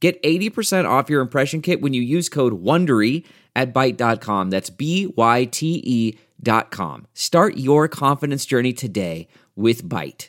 Get 0.00 0.22
80% 0.22 0.88
off 0.88 1.10
your 1.10 1.20
impression 1.20 1.60
kit 1.60 1.80
when 1.80 1.92
you 1.92 2.02
use 2.02 2.28
code 2.28 2.62
WONDERY 2.62 3.24
at 3.56 3.74
Byte.com. 3.74 4.50
That's 4.50 4.70
B-Y-T-E 4.70 6.18
dot 6.40 6.70
com. 6.70 7.06
Start 7.14 7.56
your 7.56 7.88
confidence 7.88 8.46
journey 8.46 8.72
today 8.72 9.26
with 9.56 9.82
Byte. 9.82 10.28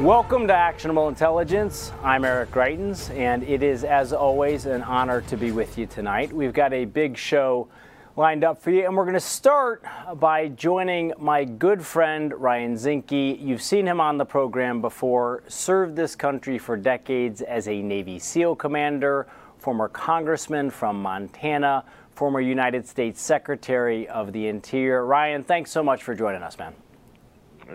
Welcome 0.00 0.46
to 0.48 0.54
Actionable 0.54 1.08
Intelligence. 1.08 1.92
I'm 2.02 2.24
Eric 2.24 2.50
Greitens, 2.50 3.10
and 3.16 3.42
it 3.42 3.62
is, 3.62 3.84
as 3.84 4.12
always, 4.12 4.66
an 4.66 4.82
honor 4.82 5.20
to 5.22 5.36
be 5.36 5.52
with 5.52 5.78
you 5.78 5.86
tonight. 5.86 6.32
We've 6.32 6.52
got 6.52 6.72
a 6.72 6.84
big 6.84 7.16
show 7.16 7.68
lined 8.18 8.42
up 8.42 8.60
for 8.60 8.72
you. 8.72 8.84
And 8.84 8.96
we're 8.96 9.04
going 9.04 9.14
to 9.14 9.20
start 9.20 9.84
by 10.16 10.48
joining 10.48 11.12
my 11.20 11.44
good 11.44 11.86
friend 11.86 12.34
Ryan 12.34 12.74
Zinke. 12.74 13.40
You've 13.40 13.62
seen 13.62 13.86
him 13.86 14.00
on 14.00 14.18
the 14.18 14.24
program 14.24 14.80
before, 14.80 15.44
served 15.46 15.94
this 15.94 16.16
country 16.16 16.58
for 16.58 16.76
decades 16.76 17.42
as 17.42 17.68
a 17.68 17.80
Navy 17.80 18.18
SEAL 18.18 18.56
commander, 18.56 19.28
former 19.58 19.88
congressman 19.88 20.68
from 20.68 21.00
Montana, 21.00 21.84
former 22.16 22.40
United 22.40 22.88
States 22.88 23.22
Secretary 23.22 24.08
of 24.08 24.32
the 24.32 24.48
Interior. 24.48 25.06
Ryan, 25.06 25.44
thanks 25.44 25.70
so 25.70 25.84
much 25.84 26.02
for 26.02 26.12
joining 26.12 26.42
us, 26.42 26.58
man. 26.58 26.74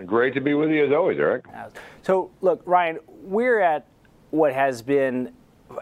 Great 0.04 0.34
to 0.34 0.42
be 0.42 0.52
with 0.52 0.68
you 0.68 0.84
as 0.84 0.92
always, 0.92 1.18
Eric. 1.18 1.46
So, 2.02 2.30
look, 2.42 2.60
Ryan, 2.66 2.98
we're 3.08 3.60
at 3.60 3.86
what 4.30 4.52
has 4.52 4.82
been 4.82 5.32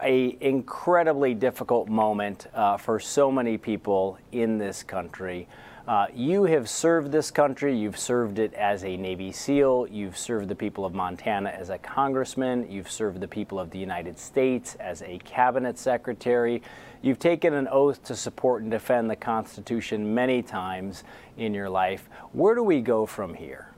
a 0.03 0.37
incredibly 0.41 1.35
difficult 1.35 1.89
moment 1.89 2.47
uh, 2.55 2.77
for 2.77 3.01
so 3.01 3.31
many 3.31 3.59
people 3.59 4.19
in 4.33 4.59
this 4.59 4.83
country. 4.83 5.49
Uh, 5.87 6.07
you 6.15 6.45
have 6.45 6.69
served 6.69 7.11
this 7.11 7.31
country. 7.31 7.77
You've 7.77 7.99
served 7.99 8.39
it 8.39 8.55
as 8.55 8.85
a 8.85 8.97
Navy 8.97 9.33
SEAL. 9.33 9.89
You've 9.89 10.17
served 10.17 10.49
the 10.49 10.55
people 10.55 10.85
of 10.85 10.95
Montana 10.95 11.51
as 11.51 11.71
a 11.71 11.79
congressman. 11.79 12.71
You've 12.71 12.91
served 12.91 13.21
the 13.21 13.27
people 13.27 13.59
of 13.59 13.71
the 13.71 13.79
United 13.79 14.17
States 14.17 14.77
as 14.77 15.03
a 15.03 15.19
cabinet 15.19 15.77
secretary. 15.79 16.63
You've 17.03 17.19
taken 17.19 17.53
an 17.53 17.67
oath 17.69 18.05
to 18.05 18.15
support 18.15 18.63
and 18.63 18.71
defend 18.71 19.11
the 19.11 19.17
Constitution 19.17 20.15
many 20.15 20.41
times 20.41 21.03
in 21.37 21.53
your 21.53 21.69
life. 21.69 22.09
Where 22.33 22.55
do 22.55 22.63
we 22.63 22.81
go 22.81 23.05
from 23.05 23.35
here? 23.35 23.73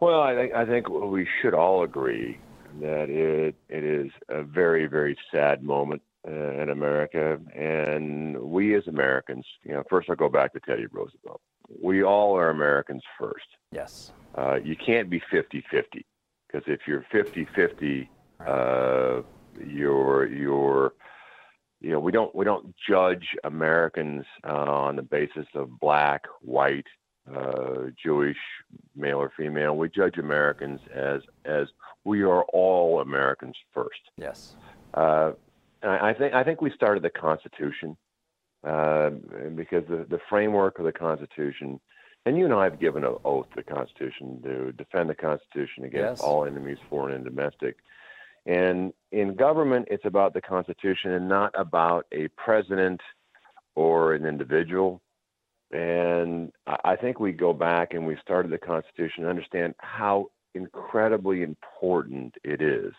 Well, 0.00 0.20
I 0.20 0.50
I 0.54 0.64
think 0.64 0.88
we 0.88 1.28
should 1.40 1.54
all 1.54 1.84
agree 1.84 2.38
that 2.80 3.10
it 3.10 3.56
it 3.68 3.84
is 3.84 4.10
a 4.28 4.42
very 4.42 4.86
very 4.86 5.16
sad 5.32 5.62
moment 5.62 6.02
uh, 6.26 6.62
in 6.62 6.70
America, 6.70 7.38
and 7.54 8.38
we 8.38 8.74
as 8.76 8.86
Americans, 8.86 9.46
you 9.64 9.72
know, 9.72 9.82
first 9.88 10.10
I'll 10.10 10.16
go 10.16 10.28
back 10.28 10.52
to 10.52 10.60
Teddy 10.60 10.86
Roosevelt. 10.86 11.40
We 11.82 12.02
all 12.02 12.36
are 12.36 12.50
Americans 12.50 13.02
first. 13.18 13.46
Yes. 13.72 14.12
Uh, 14.34 14.56
you 14.62 14.76
can't 14.76 15.08
be 15.08 15.20
50-50 15.32 16.04
because 16.46 16.64
if 16.66 16.80
you're 16.86 17.06
50-50, 17.12 18.08
uh, 18.46 19.22
you're 19.64 20.26
you're 20.26 20.92
you 21.80 21.90
know 21.90 22.00
we 22.00 22.12
don't 22.12 22.34
we 22.34 22.44
don't 22.44 22.74
judge 22.88 23.26
Americans 23.44 24.24
uh, 24.46 24.52
on 24.52 24.96
the 24.96 25.02
basis 25.02 25.46
of 25.54 25.78
black, 25.80 26.22
white, 26.40 26.86
uh, 27.34 27.86
Jewish, 28.02 28.36
male 28.94 29.18
or 29.18 29.32
female. 29.36 29.76
We 29.76 29.88
judge 29.88 30.18
Americans 30.18 30.80
as 30.94 31.22
as 31.44 31.68
we 32.08 32.22
are 32.22 32.42
all 32.44 33.00
Americans 33.00 33.54
first. 33.74 34.00
Yes. 34.16 34.54
Uh, 34.94 35.32
I, 35.82 36.10
I 36.10 36.14
think 36.14 36.32
I 36.34 36.42
think 36.42 36.62
we 36.62 36.70
started 36.70 37.02
the 37.02 37.10
Constitution 37.10 37.96
uh, 38.66 39.10
because 39.54 39.84
the 39.88 40.06
the 40.08 40.20
framework 40.30 40.78
of 40.78 40.86
the 40.86 40.92
Constitution, 40.92 41.78
and 42.24 42.38
you 42.38 42.46
and 42.46 42.54
I 42.54 42.64
have 42.64 42.80
given 42.80 43.04
an 43.04 43.14
oath 43.24 43.48
to 43.50 43.56
the 43.56 43.74
Constitution 43.74 44.40
to 44.42 44.72
defend 44.72 45.10
the 45.10 45.14
Constitution 45.14 45.84
against 45.84 46.20
Yes. 46.22 46.26
all 46.26 46.46
enemies, 46.46 46.78
foreign 46.88 47.14
and 47.14 47.24
domestic. 47.24 47.76
And 48.46 48.94
in 49.12 49.34
government, 49.34 49.88
it's 49.90 50.06
about 50.06 50.32
the 50.32 50.40
Constitution 50.40 51.12
and 51.12 51.28
not 51.28 51.52
about 51.54 52.06
a 52.12 52.28
president 52.28 53.00
or 53.74 54.14
an 54.14 54.24
individual. 54.24 55.02
And 55.70 56.52
I 56.66 56.76
I 56.92 56.96
think 56.96 57.20
we 57.20 57.32
go 57.32 57.52
back 57.52 57.92
and 57.94 58.06
we 58.06 58.16
started 58.22 58.50
the 58.50 58.58
Constitution 58.72 59.24
to 59.24 59.30
understand 59.30 59.74
how 59.98 60.30
incredibly 60.62 61.42
important 61.42 62.34
it 62.44 62.60
is 62.60 62.92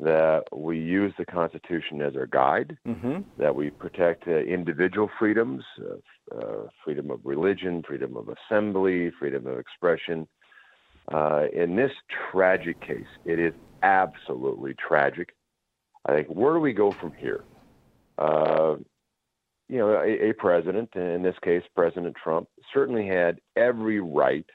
that 0.00 0.42
we 0.52 0.76
use 0.78 1.12
the 1.16 1.24
Constitution 1.24 2.02
as 2.02 2.16
our 2.16 2.26
guide, 2.26 2.76
Mm-hmm. 2.86 3.18
that 3.38 3.54
we 3.54 3.70
protect 3.70 4.26
uh, 4.26 4.32
individual 4.58 5.08
freedoms, 5.18 5.62
uh, 5.80 6.36
uh, 6.36 6.66
freedom 6.84 7.10
of 7.10 7.20
religion, 7.24 7.82
freedom 7.86 8.16
of 8.16 8.26
assembly, 8.36 9.12
freedom 9.20 9.46
of 9.46 9.58
expression. 9.58 10.26
Uh, 11.12 11.44
in 11.52 11.76
this 11.76 11.92
tragic 12.30 12.80
case, 12.80 13.12
it 13.24 13.38
is 13.38 13.54
absolutely 13.82 14.74
tragic. 14.88 15.28
I 16.06 16.12
think 16.14 16.28
where 16.28 16.54
do 16.54 16.60
we 16.60 16.72
go 16.72 16.90
from 16.90 17.12
here? 17.24 17.44
Uh, 18.18 18.76
you 19.68 19.78
know, 19.78 19.90
a, 20.10 20.30
a 20.30 20.32
president, 20.34 20.90
in 20.94 21.22
this 21.22 21.38
case, 21.42 21.62
President 21.74 22.14
Trump, 22.22 22.48
certainly 22.74 23.06
had 23.06 23.40
every 23.56 24.00
right 24.00 24.48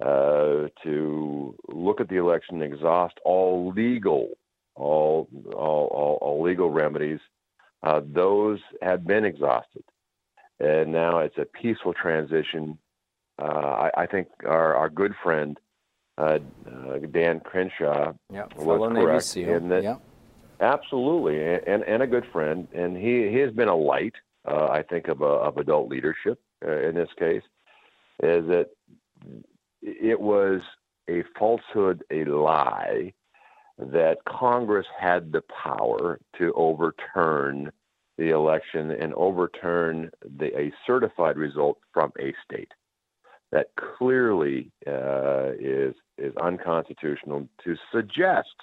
uh, 0.00 0.68
to 0.82 1.54
look 1.68 2.00
at 2.00 2.08
the 2.08 2.16
election 2.16 2.62
exhaust 2.62 3.14
all 3.24 3.72
legal, 3.74 4.30
all 4.74 5.28
all, 5.54 5.86
all, 5.86 6.18
all 6.20 6.42
legal 6.42 6.70
remedies. 6.70 7.20
Uh, 7.82 8.00
those 8.04 8.58
have 8.82 9.06
been 9.06 9.24
exhausted, 9.24 9.84
and 10.60 10.92
now 10.92 11.18
it's 11.18 11.38
a 11.38 11.44
peaceful 11.44 11.94
transition. 11.94 12.78
Uh, 13.40 13.44
I, 13.44 13.90
I 13.98 14.06
think 14.06 14.28
our, 14.46 14.74
our 14.74 14.88
good 14.88 15.14
friend 15.22 15.58
uh, 16.18 16.38
uh, 16.66 16.98
Dan 17.10 17.40
Crenshaw 17.40 18.14
Yeah. 18.32 18.46
was 18.56 18.92
correct 18.92 19.36
in 19.36 19.68
that 19.68 19.82
yeah. 19.82 19.96
Absolutely, 20.58 21.38
and 21.70 21.82
and 21.82 22.02
a 22.02 22.06
good 22.06 22.24
friend, 22.32 22.66
and 22.72 22.96
he 22.96 23.28
he 23.28 23.36
has 23.40 23.52
been 23.52 23.68
a 23.68 23.76
light, 23.76 24.14
uh, 24.48 24.68
I 24.68 24.82
think, 24.82 25.08
of 25.08 25.20
a, 25.20 25.24
of 25.26 25.58
adult 25.58 25.90
leadership 25.90 26.40
uh, 26.66 26.78
in 26.80 26.94
this 26.94 27.10
case, 27.18 27.42
is 28.22 28.46
that 28.48 28.68
it 29.86 30.20
was 30.20 30.60
a 31.08 31.22
falsehood, 31.38 32.02
a 32.10 32.24
lie, 32.24 33.12
that 33.78 34.18
Congress 34.28 34.86
had 34.98 35.32
the 35.32 35.42
power 35.64 36.18
to 36.38 36.52
overturn 36.54 37.70
the 38.18 38.30
election 38.30 38.90
and 38.90 39.12
overturn 39.14 40.10
the, 40.38 40.46
a 40.58 40.72
certified 40.86 41.36
result 41.36 41.78
from 41.92 42.12
a 42.18 42.34
state. 42.44 42.72
That 43.52 43.68
clearly 43.98 44.72
uh, 44.86 45.52
is 45.58 45.94
is 46.18 46.34
unconstitutional 46.42 47.48
to 47.64 47.76
suggest 47.92 48.54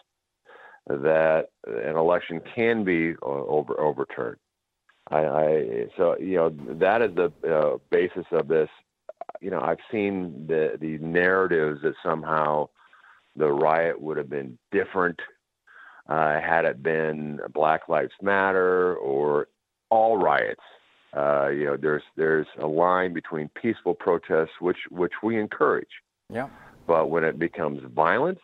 that 0.88 1.46
an 1.68 1.96
election 1.96 2.42
can 2.54 2.84
be 2.84 3.14
uh, 3.22 3.26
over 3.26 3.80
overturned. 3.80 4.38
I, 5.10 5.26
I 5.26 5.66
so 5.96 6.18
you 6.20 6.36
know 6.36 6.50
that 6.80 7.02
is 7.02 7.16
the 7.16 7.32
uh, 7.50 7.78
basis 7.92 8.26
of 8.32 8.48
this. 8.48 8.70
You 9.42 9.52
know, 9.52 9.62
I've 9.62 9.80
seen 9.92 10.46
the 10.48 10.78
the 10.80 10.98
narratives 11.00 11.82
that 11.84 11.94
somehow 12.04 12.70
the 13.36 13.52
riot 13.52 14.00
would 14.02 14.18
have 14.18 14.30
been 14.30 14.58
different 14.72 15.20
uh, 16.08 16.40
had 16.40 16.66
it 16.66 16.84
been 16.84 17.40
Black 17.54 17.88
Lives 17.90 18.14
Matter 18.22 18.96
or 18.96 19.48
all 19.90 20.18
riots. 20.18 20.62
Uh, 21.16 21.48
you 21.50 21.66
know, 21.66 21.78
there's 21.78 22.04
there's 22.16 22.48
a 22.60 22.68
line 22.68 23.14
between 23.14 23.50
peaceful 23.62 23.94
protests, 23.94 24.60
which 24.60 24.78
which 24.90 25.14
we 25.22 25.40
encourage, 25.40 26.02
Yeah. 26.30 26.50
but 26.88 27.10
when 27.10 27.24
it 27.24 27.38
becomes 27.38 27.82
violent, 27.94 28.40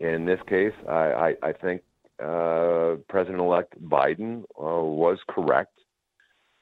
in 0.00 0.24
this 0.26 0.40
case, 0.48 0.72
I, 0.88 0.92
I, 0.92 1.36
I 1.42 1.52
think 1.52 1.82
uh, 2.22 2.96
President-elect 3.08 3.80
Biden 3.82 4.42
uh, 4.58 4.82
was 4.82 5.18
correct 5.28 5.78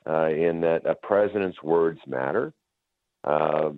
uh, 0.07 0.29
in 0.29 0.61
that 0.61 0.85
a 0.85 0.95
president's 0.95 1.63
words 1.63 2.01
matter. 2.07 2.53
Uh, 3.25 3.71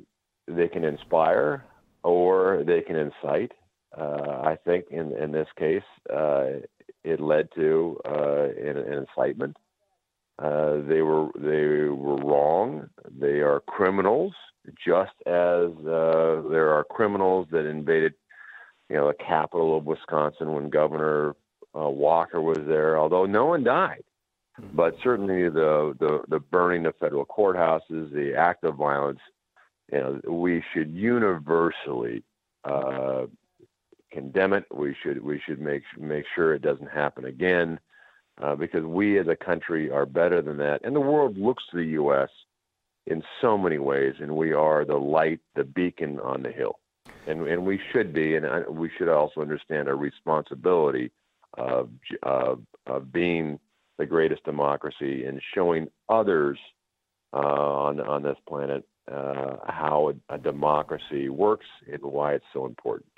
they 0.47 0.69
can 0.69 0.85
inspire 0.85 1.65
or 2.03 2.63
they 2.67 2.81
can 2.83 2.97
incite. 2.97 3.53
Uh, 3.97 4.43
I 4.45 4.59
think 4.65 4.87
in 4.91 5.13
in 5.17 5.33
this 5.33 5.49
case, 5.59 5.83
uh, 6.13 6.47
it 7.05 7.21
led 7.21 7.49
to 7.55 8.01
uh, 8.07 8.49
an, 8.61 8.77
an 8.77 9.07
incitement. 9.07 9.57
Uh, 10.39 10.79
they 10.89 11.01
were 11.01 11.29
they 11.37 11.89
were 11.89 12.17
wrong. 12.17 12.89
They 13.19 13.41
are 13.41 13.61
criminals, 13.61 14.35
just 14.85 15.15
as 15.27 15.71
uh, 15.87 16.43
there 16.51 16.71
are 16.71 16.85
criminals 16.91 17.47
that 17.53 17.67
invaded 17.67 18.15
you 18.91 18.97
know, 18.97 19.09
the 19.09 19.25
Capitol 19.25 19.77
of 19.77 19.85
Wisconsin 19.85 20.53
when 20.53 20.69
Governor 20.71 21.35
uh, 21.75 21.89
Walker 21.89 22.41
was 22.41 22.59
there, 22.67 22.99
although 22.99 23.27
no 23.27 23.47
one 23.47 23.65
died. 23.65 24.05
Mm-hmm. 24.61 24.77
But 24.77 24.97
certainly 25.03 25.49
the, 25.49 25.95
the, 25.99 26.23
the 26.29 26.39
burning 26.39 26.87
of 26.87 26.95
federal 27.01 27.25
courthouses, 27.25 28.13
the 28.13 28.35
act 28.37 28.65
of 28.65 28.77
violence, 28.77 29.21
you 29.93 29.99
know, 29.99 30.21
we 30.29 30.63
should 30.73 30.93
universally 30.93 32.23
uh, 32.65 33.27
condemn 34.11 34.53
it. 34.53 34.65
We 34.73 34.97
should 35.03 35.23
we 35.23 35.41
should 35.45 35.61
make 35.61 35.83
make 35.99 36.25
sure 36.35 36.55
it 36.55 36.63
doesn't 36.63 36.91
happen 36.91 37.27
again, 37.27 37.79
uh, 38.41 38.55
because 38.55 38.85
we 38.85 39.19
as 39.19 39.29
a 39.29 39.37
country 39.37 39.91
are 39.91 40.07
better 40.07 40.41
than 40.41 40.57
that, 40.59 40.81
and 40.85 40.95
the 40.95 41.01
world 41.01 41.37
looks 41.37 41.65
to 41.71 41.77
the 41.77 41.93
U.S. 41.93 42.31
in 43.07 43.23
so 43.41 43.59
many 43.59 43.79
ways, 43.79 44.15
and 44.21 44.35
we 44.35 44.53
are 44.53 44.85
the 44.85 44.97
light, 44.97 45.41
the 45.55 45.65
beacon 45.65 46.19
on 46.21 46.43
the 46.43 46.53
hill, 46.53 46.79
and 47.27 47.47
and 47.47 47.67
we 47.67 47.81
should 47.93 48.15
be, 48.15 48.37
and 48.37 48.47
we 48.69 48.91
should 48.97 49.09
also 49.09 49.41
understand 49.41 49.89
our 49.89 49.97
responsibility 49.97 51.11
of 51.59 51.91
of, 52.23 52.63
of 52.87 53.13
being 53.13 53.59
the 53.99 54.07
greatest 54.07 54.43
democracy 54.45 55.25
and 55.25 55.41
showing 55.55 55.89
others 56.09 56.59
uh, 57.33 57.37
on 57.37 58.01
on 58.01 58.23
this 58.23 58.39
planet 58.49 58.85
uh, 59.11 59.57
how 59.67 60.13
a, 60.31 60.35
a, 60.35 60.39
democracy 60.39 61.29
works 61.29 61.67
and 61.91 62.03
why 62.03 62.35
it's 62.35 62.45
so 62.53 62.65
important. 62.67 63.09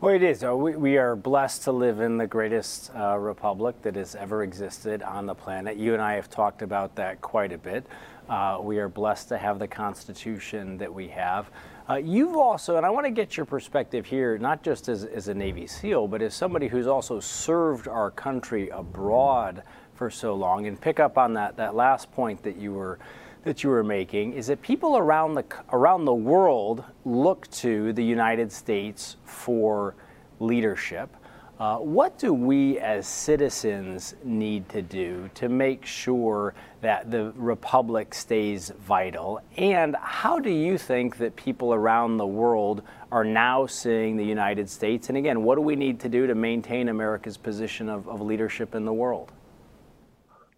Well, 0.00 0.14
it 0.14 0.22
is. 0.22 0.44
Uh, 0.44 0.54
we, 0.54 0.76
we 0.76 0.96
are 0.98 1.16
blessed 1.16 1.64
to 1.64 1.72
live 1.72 2.00
in 2.00 2.18
the 2.18 2.26
greatest 2.26 2.90
uh, 2.94 3.16
republic 3.16 3.80
that 3.82 3.96
has 3.96 4.14
ever 4.14 4.42
existed 4.42 5.02
on 5.02 5.26
the 5.26 5.34
planet. 5.34 5.76
You 5.76 5.94
and 5.94 6.02
I 6.02 6.14
have 6.14 6.30
talked 6.30 6.62
about 6.62 6.94
that 6.96 7.20
quite 7.20 7.52
a 7.52 7.58
bit. 7.58 7.86
Uh, 8.28 8.58
we 8.60 8.78
are 8.78 8.88
blessed 8.88 9.28
to 9.30 9.38
have 9.38 9.58
the 9.58 9.68
Constitution 9.68 10.78
that 10.78 10.92
we 10.92 11.08
have. 11.08 11.50
Uh, 11.88 11.96
you've 11.96 12.36
also, 12.36 12.76
and 12.76 12.86
I 12.86 12.90
want 12.90 13.04
to 13.04 13.10
get 13.10 13.36
your 13.36 13.44
perspective 13.44 14.06
here, 14.06 14.38
not 14.38 14.62
just 14.62 14.88
as, 14.88 15.04
as 15.04 15.28
a 15.28 15.34
Navy 15.34 15.66
SEAL, 15.66 16.08
but 16.08 16.22
as 16.22 16.34
somebody 16.34 16.68
who's 16.68 16.86
also 16.86 17.20
served 17.20 17.88
our 17.88 18.10
country 18.10 18.70
abroad 18.70 19.62
for 19.94 20.10
so 20.10 20.34
long, 20.34 20.66
and 20.66 20.80
pick 20.80 20.98
up 20.98 21.18
on 21.18 21.34
that, 21.34 21.56
that 21.56 21.74
last 21.74 22.10
point 22.12 22.42
that 22.42 22.56
you 22.56 22.72
were 22.72 22.98
that 23.44 23.62
you 23.62 23.70
were 23.70 23.84
making 23.84 24.32
is 24.32 24.46
that 24.48 24.60
people 24.62 24.96
around 24.96 25.34
the 25.34 25.44
around 25.72 26.04
the 26.04 26.14
world 26.14 26.84
look 27.04 27.50
to 27.50 27.92
the 27.92 28.04
United 28.04 28.50
States 28.50 29.16
for 29.24 29.94
leadership. 30.40 31.14
Uh, 31.60 31.76
what 31.76 32.18
do 32.18 32.34
we 32.34 32.80
as 32.80 33.06
citizens 33.06 34.16
need 34.24 34.68
to 34.68 34.82
do 34.82 35.30
to 35.34 35.48
make 35.48 35.86
sure 35.86 36.52
that 36.80 37.12
the 37.12 37.32
republic 37.36 38.12
stays 38.12 38.72
vital? 38.80 39.40
And 39.56 39.94
how 40.00 40.40
do 40.40 40.50
you 40.50 40.76
think 40.76 41.16
that 41.18 41.36
people 41.36 41.72
around 41.72 42.16
the 42.16 42.26
world 42.26 42.82
are 43.12 43.24
now 43.24 43.66
seeing 43.66 44.16
the 44.16 44.24
United 44.24 44.68
States? 44.68 45.10
And 45.10 45.16
again, 45.16 45.44
what 45.44 45.54
do 45.54 45.60
we 45.60 45.76
need 45.76 46.00
to 46.00 46.08
do 46.08 46.26
to 46.26 46.34
maintain 46.34 46.88
America's 46.88 47.36
position 47.36 47.88
of, 47.88 48.08
of 48.08 48.20
leadership 48.20 48.74
in 48.74 48.84
the 48.84 48.92
world? 48.92 49.30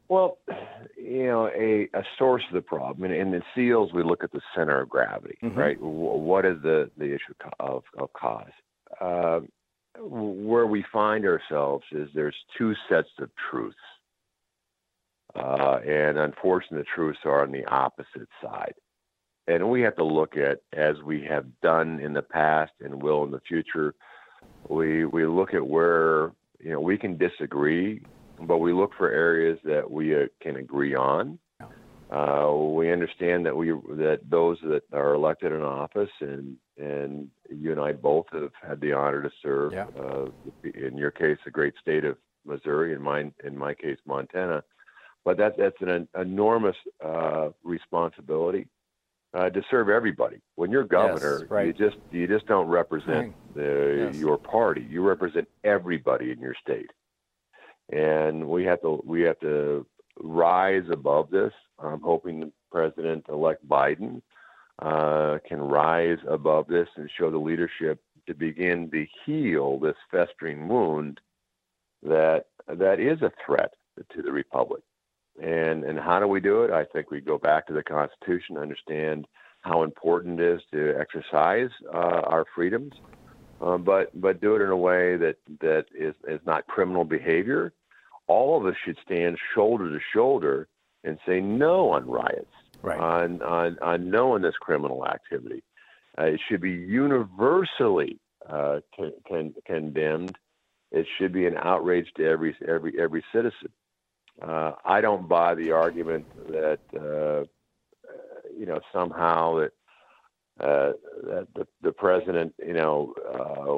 Well, 0.08 0.38
you 0.96 1.26
know, 1.26 1.48
a, 1.48 1.88
a 1.94 2.02
source 2.18 2.42
of 2.48 2.54
the 2.54 2.62
problem, 2.62 3.10
and 3.10 3.14
in 3.14 3.30
the 3.30 3.42
SEALs, 3.54 3.92
we 3.92 4.02
look 4.02 4.24
at 4.24 4.32
the 4.32 4.40
center 4.54 4.80
of 4.80 4.88
gravity, 4.88 5.38
mm-hmm. 5.42 5.58
right? 5.58 5.76
What 5.80 6.44
is 6.44 6.60
the, 6.62 6.90
the 6.96 7.06
issue 7.06 7.34
of, 7.60 7.82
of 7.98 8.12
cause? 8.12 8.50
Uh, 9.00 9.40
where 9.98 10.66
we 10.66 10.84
find 10.92 11.24
ourselves 11.24 11.84
is 11.92 12.08
there's 12.14 12.36
two 12.58 12.74
sets 12.88 13.08
of 13.18 13.30
truths. 13.50 13.76
Uh, 15.34 15.78
and 15.86 16.18
unfortunately, 16.18 16.78
the 16.78 16.94
truths 16.94 17.18
are 17.24 17.42
on 17.42 17.52
the 17.52 17.64
opposite 17.66 18.28
side. 18.42 18.74
And 19.48 19.70
we 19.70 19.82
have 19.82 19.96
to 19.96 20.04
look 20.04 20.36
at, 20.36 20.60
as 20.72 20.96
we 21.04 21.24
have 21.24 21.46
done 21.62 22.00
in 22.00 22.12
the 22.12 22.22
past 22.22 22.72
and 22.80 23.02
will 23.02 23.24
in 23.24 23.30
the 23.30 23.40
future, 23.40 23.94
we, 24.68 25.04
we 25.04 25.26
look 25.26 25.54
at 25.54 25.66
where, 25.66 26.32
you 26.58 26.72
know, 26.72 26.80
we 26.80 26.98
can 26.98 27.16
disagree 27.16 28.00
but 28.40 28.58
we 28.58 28.72
look 28.72 28.92
for 28.96 29.10
areas 29.10 29.58
that 29.64 29.90
we 29.90 30.14
uh, 30.14 30.26
can 30.40 30.56
agree 30.56 30.94
on. 30.94 31.38
Uh, 32.10 32.52
we 32.54 32.92
understand 32.92 33.44
that 33.44 33.56
we 33.56 33.70
that 33.70 34.20
those 34.28 34.58
that 34.62 34.82
are 34.92 35.14
elected 35.14 35.50
in 35.50 35.60
office, 35.62 36.10
and 36.20 36.56
and 36.78 37.28
you 37.50 37.72
and 37.72 37.80
I 37.80 37.92
both 37.92 38.26
have 38.32 38.52
had 38.62 38.80
the 38.80 38.92
honor 38.92 39.22
to 39.22 39.30
serve. 39.42 39.72
Yeah. 39.72 39.86
Uh, 39.98 40.26
in 40.62 40.96
your 40.96 41.10
case, 41.10 41.38
the 41.44 41.50
great 41.50 41.74
state 41.80 42.04
of 42.04 42.16
Missouri, 42.44 42.94
in 42.94 43.02
mine, 43.02 43.34
in 43.42 43.58
my 43.58 43.74
case, 43.74 43.98
Montana. 44.06 44.62
But 45.24 45.36
that 45.38 45.56
that's 45.58 45.80
an 45.80 46.06
enormous 46.16 46.76
uh, 47.04 47.48
responsibility 47.64 48.68
uh, 49.34 49.50
to 49.50 49.62
serve 49.68 49.88
everybody. 49.88 50.40
When 50.54 50.70
you're 50.70 50.84
governor, 50.84 51.40
yes, 51.40 51.50
right. 51.50 51.66
you 51.66 51.72
just 51.72 51.96
you 52.12 52.28
just 52.28 52.46
don't 52.46 52.68
represent 52.68 53.34
the, 53.56 54.10
yes. 54.12 54.16
your 54.16 54.38
party. 54.38 54.86
You 54.88 55.02
represent 55.02 55.48
everybody 55.64 56.30
in 56.30 56.38
your 56.38 56.54
state 56.62 56.90
and 57.90 58.46
we 58.48 58.64
have 58.64 58.80
to 58.82 59.02
we 59.04 59.22
have 59.22 59.38
to 59.40 59.86
rise 60.20 60.84
above 60.90 61.30
this. 61.30 61.52
I'm 61.78 62.00
hoping 62.00 62.52
President-elect 62.72 63.66
Biden 63.68 64.22
uh, 64.80 65.38
can 65.46 65.60
rise 65.60 66.18
above 66.28 66.66
this 66.68 66.88
and 66.96 67.10
show 67.18 67.30
the 67.30 67.38
leadership 67.38 68.00
to 68.26 68.34
begin 68.34 68.90
to 68.90 69.06
heal 69.24 69.78
this 69.78 69.96
festering 70.10 70.68
wound 70.68 71.20
that 72.02 72.46
that 72.66 72.98
is 72.98 73.22
a 73.22 73.32
threat 73.44 73.74
to 74.14 74.22
the 74.22 74.32
republic. 74.32 74.82
And 75.42 75.84
and 75.84 75.98
how 75.98 76.18
do 76.18 76.26
we 76.26 76.40
do 76.40 76.62
it? 76.62 76.70
I 76.70 76.84
think 76.84 77.10
we 77.10 77.20
go 77.20 77.38
back 77.38 77.66
to 77.66 77.72
the 77.72 77.82
Constitution, 77.82 78.56
understand 78.56 79.26
how 79.60 79.82
important 79.82 80.40
it 80.40 80.56
is 80.56 80.62
to 80.72 80.94
exercise 80.98 81.70
uh, 81.92 82.22
our 82.24 82.44
freedoms, 82.54 82.92
um, 83.60 83.82
but 83.82 84.18
but 84.20 84.40
do 84.40 84.54
it 84.56 84.62
in 84.62 84.70
a 84.70 84.76
way 84.76 85.16
that 85.16 85.36
that 85.60 85.86
is 85.94 86.14
is 86.28 86.40
not 86.46 86.66
criminal 86.66 87.04
behavior. 87.04 87.72
All 88.28 88.58
of 88.58 88.66
us 88.66 88.74
should 88.84 88.98
stand 89.04 89.38
shoulder 89.54 89.90
to 89.90 90.00
shoulder 90.12 90.68
and 91.04 91.18
say 91.26 91.40
no 91.40 91.90
on 91.90 92.06
riots, 92.06 92.50
right. 92.82 92.98
on, 92.98 93.40
on 93.42 93.78
on 93.80 94.10
no 94.10 94.34
on 94.34 94.42
this 94.42 94.56
criminal 94.60 95.06
activity. 95.06 95.62
Uh, 96.18 96.24
it 96.24 96.40
should 96.48 96.60
be 96.60 96.72
universally 96.72 98.18
uh, 98.48 98.80
con- 98.96 99.12
con- 99.28 99.54
condemned. 99.64 100.36
It 100.90 101.06
should 101.18 101.32
be 101.32 101.46
an 101.46 101.56
outrage 101.56 102.08
to 102.16 102.26
every 102.26 102.56
every 102.66 102.98
every 102.98 103.24
citizen. 103.32 103.70
Uh, 104.40 104.72
I 104.84 105.00
don't 105.00 105.28
buy 105.28 105.54
the 105.54 105.72
argument 105.72 106.26
that 106.48 106.80
uh, 106.94 107.46
you 108.56 108.66
know 108.66 108.80
somehow 108.92 109.60
that 109.60 109.72
uh, 110.58 110.92
the, 111.54 111.66
the 111.82 111.92
president, 111.92 112.54
you 112.64 112.72
know, 112.72 113.12
uh, 113.28 113.72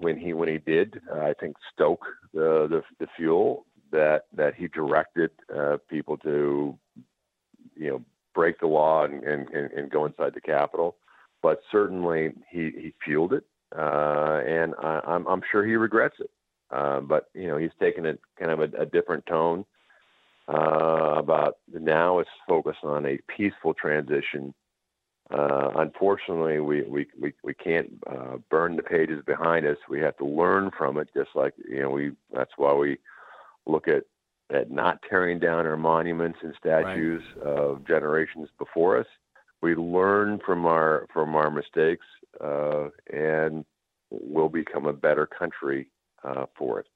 when 0.00 0.18
he 0.18 0.32
when 0.32 0.48
he 0.48 0.58
did, 0.58 1.00
uh, 1.12 1.20
I 1.20 1.34
think 1.34 1.56
stoke 1.72 2.04
the, 2.32 2.66
the 2.68 2.82
the 2.98 3.06
fuel 3.16 3.66
that 3.92 4.24
that 4.36 4.56
he 4.56 4.66
directed 4.66 5.30
uh, 5.56 5.76
people 5.88 6.16
to, 6.18 6.76
you 7.76 7.88
know, 7.88 8.02
break 8.34 8.58
the 8.58 8.66
law 8.66 9.04
and, 9.04 9.22
and, 9.22 9.48
and 9.48 9.90
go 9.90 10.06
inside 10.06 10.34
the 10.34 10.40
Capitol. 10.40 10.96
But 11.40 11.60
certainly 11.70 12.32
he, 12.50 12.72
he 12.76 12.94
fueled 13.04 13.32
it, 13.32 13.44
uh, 13.76 14.40
and 14.44 14.74
I, 14.82 15.02
I'm 15.06 15.28
I'm 15.28 15.42
sure 15.52 15.64
he 15.64 15.76
regrets 15.76 16.16
it. 16.18 16.30
Uh, 16.70 16.98
but 16.98 17.28
you 17.34 17.46
know, 17.46 17.58
he's 17.58 17.70
taken 17.78 18.06
a 18.06 18.14
kind 18.40 18.50
of 18.50 18.58
a, 18.58 18.82
a 18.82 18.86
different 18.86 19.24
tone 19.26 19.64
about 20.48 21.58
now. 21.72 22.18
It's 22.18 22.30
focused 22.48 22.82
on 22.82 23.06
a 23.06 23.18
peaceful 23.36 23.72
transition 23.72 24.52
uh, 25.34 25.72
unfortunately, 25.76 26.60
we, 26.60 26.82
we, 26.82 27.06
we, 27.20 27.32
we 27.42 27.54
can't 27.54 27.90
uh, 28.08 28.36
burn 28.50 28.76
the 28.76 28.82
pages 28.82 29.20
behind 29.26 29.66
us. 29.66 29.76
We 29.88 30.00
have 30.00 30.16
to 30.18 30.24
learn 30.24 30.70
from 30.76 30.96
it, 30.98 31.08
just 31.14 31.30
like, 31.34 31.54
you 31.68 31.82
know, 31.82 31.90
we, 31.90 32.12
that's 32.32 32.52
why 32.56 32.72
we 32.72 32.98
look 33.66 33.88
at, 33.88 34.04
at 34.54 34.70
not 34.70 35.00
tearing 35.08 35.40
down 35.40 35.66
our 35.66 35.76
monuments 35.76 36.38
and 36.42 36.54
statues 36.58 37.22
right. 37.36 37.46
of 37.46 37.86
generations 37.86 38.48
before 38.58 38.98
us. 38.98 39.06
We 39.60 39.74
learn 39.74 40.40
from 40.46 40.66
our, 40.66 41.06
from 41.12 41.34
our 41.34 41.50
mistakes 41.50 42.06
uh, 42.40 42.90
and 43.12 43.64
we'll 44.10 44.48
become 44.48 44.86
a 44.86 44.92
better 44.92 45.26
country 45.26 45.88
uh, 46.22 46.46
for 46.56 46.80
it. 46.80 46.86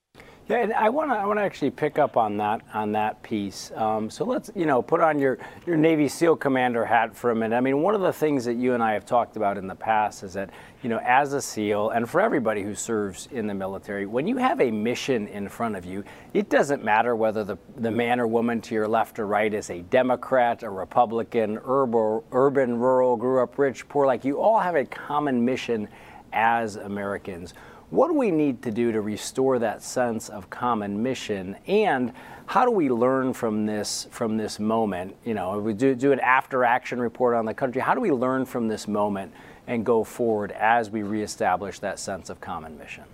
Yeah, 0.49 0.63
and 0.63 0.73
I 0.73 0.89
want 0.89 1.11
to 1.11 1.15
I 1.15 1.27
want 1.27 1.39
to 1.39 1.43
actually 1.43 1.73
pick 1.73 1.99
up 1.99 2.17
on 2.17 2.39
that 2.39 2.63
on 2.73 2.93
that 2.93 3.23
piece. 3.23 3.71
Um, 3.77 4.09
so 4.09 4.25
let's 4.25 4.51
you 4.55 4.65
know 4.65 4.81
put 4.81 5.03
on 5.03 5.19
your 5.19 5.37
your 5.67 5.77
Navy 5.77 6.09
SEAL 6.09 6.37
commander 6.37 6.87
hat 6.87 7.15
for 7.15 7.33
a 7.33 7.35
minute. 7.35 7.55
I 7.55 7.61
mean, 7.61 7.83
one 7.83 7.95
of 7.95 8.01
the 8.01 8.15
things 8.15 8.47
that 8.47 8.55
you 8.55 8.73
and 8.73 8.83
I 8.83 8.95
have 8.95 9.05
talked 9.05 9.37
about 9.37 9.59
in 9.59 9.67
the 9.67 9.75
past 9.75 10.23
is 10.23 10.33
that 10.33 10.49
you 10.83 10.89
know 10.89 11.01
as 11.05 11.35
a 11.35 11.43
SEAL 11.43 11.91
and 11.91 12.09
for 12.09 12.23
everybody 12.23 12.63
who 12.63 12.75
serves 12.75 13.29
in 13.31 13.47
the 13.47 13.53
military, 13.53 14.07
when 14.07 14.27
you 14.27 14.39
have 14.39 14.63
a 14.63 14.71
mission 14.71 15.29
in 15.29 15.51
front 15.51 15.77
of 15.77 15.85
you, 15.85 16.03
it 16.33 16.49
doesn't 16.49 16.83
matter 16.83 17.15
whether 17.15 17.45
the 17.45 17.59
the 17.77 17.91
man 17.91 18.19
or 18.19 18.27
woman 18.27 18.63
to 18.63 18.75
your 18.75 18.89
left 18.89 19.19
or 19.19 19.27
right 19.27 19.53
is 19.53 19.69
a 19.69 19.83
Democrat, 19.83 20.63
a 20.63 20.71
Republican, 20.71 21.59
urban, 21.63 22.23
urban, 22.33 22.79
rural, 22.79 23.19
grew 23.19 23.43
up 23.43 23.59
rich, 23.59 23.87
poor. 23.91 24.07
Like 24.07 24.25
you 24.25 24.41
all 24.41 24.61
have 24.61 24.77
a 24.77 24.87
common 24.87 25.45
mission 25.45 25.89
as 26.33 26.77
Americans. 26.77 27.53
What 27.91 28.09
do 28.09 28.15
we 28.15 28.31
need 28.31 28.63
to 28.63 28.71
do 28.71 28.93
to 28.93 29.01
restore 29.01 29.59
that 29.61 29.83
sense 29.83 30.29
of 30.29 30.51
common 30.51 31.03
mission? 31.03 31.57
And 31.67 32.13
how 32.45 32.67
do 32.67 32.71
we 32.71 32.91
learn 32.91 33.33
from 33.33 33.65
this 33.65 34.07
from 34.11 34.37
this 34.37 34.59
moment? 34.59 35.17
You 35.25 35.35
know, 35.35 35.59
we 35.59 35.73
do, 35.73 35.95
do 35.95 36.13
an 36.13 36.21
after 36.21 36.65
action 36.65 37.01
report 37.01 37.35
on 37.35 37.47
the 37.47 37.55
country. 37.55 37.81
How 37.81 37.95
do 37.95 38.01
we 38.01 38.11
learn 38.11 38.45
from 38.45 38.69
this 38.69 38.87
moment 38.87 39.33
and 39.67 39.87
go 39.87 40.05
forward 40.05 40.53
as 40.53 40.91
we 40.91 41.03
reestablish 41.03 41.79
that 41.79 41.99
sense 41.99 42.29
of 42.29 42.41
common 42.41 42.77
mission? 42.79 43.05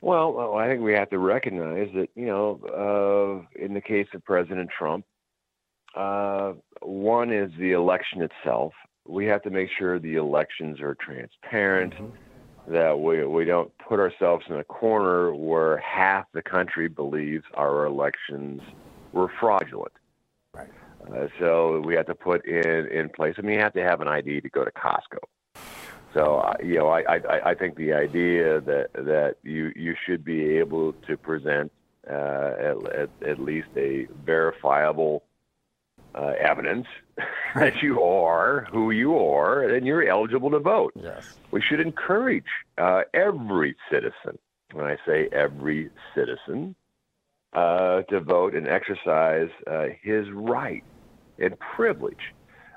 Well, 0.00 0.54
I 0.56 0.68
think 0.68 0.82
we 0.82 0.92
have 0.92 1.10
to 1.10 1.18
recognize 1.18 1.88
that, 1.94 2.08
you 2.14 2.26
know, 2.26 3.44
uh, 3.56 3.60
in 3.60 3.74
the 3.74 3.80
case 3.80 4.06
of 4.14 4.24
President 4.24 4.70
Trump, 4.76 5.04
uh, 5.96 6.52
one 6.80 7.32
is 7.32 7.50
the 7.58 7.72
election 7.72 8.22
itself. 8.22 8.72
We 9.04 9.26
have 9.26 9.42
to 9.42 9.50
make 9.50 9.68
sure 9.76 9.98
the 9.98 10.14
elections 10.14 10.80
are 10.80 10.96
transparent, 11.00 11.94
mm-hmm. 11.94 12.14
That 12.70 13.00
we, 13.00 13.24
we 13.24 13.44
don't 13.44 13.70
put 13.78 14.00
ourselves 14.00 14.44
in 14.48 14.56
a 14.56 14.64
corner 14.64 15.34
where 15.34 15.78
half 15.78 16.26
the 16.32 16.42
country 16.42 16.88
believes 16.88 17.44
our 17.54 17.86
elections 17.86 18.60
were 19.12 19.30
fraudulent. 19.40 19.92
Right. 20.52 20.68
Uh, 21.10 21.28
so 21.38 21.80
we 21.84 21.94
have 21.94 22.06
to 22.06 22.14
put 22.14 22.44
in, 22.46 22.86
in 22.86 23.08
place, 23.08 23.34
I 23.38 23.42
mean, 23.42 23.54
you 23.54 23.60
have 23.60 23.72
to 23.74 23.82
have 23.82 24.00
an 24.00 24.08
ID 24.08 24.40
to 24.42 24.48
go 24.50 24.64
to 24.64 24.70
Costco. 24.70 25.18
So 26.14 26.54
you 26.64 26.76
know, 26.76 26.88
I, 26.88 27.02
I, 27.02 27.50
I 27.50 27.54
think 27.54 27.76
the 27.76 27.92
idea 27.92 28.60
that 28.62 28.92
that 28.94 29.36
you 29.42 29.72
you 29.76 29.94
should 30.06 30.24
be 30.24 30.56
able 30.56 30.94
to 31.06 31.16
present 31.18 31.70
uh, 32.10 32.54
at, 32.58 32.92
at, 32.94 33.10
at 33.26 33.38
least 33.38 33.68
a 33.76 34.08
verifiable 34.24 35.24
uh, 36.14 36.32
evidence 36.40 36.86
that 37.54 37.82
you 37.82 38.02
are 38.02 38.66
who 38.70 38.90
you 38.90 39.18
are 39.18 39.62
and 39.62 39.86
you're 39.86 40.08
eligible 40.08 40.50
to 40.50 40.58
vote. 40.58 40.92
Yes. 40.96 41.22
We 41.50 41.62
should 41.62 41.80
encourage 41.80 42.44
uh, 42.76 43.02
every 43.14 43.74
citizen, 43.90 44.38
when 44.72 44.86
I 44.86 44.96
say 45.06 45.28
every 45.32 45.90
citizen, 46.14 46.74
uh, 47.54 48.02
to 48.02 48.20
vote 48.20 48.54
and 48.54 48.68
exercise 48.68 49.48
uh, 49.66 49.86
his 50.02 50.26
right 50.32 50.84
and 51.38 51.54
privilege 51.76 52.16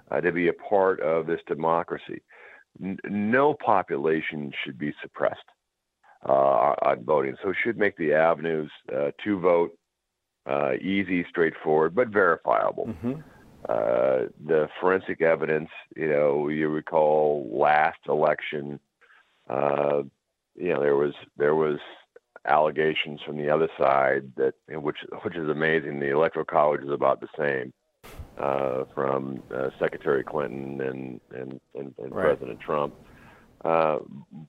uh, 0.10 0.21
to 0.21 0.31
be 0.31 0.48
a 0.48 0.53
part 0.53 1.01
of 1.01 1.27
this 1.27 1.41
democracy 1.48 2.21
n- 2.81 2.98
no 3.03 3.53
population 3.53 4.51
should 4.63 4.77
be 4.77 4.93
suppressed 5.01 5.39
uh, 6.27 6.74
on 6.83 7.03
voting. 7.03 7.36
So, 7.43 7.50
it 7.50 7.57
should 7.63 7.77
make 7.77 7.98
the 7.98 8.13
avenues 8.13 8.71
uh, 8.95 9.12
to 9.24 9.39
vote 9.39 9.71
uh, 10.50 10.74
easy, 10.81 11.25
straightforward, 11.29 11.93
but 11.95 12.07
verifiable. 12.07 12.88
Mm-hmm. 12.88 13.21
Uh, 13.70 14.27
the 14.44 14.68
forensic 14.80 15.22
evidence, 15.22 15.70
you 15.96 16.10
know, 16.10 16.48
you 16.48 16.68
recall 16.68 17.48
last 17.53 18.00
election, 18.08 18.80
uh, 19.50 20.01
you 20.56 20.74
know, 20.74 20.82
there 20.82 20.96
was 20.96 21.13
there 21.38 21.56
was 21.56 21.80
allegations 22.46 23.22
from 23.24 23.38
the 23.38 23.50
other 23.50 23.70
side 23.77 24.32
that, 24.36 24.53
which 24.68 24.98
which 25.24 25.36
is 25.36 25.48
amazing. 25.48 26.00
The 26.00 26.12
electoral 26.12 26.46
college 26.46 26.82
is 26.82 26.89
about 26.89 27.22
the 27.22 27.27
same 27.38 27.72
uh, 28.38 28.86
from 28.96 29.44
uh, 29.53 29.70
Secretary 29.80 30.24
Clinton 30.24 30.82
and 30.82 31.22
and, 31.32 31.62
and, 31.75 31.94
and 31.98 32.15
right. 32.15 32.25
President 32.25 32.60
Trump. 32.60 32.96
Uh, 33.63 34.00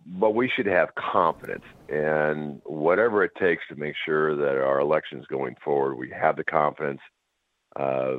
but 0.06 0.34
we 0.34 0.48
should 0.48 0.64
have 0.64 0.94
confidence, 0.94 1.64
and 1.90 2.62
whatever 2.64 3.22
it 3.22 3.32
takes 3.38 3.62
to 3.68 3.76
make 3.76 3.94
sure 4.06 4.34
that 4.34 4.56
our 4.62 4.80
elections 4.80 5.26
going 5.26 5.54
forward, 5.62 5.96
we 5.96 6.10
have 6.10 6.36
the 6.36 6.44
confidence. 6.44 7.00
Uh, 7.76 8.16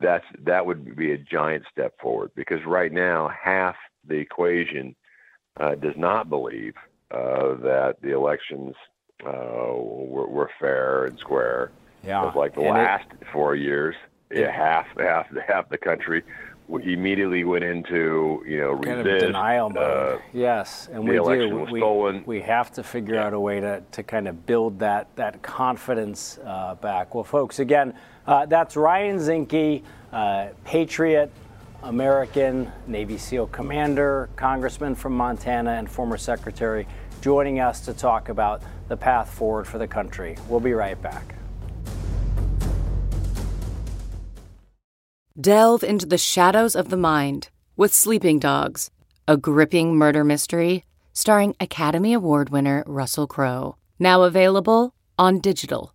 that's 0.00 0.24
that 0.44 0.64
would 0.64 0.96
be 0.96 1.12
a 1.12 1.18
giant 1.18 1.64
step 1.70 1.98
forward 2.00 2.30
because 2.34 2.64
right 2.66 2.92
now 2.92 3.28
half 3.28 3.76
the 4.06 4.16
equation 4.16 4.94
uh, 5.58 5.74
does 5.74 5.96
not 5.96 6.28
believe 6.30 6.74
uh, 7.10 7.54
that 7.56 7.96
the 8.02 8.12
elections 8.14 8.74
were, 9.22 10.26
were, 10.26 10.50
fair 10.58 11.04
and 11.04 11.18
square. 11.18 11.70
Yeah, 12.02 12.22
like 12.34 12.54
the 12.54 12.62
and 12.62 12.70
last 12.70 13.06
it, 13.20 13.26
four 13.30 13.54
years 13.54 13.94
yeah, 14.32 14.50
half 14.50 14.86
half 14.98 15.26
half 15.46 15.68
the 15.68 15.78
country 15.78 16.22
immediately 16.68 17.42
went 17.42 17.64
into 17.64 18.42
you 18.46 18.58
know 18.58 18.78
kind 18.78 19.04
resist, 19.04 19.24
of 19.24 19.28
denial 19.32 19.70
mode. 19.70 20.18
Uh, 20.18 20.18
yes, 20.32 20.88
and 20.92 21.02
we 21.06 21.16
do. 21.16 21.66
We, 21.70 22.20
we 22.20 22.40
have 22.40 22.70
to 22.72 22.82
figure 22.82 23.16
yeah. 23.16 23.26
out 23.26 23.34
a 23.34 23.40
way 23.40 23.60
to, 23.60 23.82
to 23.92 24.02
kind 24.02 24.28
of 24.28 24.46
build 24.46 24.78
that 24.78 25.08
that 25.16 25.42
confidence 25.42 26.38
uh, 26.44 26.76
back. 26.76 27.14
Well, 27.14 27.24
folks, 27.24 27.58
again, 27.58 27.94
uh, 28.30 28.46
that's 28.46 28.76
Ryan 28.76 29.18
Zinke, 29.18 29.82
uh, 30.12 30.48
Patriot. 30.64 31.30
American 31.82 32.70
Navy 32.86 33.16
SEAL 33.16 33.46
commander, 33.46 34.28
congressman 34.36 34.94
from 34.94 35.16
Montana, 35.16 35.72
and 35.72 35.90
former 35.90 36.18
secretary, 36.18 36.86
joining 37.22 37.60
us 37.60 37.80
to 37.86 37.94
talk 37.94 38.28
about 38.28 38.62
the 38.88 38.96
path 38.96 39.30
forward 39.30 39.66
for 39.66 39.78
the 39.78 39.88
country. 39.88 40.36
We'll 40.48 40.60
be 40.60 40.74
right 40.74 41.00
back. 41.00 41.34
Delve 45.40 45.82
into 45.82 46.04
the 46.04 46.18
shadows 46.18 46.76
of 46.76 46.90
the 46.90 46.98
mind 46.98 47.48
with 47.76 47.94
Sleeping 47.94 48.38
Dogs, 48.38 48.90
a 49.26 49.38
gripping 49.38 49.96
murder 49.96 50.22
mystery 50.22 50.84
starring 51.12 51.54
Academy 51.60 52.12
Award 52.12 52.50
winner 52.50 52.84
Russell 52.86 53.26
Crowe. 53.26 53.76
Now 53.98 54.22
available 54.22 54.94
on 55.18 55.40
digital. 55.40 55.94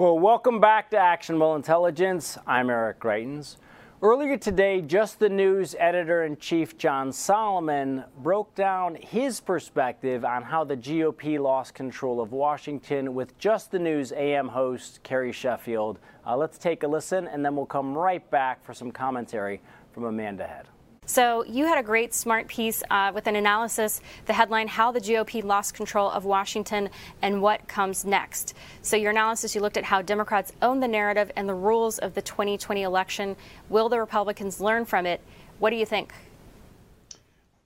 Well, 0.00 0.18
welcome 0.18 0.60
back 0.60 0.88
to 0.92 0.96
Actionable 0.96 1.56
Intelligence. 1.56 2.38
I'm 2.46 2.70
Eric 2.70 3.00
Greitens. 3.00 3.56
Earlier 4.00 4.38
today, 4.38 4.80
Just 4.80 5.18
the 5.18 5.28
News 5.28 5.76
editor 5.78 6.24
in 6.24 6.38
chief 6.38 6.78
John 6.78 7.12
Solomon 7.12 8.04
broke 8.22 8.54
down 8.54 8.94
his 8.94 9.40
perspective 9.40 10.24
on 10.24 10.42
how 10.42 10.64
the 10.64 10.74
GOP 10.74 11.38
lost 11.38 11.74
control 11.74 12.22
of 12.22 12.32
Washington 12.32 13.12
with 13.12 13.36
Just 13.36 13.72
the 13.72 13.78
News 13.78 14.10
AM 14.12 14.48
host 14.48 15.02
Carrie 15.02 15.32
Sheffield. 15.32 15.98
Uh, 16.26 16.34
let's 16.34 16.56
take 16.56 16.82
a 16.82 16.88
listen 16.88 17.28
and 17.28 17.44
then 17.44 17.54
we'll 17.54 17.66
come 17.66 17.92
right 17.92 18.30
back 18.30 18.64
for 18.64 18.72
some 18.72 18.90
commentary 18.90 19.60
from 19.92 20.04
Amanda 20.04 20.46
Head. 20.46 20.66
So 21.10 21.44
you 21.44 21.66
had 21.66 21.76
a 21.76 21.82
great 21.82 22.14
smart 22.14 22.46
piece 22.46 22.84
uh, 22.88 23.10
with 23.12 23.26
an 23.26 23.34
analysis, 23.34 24.00
the 24.26 24.32
headline, 24.32 24.68
How 24.68 24.92
the 24.92 25.00
GOP 25.00 25.42
Lost 25.42 25.74
Control 25.74 26.08
of 26.08 26.24
Washington 26.24 26.88
and 27.20 27.42
What 27.42 27.66
Comes 27.66 28.04
Next. 28.04 28.54
So 28.82 28.94
your 28.94 29.10
analysis, 29.10 29.52
you 29.56 29.60
looked 29.60 29.76
at 29.76 29.82
how 29.82 30.02
Democrats 30.02 30.52
own 30.62 30.78
the 30.78 30.86
narrative 30.86 31.32
and 31.34 31.48
the 31.48 31.54
rules 31.54 31.98
of 31.98 32.14
the 32.14 32.22
2020 32.22 32.84
election. 32.84 33.34
Will 33.68 33.88
the 33.88 33.98
Republicans 33.98 34.60
learn 34.60 34.84
from 34.84 35.04
it? 35.04 35.20
What 35.58 35.70
do 35.70 35.76
you 35.76 35.84
think? 35.84 36.12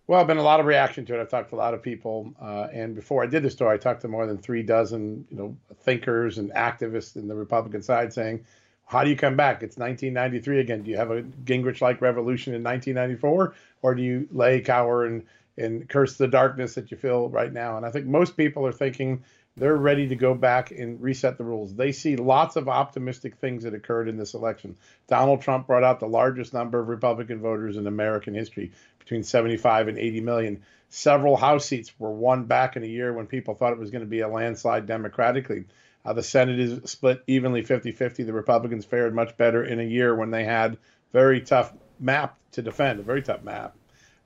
Well, 0.06 0.22
I've 0.22 0.26
been 0.26 0.38
a 0.38 0.42
lot 0.42 0.58
of 0.58 0.64
reaction 0.64 1.04
to 1.04 1.14
it. 1.14 1.20
I've 1.20 1.28
talked 1.28 1.50
to 1.50 1.56
a 1.56 1.56
lot 1.56 1.74
of 1.74 1.82
people, 1.82 2.32
uh, 2.40 2.68
and 2.72 2.94
before 2.94 3.22
I 3.22 3.26
did 3.26 3.42
the 3.42 3.50
story, 3.50 3.74
I 3.74 3.76
talked 3.76 4.00
to 4.00 4.08
more 4.08 4.26
than 4.26 4.38
three 4.38 4.62
dozen, 4.62 5.26
you 5.30 5.36
know, 5.36 5.54
thinkers 5.82 6.38
and 6.38 6.50
activists 6.52 7.16
in 7.16 7.28
the 7.28 7.34
Republican 7.34 7.82
side, 7.82 8.10
saying 8.10 8.42
how 8.86 9.04
do 9.04 9.10
you 9.10 9.16
come 9.16 9.36
back? 9.36 9.62
It's 9.62 9.76
1993 9.76 10.60
again. 10.60 10.82
Do 10.82 10.90
you 10.90 10.96
have 10.96 11.10
a 11.10 11.22
Gingrich-like 11.22 12.00
revolution 12.00 12.54
in 12.54 12.62
1994, 12.62 13.54
or 13.82 13.94
do 13.94 14.02
you 14.02 14.28
lay 14.32 14.60
cower 14.60 15.04
and 15.06 15.24
and 15.56 15.88
curse 15.88 16.16
the 16.16 16.26
darkness 16.26 16.74
that 16.74 16.90
you 16.90 16.96
feel 16.96 17.28
right 17.28 17.52
now? 17.52 17.76
And 17.76 17.86
I 17.86 17.90
think 17.90 18.06
most 18.06 18.36
people 18.36 18.66
are 18.66 18.72
thinking 18.72 19.22
they're 19.56 19.76
ready 19.76 20.08
to 20.08 20.16
go 20.16 20.34
back 20.34 20.72
and 20.72 21.00
reset 21.00 21.38
the 21.38 21.44
rules. 21.44 21.74
They 21.74 21.92
see 21.92 22.16
lots 22.16 22.56
of 22.56 22.68
optimistic 22.68 23.36
things 23.36 23.62
that 23.62 23.74
occurred 23.74 24.08
in 24.08 24.16
this 24.16 24.34
election. 24.34 24.76
Donald 25.06 25.42
Trump 25.42 25.68
brought 25.68 25.84
out 25.84 26.00
the 26.00 26.08
largest 26.08 26.52
number 26.52 26.80
of 26.80 26.88
Republican 26.88 27.38
voters 27.38 27.76
in 27.76 27.86
American 27.86 28.34
history, 28.34 28.72
between 28.98 29.22
75 29.22 29.88
and 29.88 29.98
80 29.98 30.20
million. 30.22 30.62
Several 30.88 31.36
House 31.36 31.66
seats 31.66 31.92
were 31.98 32.10
won 32.10 32.44
back 32.44 32.76
in 32.76 32.82
a 32.82 32.86
year 32.86 33.12
when 33.12 33.26
people 33.26 33.54
thought 33.54 33.72
it 33.72 33.78
was 33.78 33.90
going 33.90 34.04
to 34.04 34.10
be 34.10 34.20
a 34.20 34.28
landslide 34.28 34.86
democratically. 34.86 35.66
Uh, 36.04 36.12
the 36.12 36.22
Senate 36.22 36.60
is 36.60 36.90
split 36.90 37.22
evenly 37.26 37.62
50 37.62 37.92
50. 37.92 38.24
The 38.24 38.32
Republicans 38.32 38.84
fared 38.84 39.14
much 39.14 39.36
better 39.36 39.64
in 39.64 39.80
a 39.80 39.84
year 39.84 40.14
when 40.14 40.30
they 40.30 40.44
had 40.44 40.76
very 41.12 41.40
tough 41.40 41.72
map 41.98 42.38
to 42.52 42.62
defend, 42.62 43.00
a 43.00 43.02
very 43.02 43.22
tough 43.22 43.42
map. 43.42 43.76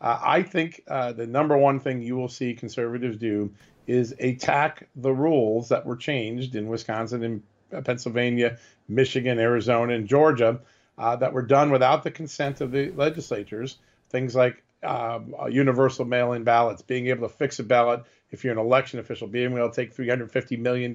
Uh, 0.01 0.19
I 0.23 0.43
think 0.43 0.83
uh, 0.89 1.13
the 1.13 1.27
number 1.27 1.57
one 1.57 1.81
thing 1.81 2.03
you 2.03 2.17
will 2.17 2.29
see 2.29 2.55
conservatives 2.55 3.17
do 3.17 3.53
is 3.87 4.15
attack 4.21 4.89
the 4.97 5.13
rules 5.13 5.69
that 5.71 5.87
were 5.87 5.97
changed 5.97 6.55
in 6.55 6.69
Wisconsin 6.69 7.25
and 7.25 7.43
uh, 7.73 7.81
Pennsylvania, 7.81 8.59
Michigan, 8.89 9.39
Arizona, 9.39 9.95
and 9.95 10.07
Georgia 10.07 10.61
uh, 10.99 11.17
that 11.17 11.33
were 11.33 11.43
done 11.43 11.71
without 11.71 12.03
the 12.03 12.11
consent 12.11 12.61
of 12.61 12.71
the 12.71 12.91
legislatures. 12.93 13.79
Things 14.11 14.35
like 14.35 14.63
um, 14.83 15.35
universal 15.51 16.05
mail 16.05 16.33
in 16.33 16.45
ballots, 16.45 16.83
being 16.83 17.09
able 17.09 17.29
to 17.29 17.35
fix 17.35 17.59
a 17.59 17.65
ballot 17.65 18.05
if 18.31 18.45
you're 18.45 18.53
an 18.53 18.59
election 18.59 18.99
official, 19.01 19.27
being 19.27 19.57
able 19.57 19.71
to 19.71 19.75
take 19.75 19.97
$350 19.97 20.59
million 20.59 20.93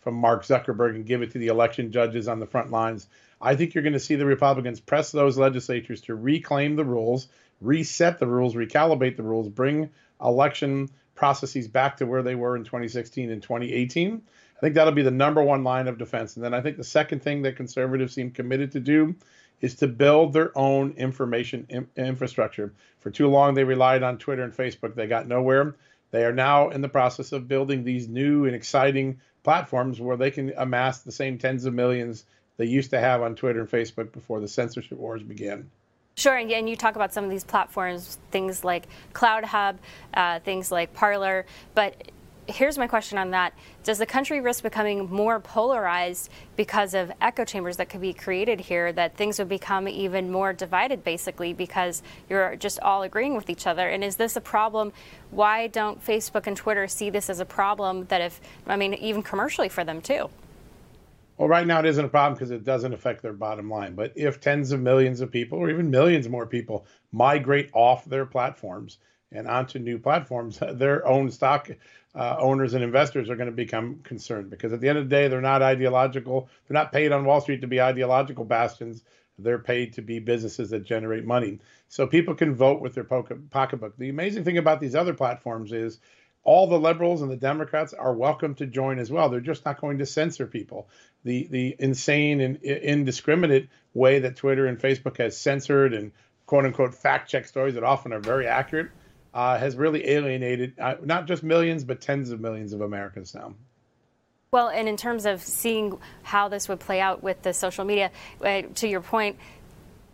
from 0.00 0.14
Mark 0.14 0.44
Zuckerberg 0.44 0.94
and 0.94 1.06
give 1.06 1.22
it 1.22 1.30
to 1.32 1.38
the 1.38 1.46
election 1.46 1.92
judges 1.92 2.28
on 2.28 2.40
the 2.40 2.46
front 2.46 2.70
lines. 2.70 3.06
I 3.40 3.56
think 3.56 3.74
you're 3.74 3.82
going 3.82 3.92
to 3.94 4.00
see 4.00 4.14
the 4.14 4.26
Republicans 4.26 4.80
press 4.80 5.10
those 5.10 5.38
legislatures 5.38 6.00
to 6.02 6.14
reclaim 6.14 6.76
the 6.76 6.84
rules, 6.84 7.28
reset 7.60 8.18
the 8.18 8.26
rules, 8.26 8.54
recalibrate 8.54 9.16
the 9.16 9.22
rules, 9.22 9.48
bring 9.48 9.90
election 10.22 10.88
processes 11.14 11.68
back 11.68 11.96
to 11.96 12.06
where 12.06 12.22
they 12.22 12.34
were 12.34 12.56
in 12.56 12.64
2016 12.64 13.30
and 13.30 13.42
2018. 13.42 14.22
I 14.56 14.60
think 14.60 14.74
that'll 14.76 14.92
be 14.92 15.02
the 15.02 15.10
number 15.10 15.42
one 15.42 15.64
line 15.64 15.88
of 15.88 15.98
defense. 15.98 16.36
And 16.36 16.44
then 16.44 16.54
I 16.54 16.60
think 16.60 16.76
the 16.76 16.84
second 16.84 17.22
thing 17.22 17.42
that 17.42 17.56
conservatives 17.56 18.14
seem 18.14 18.30
committed 18.30 18.72
to 18.72 18.80
do 18.80 19.16
is 19.62 19.76
to 19.76 19.88
build 19.88 20.32
their 20.32 20.56
own 20.58 20.92
information 20.98 21.64
in- 21.70 21.88
infrastructure. 21.96 22.74
For 23.00 23.10
too 23.10 23.28
long, 23.28 23.54
they 23.54 23.64
relied 23.64 24.02
on 24.02 24.18
Twitter 24.18 24.42
and 24.42 24.52
Facebook. 24.52 24.94
They 24.94 25.06
got 25.06 25.26
nowhere. 25.26 25.76
They 26.10 26.24
are 26.24 26.32
now 26.32 26.68
in 26.68 26.82
the 26.82 26.88
process 26.88 27.32
of 27.32 27.48
building 27.48 27.84
these 27.84 28.08
new 28.08 28.44
and 28.44 28.54
exciting 28.54 29.20
platforms 29.42 30.00
where 30.00 30.16
they 30.16 30.30
can 30.30 30.52
amass 30.56 31.00
the 31.00 31.12
same 31.12 31.38
tens 31.38 31.64
of 31.64 31.72
millions 31.72 32.24
they 32.58 32.66
used 32.66 32.90
to 32.90 33.00
have 33.00 33.22
on 33.22 33.34
Twitter 33.34 33.60
and 33.60 33.70
Facebook 33.70 34.12
before 34.12 34.40
the 34.40 34.48
censorship 34.48 34.98
wars 34.98 35.22
began. 35.22 35.70
Sure, 36.14 36.36
and 36.36 36.68
you 36.68 36.76
talk 36.76 36.94
about 36.94 37.14
some 37.14 37.24
of 37.24 37.30
these 37.30 37.44
platforms, 37.44 38.18
things 38.30 38.62
like 38.62 38.86
CloutHub, 39.14 39.78
uh, 40.12 40.40
things 40.40 40.70
like 40.70 40.92
Parler, 40.92 41.46
but 41.74 42.12
here's 42.52 42.78
my 42.78 42.86
question 42.86 43.18
on 43.18 43.30
that. 43.30 43.54
Does 43.82 43.98
the 43.98 44.06
country 44.06 44.40
risk 44.40 44.62
becoming 44.62 45.10
more 45.10 45.40
polarized 45.40 46.30
because 46.56 46.94
of 46.94 47.10
echo 47.20 47.44
chambers 47.44 47.78
that 47.78 47.88
could 47.88 48.00
be 48.00 48.12
created 48.12 48.60
here, 48.60 48.92
that 48.92 49.16
things 49.16 49.38
would 49.38 49.48
become 49.48 49.88
even 49.88 50.30
more 50.30 50.52
divided 50.52 51.02
basically 51.02 51.52
because 51.52 52.02
you're 52.28 52.56
just 52.56 52.78
all 52.80 53.02
agreeing 53.02 53.34
with 53.34 53.50
each 53.50 53.66
other? 53.66 53.88
And 53.88 54.04
is 54.04 54.16
this 54.16 54.36
a 54.36 54.40
problem? 54.40 54.92
Why 55.30 55.66
don't 55.66 56.04
Facebook 56.04 56.46
and 56.46 56.56
Twitter 56.56 56.86
see 56.86 57.10
this 57.10 57.30
as 57.30 57.40
a 57.40 57.44
problem 57.44 58.04
that 58.06 58.20
if, 58.20 58.40
I 58.66 58.76
mean, 58.76 58.94
even 58.94 59.22
commercially 59.22 59.68
for 59.68 59.84
them 59.84 60.00
too? 60.00 60.30
Well, 61.38 61.48
right 61.48 61.66
now 61.66 61.80
it 61.80 61.86
isn't 61.86 62.04
a 62.04 62.08
problem 62.08 62.34
because 62.34 62.50
it 62.50 62.62
doesn't 62.62 62.92
affect 62.92 63.22
their 63.22 63.32
bottom 63.32 63.68
line. 63.70 63.94
But 63.94 64.12
if 64.14 64.40
tens 64.40 64.70
of 64.70 64.80
millions 64.80 65.20
of 65.20 65.32
people, 65.32 65.58
or 65.58 65.70
even 65.70 65.90
millions 65.90 66.28
more 66.28 66.46
people, 66.46 66.86
migrate 67.10 67.70
off 67.72 68.04
their 68.04 68.26
platforms 68.26 68.98
and 69.32 69.48
onto 69.48 69.78
new 69.78 69.98
platforms, 69.98 70.60
their 70.72 71.06
own 71.06 71.30
stock 71.30 71.70
uh, 72.14 72.36
owners 72.38 72.74
and 72.74 72.84
investors 72.84 73.30
are 73.30 73.36
going 73.36 73.48
to 73.48 73.52
become 73.52 74.00
concerned 74.02 74.50
because 74.50 74.72
at 74.72 74.80
the 74.80 74.88
end 74.88 74.98
of 74.98 75.08
the 75.08 75.14
day, 75.14 75.28
they're 75.28 75.40
not 75.40 75.62
ideological. 75.62 76.48
They're 76.66 76.74
not 76.74 76.92
paid 76.92 77.12
on 77.12 77.24
Wall 77.24 77.40
Street 77.40 77.62
to 77.62 77.66
be 77.66 77.80
ideological 77.80 78.44
bastions. 78.44 79.02
They're 79.38 79.58
paid 79.58 79.94
to 79.94 80.02
be 80.02 80.18
businesses 80.18 80.70
that 80.70 80.84
generate 80.84 81.24
money. 81.24 81.58
So 81.88 82.06
people 82.06 82.34
can 82.34 82.54
vote 82.54 82.80
with 82.80 82.94
their 82.94 83.04
pocketbook. 83.04 83.96
The 83.96 84.10
amazing 84.10 84.44
thing 84.44 84.58
about 84.58 84.80
these 84.80 84.94
other 84.94 85.14
platforms 85.14 85.72
is 85.72 86.00
all 86.44 86.66
the 86.66 86.78
liberals 86.78 87.22
and 87.22 87.30
the 87.30 87.36
Democrats 87.36 87.94
are 87.94 88.12
welcome 88.12 88.54
to 88.56 88.66
join 88.66 88.98
as 88.98 89.10
well. 89.10 89.28
They're 89.28 89.40
just 89.40 89.64
not 89.64 89.80
going 89.80 89.98
to 89.98 90.06
censor 90.06 90.46
people. 90.46 90.88
The 91.24 91.46
the 91.50 91.76
insane 91.78 92.40
and 92.40 92.56
indiscriminate 92.62 93.68
way 93.94 94.18
that 94.18 94.36
Twitter 94.36 94.66
and 94.66 94.78
Facebook 94.78 95.18
has 95.18 95.36
censored 95.36 95.94
and 95.94 96.12
quote 96.46 96.66
unquote 96.66 96.94
fact 96.94 97.30
check 97.30 97.46
stories 97.46 97.74
that 97.74 97.84
often 97.84 98.12
are 98.12 98.18
very 98.18 98.46
accurate 98.46 98.90
uh, 99.34 99.58
has 99.58 99.76
really 99.76 100.08
alienated 100.08 100.74
uh, 100.78 100.96
not 101.02 101.26
just 101.26 101.42
millions 101.42 101.84
but 101.84 102.00
tens 102.00 102.30
of 102.30 102.40
millions 102.40 102.72
of 102.72 102.80
Americans 102.80 103.34
now. 103.34 103.54
Well, 104.52 104.68
and 104.68 104.86
in 104.86 104.98
terms 104.98 105.24
of 105.24 105.40
seeing 105.40 105.98
how 106.22 106.48
this 106.48 106.68
would 106.68 106.78
play 106.78 107.00
out 107.00 107.22
with 107.22 107.40
the 107.40 107.54
social 107.54 107.86
media, 107.86 108.10
uh, 108.44 108.62
to 108.74 108.86
your 108.86 109.00
point, 109.00 109.38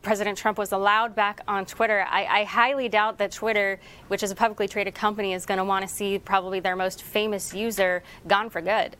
President 0.03 0.39
Trump 0.39 0.59
was 0.59 0.71
allowed 0.71 1.17
back 1.17 1.41
on 1.49 1.67
Twitter. 1.67 2.07
I, 2.09 2.25
I, 2.25 2.45
highly 2.45 2.89
doubt 2.89 3.19
that 3.19 3.33
Twitter, 3.33 3.81
which 4.07 4.23
is 4.23 4.31
a 4.31 4.37
publicly 4.37 4.69
traded 4.69 4.95
company, 4.95 5.33
is 5.33 5.45
going 5.45 5.59
to 5.59 5.65
want 5.65 5.89
to 5.89 5.93
see 5.93 6.21
probably 6.21 6.61
their 6.61 6.77
most 6.77 7.03
famous 7.03 7.53
user 7.53 8.05
gone 8.29 8.49
for 8.49 8.61
good. 8.61 8.97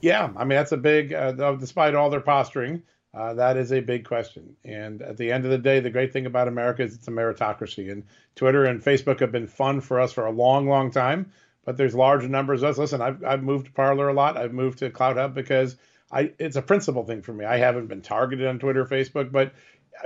Yeah, 0.00 0.30
I 0.36 0.40
mean, 0.40 0.56
that's 0.56 0.72
a 0.72 0.76
big, 0.76 1.14
uh, 1.14 1.54
despite 1.54 1.94
all 1.94 2.10
their 2.10 2.20
posturing, 2.20 2.82
uh, 3.14 3.34
that 3.34 3.56
is 3.56 3.72
a 3.72 3.80
big 3.80 4.04
question. 4.04 4.56
And 4.64 5.00
at 5.02 5.16
the 5.16 5.30
end 5.30 5.44
of 5.44 5.50
the 5.50 5.58
day, 5.58 5.80
the 5.80 5.90
great 5.90 6.12
thing 6.12 6.26
about 6.26 6.48
America 6.48 6.82
is 6.82 6.94
it's 6.94 7.08
a 7.08 7.12
meritocracy. 7.12 7.92
And 7.92 8.04
Twitter 8.34 8.64
and 8.64 8.82
Facebook 8.82 9.20
have 9.20 9.30
been 9.30 9.46
fun 9.46 9.80
for 9.80 10.00
us 10.00 10.12
for 10.12 10.26
a 10.26 10.32
long, 10.32 10.68
long 10.68 10.90
time. 10.90 11.30
But 11.64 11.76
there's 11.76 11.94
large 11.94 12.24
numbers 12.24 12.62
of 12.62 12.70
us. 12.70 12.78
Listen, 12.78 13.00
I've, 13.00 13.24
I've 13.24 13.42
moved 13.42 13.66
to 13.66 13.72
Parler 13.72 14.08
a 14.08 14.12
lot. 14.12 14.36
I've 14.36 14.52
moved 14.52 14.80
to 14.80 14.90
CloutHub 14.90 15.32
because 15.32 15.76
I 16.12 16.32
it's 16.38 16.56
a 16.56 16.62
principle 16.62 17.04
thing 17.04 17.22
for 17.22 17.32
me. 17.32 17.44
I 17.44 17.56
haven't 17.56 17.86
been 17.86 18.02
targeted 18.02 18.46
on 18.46 18.58
Twitter, 18.58 18.84
Facebook, 18.84 19.32
but 19.32 19.54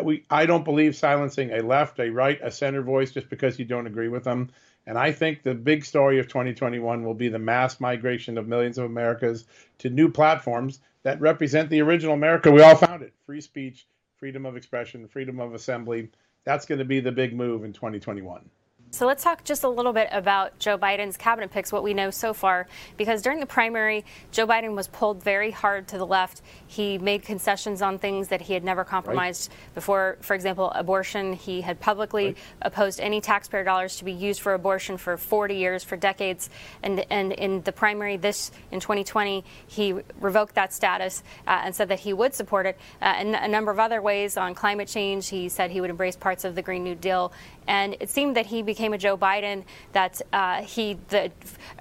we 0.03 0.25
I 0.31 0.47
don't 0.47 0.65
believe 0.65 0.95
silencing 0.95 1.51
a 1.51 1.63
left, 1.63 1.99
a 1.99 2.11
right, 2.11 2.39
a 2.43 2.51
center 2.51 2.83
voice 2.83 3.11
just 3.11 3.29
because 3.29 3.59
you 3.59 3.65
don't 3.65 3.87
agree 3.87 4.09
with 4.09 4.25
them. 4.25 4.51
And 4.89 4.97
I 4.97 5.13
think 5.13 5.43
the 5.43 5.55
big 5.55 5.85
story 5.85 6.19
of 6.19 6.29
2021 6.29 7.05
will 7.05 7.13
be 7.13 7.29
the 7.29 7.39
mass 7.39 7.79
migration 7.79 8.39
of 8.39 8.49
millions 8.49 8.79
of 8.79 8.87
Americans 8.87 9.45
to 9.81 9.91
new 9.91 10.11
platforms 10.11 10.81
that 11.03 11.21
represent 11.21 11.69
the 11.69 11.83
original 11.83 12.15
America 12.15 12.51
we 12.51 12.63
all 12.63 12.75
founded 12.75 13.13
free 13.27 13.43
speech, 13.43 13.87
freedom 14.17 14.47
of 14.47 14.57
expression, 14.57 15.07
freedom 15.07 15.41
of 15.41 15.53
assembly. 15.53 16.09
That's 16.45 16.65
going 16.65 16.79
to 16.79 16.87
be 16.87 17.01
the 17.01 17.13
big 17.13 17.37
move 17.37 17.65
in 17.65 17.75
2021. 17.75 18.49
So 18.91 19.07
let's 19.07 19.23
talk 19.23 19.45
just 19.45 19.65
a 19.65 19.69
little 19.69 19.93
bit 19.93 20.09
about 20.13 20.59
Joe 20.59 20.79
Biden's 20.79 21.19
cabinet 21.19 21.51
picks, 21.51 21.71
what 21.71 21.83
we 21.83 21.93
know 21.93 22.11
so 22.11 22.33
far. 22.33 22.67
Because 22.97 23.21
during 23.21 23.39
the 23.39 23.47
primary, 23.47 24.05
Joe 24.33 24.47
Biden 24.47 24.75
was 24.75 24.89
pulled 24.89 25.23
very 25.23 25.51
hard 25.51 25.89
to 25.89 25.99
the 25.99 26.07
left. 26.07 26.41
He 26.67 26.97
made 26.97 27.23
concessions 27.23 27.83
on 27.83 27.99
things 27.99 28.29
that 28.29 28.41
he 28.41 28.55
had 28.55 28.65
never 28.65 28.85
compromised 28.85 29.51
right. 29.51 29.75
before. 29.75 30.17
For 30.23 30.35
example, 30.35 30.71
abortion. 30.71 31.35
He 31.35 31.61
had 31.61 31.79
publicly 31.81 32.25
right. 32.27 32.37
opposed 32.63 32.99
any 32.99 33.21
taxpayer 33.21 33.63
dollars 33.63 33.99
to 33.99 34.05
be 34.05 34.13
used 34.13 34.41
for 34.41 34.55
abortion 34.55 34.97
for 34.97 35.19
40 35.19 35.55
years, 35.55 35.85
for 35.85 35.97
decades. 35.97 36.49
And, 36.83 37.05
and 37.11 37.33
in 37.33 37.61
the 37.63 37.73
primary 37.73 38.17
this 38.17 38.51
in 38.73 38.81
2020, 38.81 39.45
he 39.67 39.97
revoked 40.19 40.55
that 40.55 40.73
status 40.73 41.23
uh, 41.47 41.61
and 41.63 41.75
said 41.75 41.89
that 41.89 42.01
he 42.01 42.15
would 42.15 42.33
support 42.33 42.65
it. 42.65 42.79
Uh, 43.03 43.17
in 43.21 43.35
a 43.35 43.49
number 43.49 43.71
of 43.71 43.79
other 43.79 44.01
ways 44.01 44.39
on 44.39 44.55
climate 44.55 44.89
change, 44.89 45.29
he 45.29 45.51
said 45.51 45.71
he 45.71 45.83
would 45.83 45.91
embrace 45.91 46.17
parts 46.17 46.45
of 46.45 46.55
the 46.55 46.63
Green 46.63 46.85
New 46.85 46.95
Deal. 46.95 47.33
And 47.69 47.97
it 48.01 48.09
seemed 48.09 48.35
that 48.37 48.47
he 48.47 48.63
became 48.63 48.95
a 48.95 48.99
Joe 48.99 49.17
Biden 49.17 49.63
that 49.93 50.21
uh, 50.33 50.63
he, 50.63 50.99
the 51.09 51.31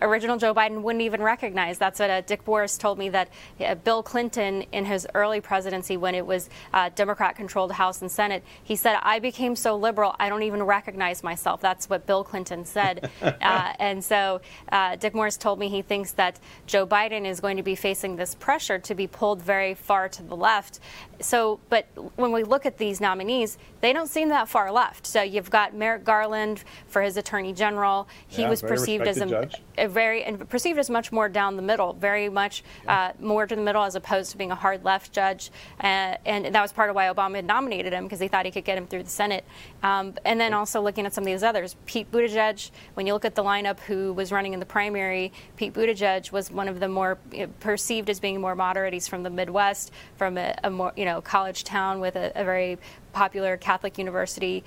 original 0.01 0.37
Joe 0.37 0.53
Biden, 0.53 0.81
wouldn't 0.81 1.01
even 1.01 1.23
recognize. 1.23 1.77
That's 1.77 1.99
what 1.99 2.09
uh, 2.09 2.21
Dick 2.21 2.45
Morris 2.45 2.77
told 2.77 2.99
me 2.99 3.09
that 3.09 3.29
uh, 3.59 3.75
Bill 3.75 4.03
Clinton, 4.03 4.63
in 4.73 4.85
his 4.85 5.07
early 5.15 5.41
presidency, 5.41 5.97
when 5.97 6.13
it 6.13 6.25
was 6.25 6.49
uh, 6.73 6.89
Democrat 6.93 7.35
controlled 7.35 7.71
House 7.71 8.01
and 8.01 8.11
Senate, 8.11 8.43
he 8.63 8.75
said, 8.75 8.97
I 9.01 9.19
became 9.19 9.55
so 9.55 9.77
liberal, 9.77 10.15
I 10.19 10.27
don't 10.29 10.43
even 10.43 10.61
recognize 10.61 11.23
myself. 11.23 11.61
That's 11.61 11.89
what 11.89 12.05
Bill 12.05 12.23
Clinton 12.23 12.65
said. 12.65 13.09
Uh, 13.47 13.73
and 13.79 14.03
so 14.03 14.41
uh, 14.71 14.95
Dick 14.95 15.13
Morris 15.13 15.37
told 15.37 15.59
me 15.59 15.69
he 15.69 15.81
thinks 15.81 16.11
that 16.13 16.39
Joe 16.65 16.87
Biden 16.87 17.25
is 17.25 17.39
going 17.39 17.55
to 17.57 17.63
be 17.63 17.75
facing 17.75 18.15
this 18.15 18.35
pressure 18.35 18.79
to 18.79 18.95
be 18.95 19.07
pulled 19.07 19.41
very 19.41 19.73
far 19.73 20.09
to 20.09 20.23
the 20.23 20.35
left. 20.35 20.79
So, 21.21 21.59
but 21.69 21.87
when 22.15 22.31
we 22.31 22.43
look 22.43 22.65
at 22.65 22.77
these 22.77 22.99
nominees, 22.99 23.57
they 23.81 23.93
don't 23.93 24.07
seem 24.07 24.29
that 24.29 24.49
far 24.49 24.71
left. 24.71 25.05
So 25.05 25.21
you've 25.21 25.49
got 25.49 25.73
Merrick 25.77 26.03
Garland 26.03 26.63
for 26.87 27.01
his 27.01 27.17
attorney 27.17 27.53
general. 27.53 28.07
He 28.27 28.41
yeah, 28.41 28.49
was 28.49 28.61
perceived 28.61 29.07
as 29.07 29.21
a, 29.21 29.49
a, 29.77 29.87
very 29.87 30.23
and 30.23 30.47
perceived 30.49 30.79
as 30.79 30.89
much 30.89 31.11
more 31.11 31.29
down 31.29 31.55
the 31.55 31.61
middle, 31.61 31.93
very 31.93 32.29
much 32.29 32.63
yeah. 32.83 33.07
uh, 33.07 33.13
more 33.19 33.47
to 33.47 33.55
the 33.55 33.61
middle 33.61 33.83
as 33.83 33.95
opposed 33.95 34.31
to 34.31 34.37
being 34.37 34.51
a 34.51 34.55
hard 34.55 34.83
left 34.83 35.13
judge. 35.13 35.51
Uh, 35.79 36.17
and 36.25 36.45
that 36.53 36.61
was 36.61 36.73
part 36.73 36.89
of 36.89 36.95
why 36.95 37.05
Obama 37.05 37.35
had 37.35 37.45
nominated 37.45 37.93
him 37.93 38.03
because 38.03 38.19
he 38.19 38.27
thought 38.27 38.45
he 38.45 38.51
could 38.51 38.65
get 38.65 38.77
him 38.77 38.87
through 38.87 39.03
the 39.03 39.09
Senate. 39.09 39.45
Um, 39.83 40.15
and 40.25 40.39
then 40.39 40.53
also 40.53 40.81
looking 40.81 41.05
at 41.05 41.13
some 41.13 41.23
of 41.23 41.25
these 41.25 41.43
others, 41.43 41.75
Pete 41.85 42.11
Buttigieg. 42.11 42.71
When 42.95 43.07
you 43.07 43.13
look 43.13 43.25
at 43.25 43.35
the 43.35 43.43
lineup, 43.43 43.79
who 43.81 44.13
was 44.13 44.31
running 44.31 44.53
in 44.53 44.59
the 44.59 44.65
primary, 44.65 45.31
Pete 45.55 45.73
Buttigieg 45.73 46.31
was 46.31 46.51
one 46.51 46.67
of 46.67 46.79
the 46.79 46.87
more 46.87 47.17
you 47.31 47.45
know, 47.45 47.53
perceived 47.59 48.09
as 48.09 48.19
being 48.19 48.41
more 48.41 48.55
moderate. 48.55 48.93
He's 48.93 49.07
from 49.07 49.23
the 49.23 49.29
Midwest, 49.29 49.91
from 50.17 50.37
a, 50.37 50.55
a 50.63 50.69
more 50.69 50.93
you 50.95 51.05
know 51.05 51.21
college 51.21 51.63
town 51.63 51.99
with 51.99 52.15
a, 52.15 52.31
a 52.35 52.43
very 52.43 52.77
popular 53.13 53.57
Catholic 53.57 53.97
university 53.97 54.63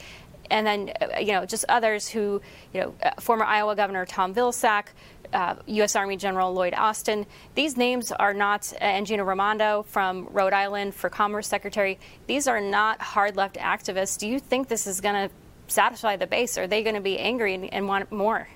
and 0.50 0.66
then 0.66 0.92
uh, 1.00 1.18
you 1.18 1.32
know 1.32 1.46
just 1.46 1.64
others 1.68 2.08
who 2.08 2.40
you 2.72 2.80
know 2.80 2.94
uh, 3.02 3.12
former 3.20 3.44
Iowa 3.44 3.76
Governor 3.76 4.06
Tom 4.06 4.34
Vilsack, 4.34 4.86
uh, 5.32 5.56
U.S. 5.66 5.96
Army 5.96 6.16
General 6.16 6.52
Lloyd 6.52 6.74
Austin. 6.74 7.26
These 7.54 7.76
names 7.76 8.12
are 8.12 8.34
not 8.34 8.72
uh, 8.74 8.84
and 8.84 9.06
Gina 9.06 9.24
Raimondo 9.24 9.82
from 9.84 10.28
Rhode 10.30 10.52
Island 10.52 10.94
for 10.94 11.08
Commerce 11.08 11.48
Secretary. 11.48 11.98
These 12.26 12.46
are 12.46 12.60
not 12.60 13.00
hard 13.00 13.36
left 13.36 13.56
activists. 13.56 14.18
Do 14.18 14.28
you 14.28 14.38
think 14.38 14.68
this 14.68 14.86
is 14.86 15.00
going 15.00 15.28
to 15.28 15.34
satisfy 15.68 16.16
the 16.16 16.26
base? 16.26 16.58
Are 16.58 16.66
they 16.66 16.82
going 16.82 16.96
to 16.96 17.00
be 17.00 17.18
angry 17.18 17.54
and, 17.54 17.72
and 17.72 17.88
want 17.88 18.10
more? 18.10 18.48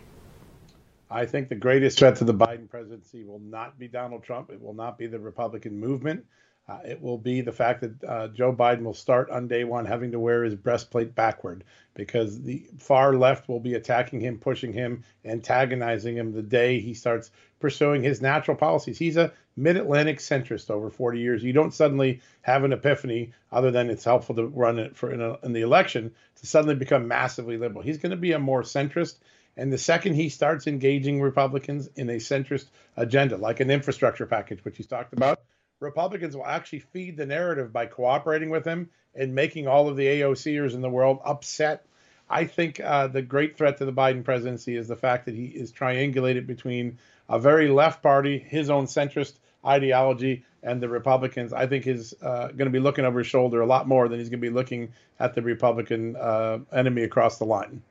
I 1.10 1.26
think 1.26 1.48
the 1.48 1.54
greatest 1.54 1.98
threat 1.98 2.16
to 2.16 2.24
the 2.24 2.34
Biden 2.34 2.68
presidency 2.68 3.24
will 3.24 3.38
not 3.38 3.78
be 3.78 3.86
Donald 3.86 4.24
Trump. 4.24 4.50
It 4.50 4.60
will 4.60 4.74
not 4.74 4.98
be 4.98 5.06
the 5.06 5.18
Republican 5.20 5.78
movement. 5.78 6.24
Uh, 6.66 6.78
it 6.86 7.02
will 7.02 7.18
be 7.18 7.42
the 7.42 7.52
fact 7.52 7.82
that 7.82 8.04
uh, 8.04 8.28
Joe 8.28 8.54
Biden 8.54 8.84
will 8.84 8.94
start 8.94 9.28
on 9.28 9.48
day 9.48 9.64
one 9.64 9.84
having 9.84 10.12
to 10.12 10.18
wear 10.18 10.44
his 10.44 10.54
breastplate 10.54 11.14
backward 11.14 11.62
because 11.92 12.40
the 12.42 12.66
far 12.78 13.14
left 13.14 13.48
will 13.48 13.60
be 13.60 13.74
attacking 13.74 14.20
him, 14.20 14.38
pushing 14.38 14.72
him, 14.72 15.04
antagonizing 15.26 16.16
him 16.16 16.32
the 16.32 16.42
day 16.42 16.80
he 16.80 16.94
starts 16.94 17.30
pursuing 17.60 18.02
his 18.02 18.22
natural 18.22 18.56
policies. 18.56 18.98
He's 18.98 19.18
a 19.18 19.32
mid 19.56 19.76
Atlantic 19.76 20.18
centrist 20.18 20.70
over 20.70 20.88
40 20.88 21.20
years. 21.20 21.42
You 21.42 21.52
don't 21.52 21.74
suddenly 21.74 22.22
have 22.40 22.64
an 22.64 22.72
epiphany, 22.72 23.32
other 23.52 23.70
than 23.70 23.90
it's 23.90 24.04
helpful 24.04 24.34
to 24.36 24.46
run 24.46 24.78
it 24.78 24.96
for 24.96 25.12
in, 25.12 25.20
a, 25.20 25.38
in 25.42 25.52
the 25.52 25.62
election, 25.62 26.12
to 26.36 26.46
suddenly 26.46 26.74
become 26.74 27.08
massively 27.08 27.58
liberal. 27.58 27.82
He's 27.82 27.98
going 27.98 28.10
to 28.10 28.16
be 28.16 28.32
a 28.32 28.38
more 28.38 28.62
centrist. 28.62 29.16
And 29.56 29.72
the 29.72 29.78
second 29.78 30.14
he 30.14 30.30
starts 30.30 30.66
engaging 30.66 31.20
Republicans 31.20 31.88
in 31.94 32.10
a 32.10 32.16
centrist 32.16 32.66
agenda, 32.96 33.36
like 33.36 33.60
an 33.60 33.70
infrastructure 33.70 34.26
package, 34.26 34.64
which 34.64 34.78
he's 34.78 34.86
talked 34.86 35.12
about, 35.12 35.40
Republicans 35.84 36.36
will 36.36 36.46
actually 36.46 36.80
feed 36.80 37.16
the 37.16 37.26
narrative 37.26 37.72
by 37.72 37.86
cooperating 37.86 38.50
with 38.50 38.64
him 38.64 38.90
and 39.14 39.34
making 39.34 39.68
all 39.68 39.88
of 39.88 39.96
the 39.96 40.06
AOCers 40.06 40.74
in 40.74 40.80
the 40.80 40.90
world 40.90 41.20
upset 41.24 41.86
I 42.28 42.46
think 42.46 42.80
uh, 42.80 43.08
the 43.08 43.22
great 43.22 43.56
threat 43.56 43.78
to 43.78 43.84
the 43.84 43.92
Biden 43.92 44.24
presidency 44.24 44.76
is 44.76 44.88
the 44.88 44.96
fact 44.96 45.26
that 45.26 45.34
he 45.34 45.46
is 45.46 45.72
triangulated 45.72 46.46
between 46.46 46.98
a 47.28 47.38
very 47.38 47.68
left 47.68 48.02
party, 48.02 48.38
his 48.38 48.70
own 48.70 48.86
centrist 48.86 49.34
ideology, 49.64 50.44
and 50.62 50.80
the 50.80 50.88
Republicans. 50.88 51.52
I 51.52 51.66
think 51.66 51.86
is 51.86 52.14
uh, 52.22 52.48
going 52.48 52.66
to 52.66 52.70
be 52.70 52.80
looking 52.80 53.04
over 53.04 53.18
his 53.18 53.26
shoulder 53.26 53.60
a 53.60 53.66
lot 53.66 53.86
more 53.86 54.08
than 54.08 54.18
he's 54.18 54.30
going 54.30 54.40
to 54.40 54.48
be 54.48 54.54
looking 54.54 54.92
at 55.20 55.34
the 55.34 55.42
Republican 55.42 56.16
uh, 56.16 56.58
enemy 56.72 57.02
across 57.02 57.38
the 57.38 57.44
line. 57.44 57.82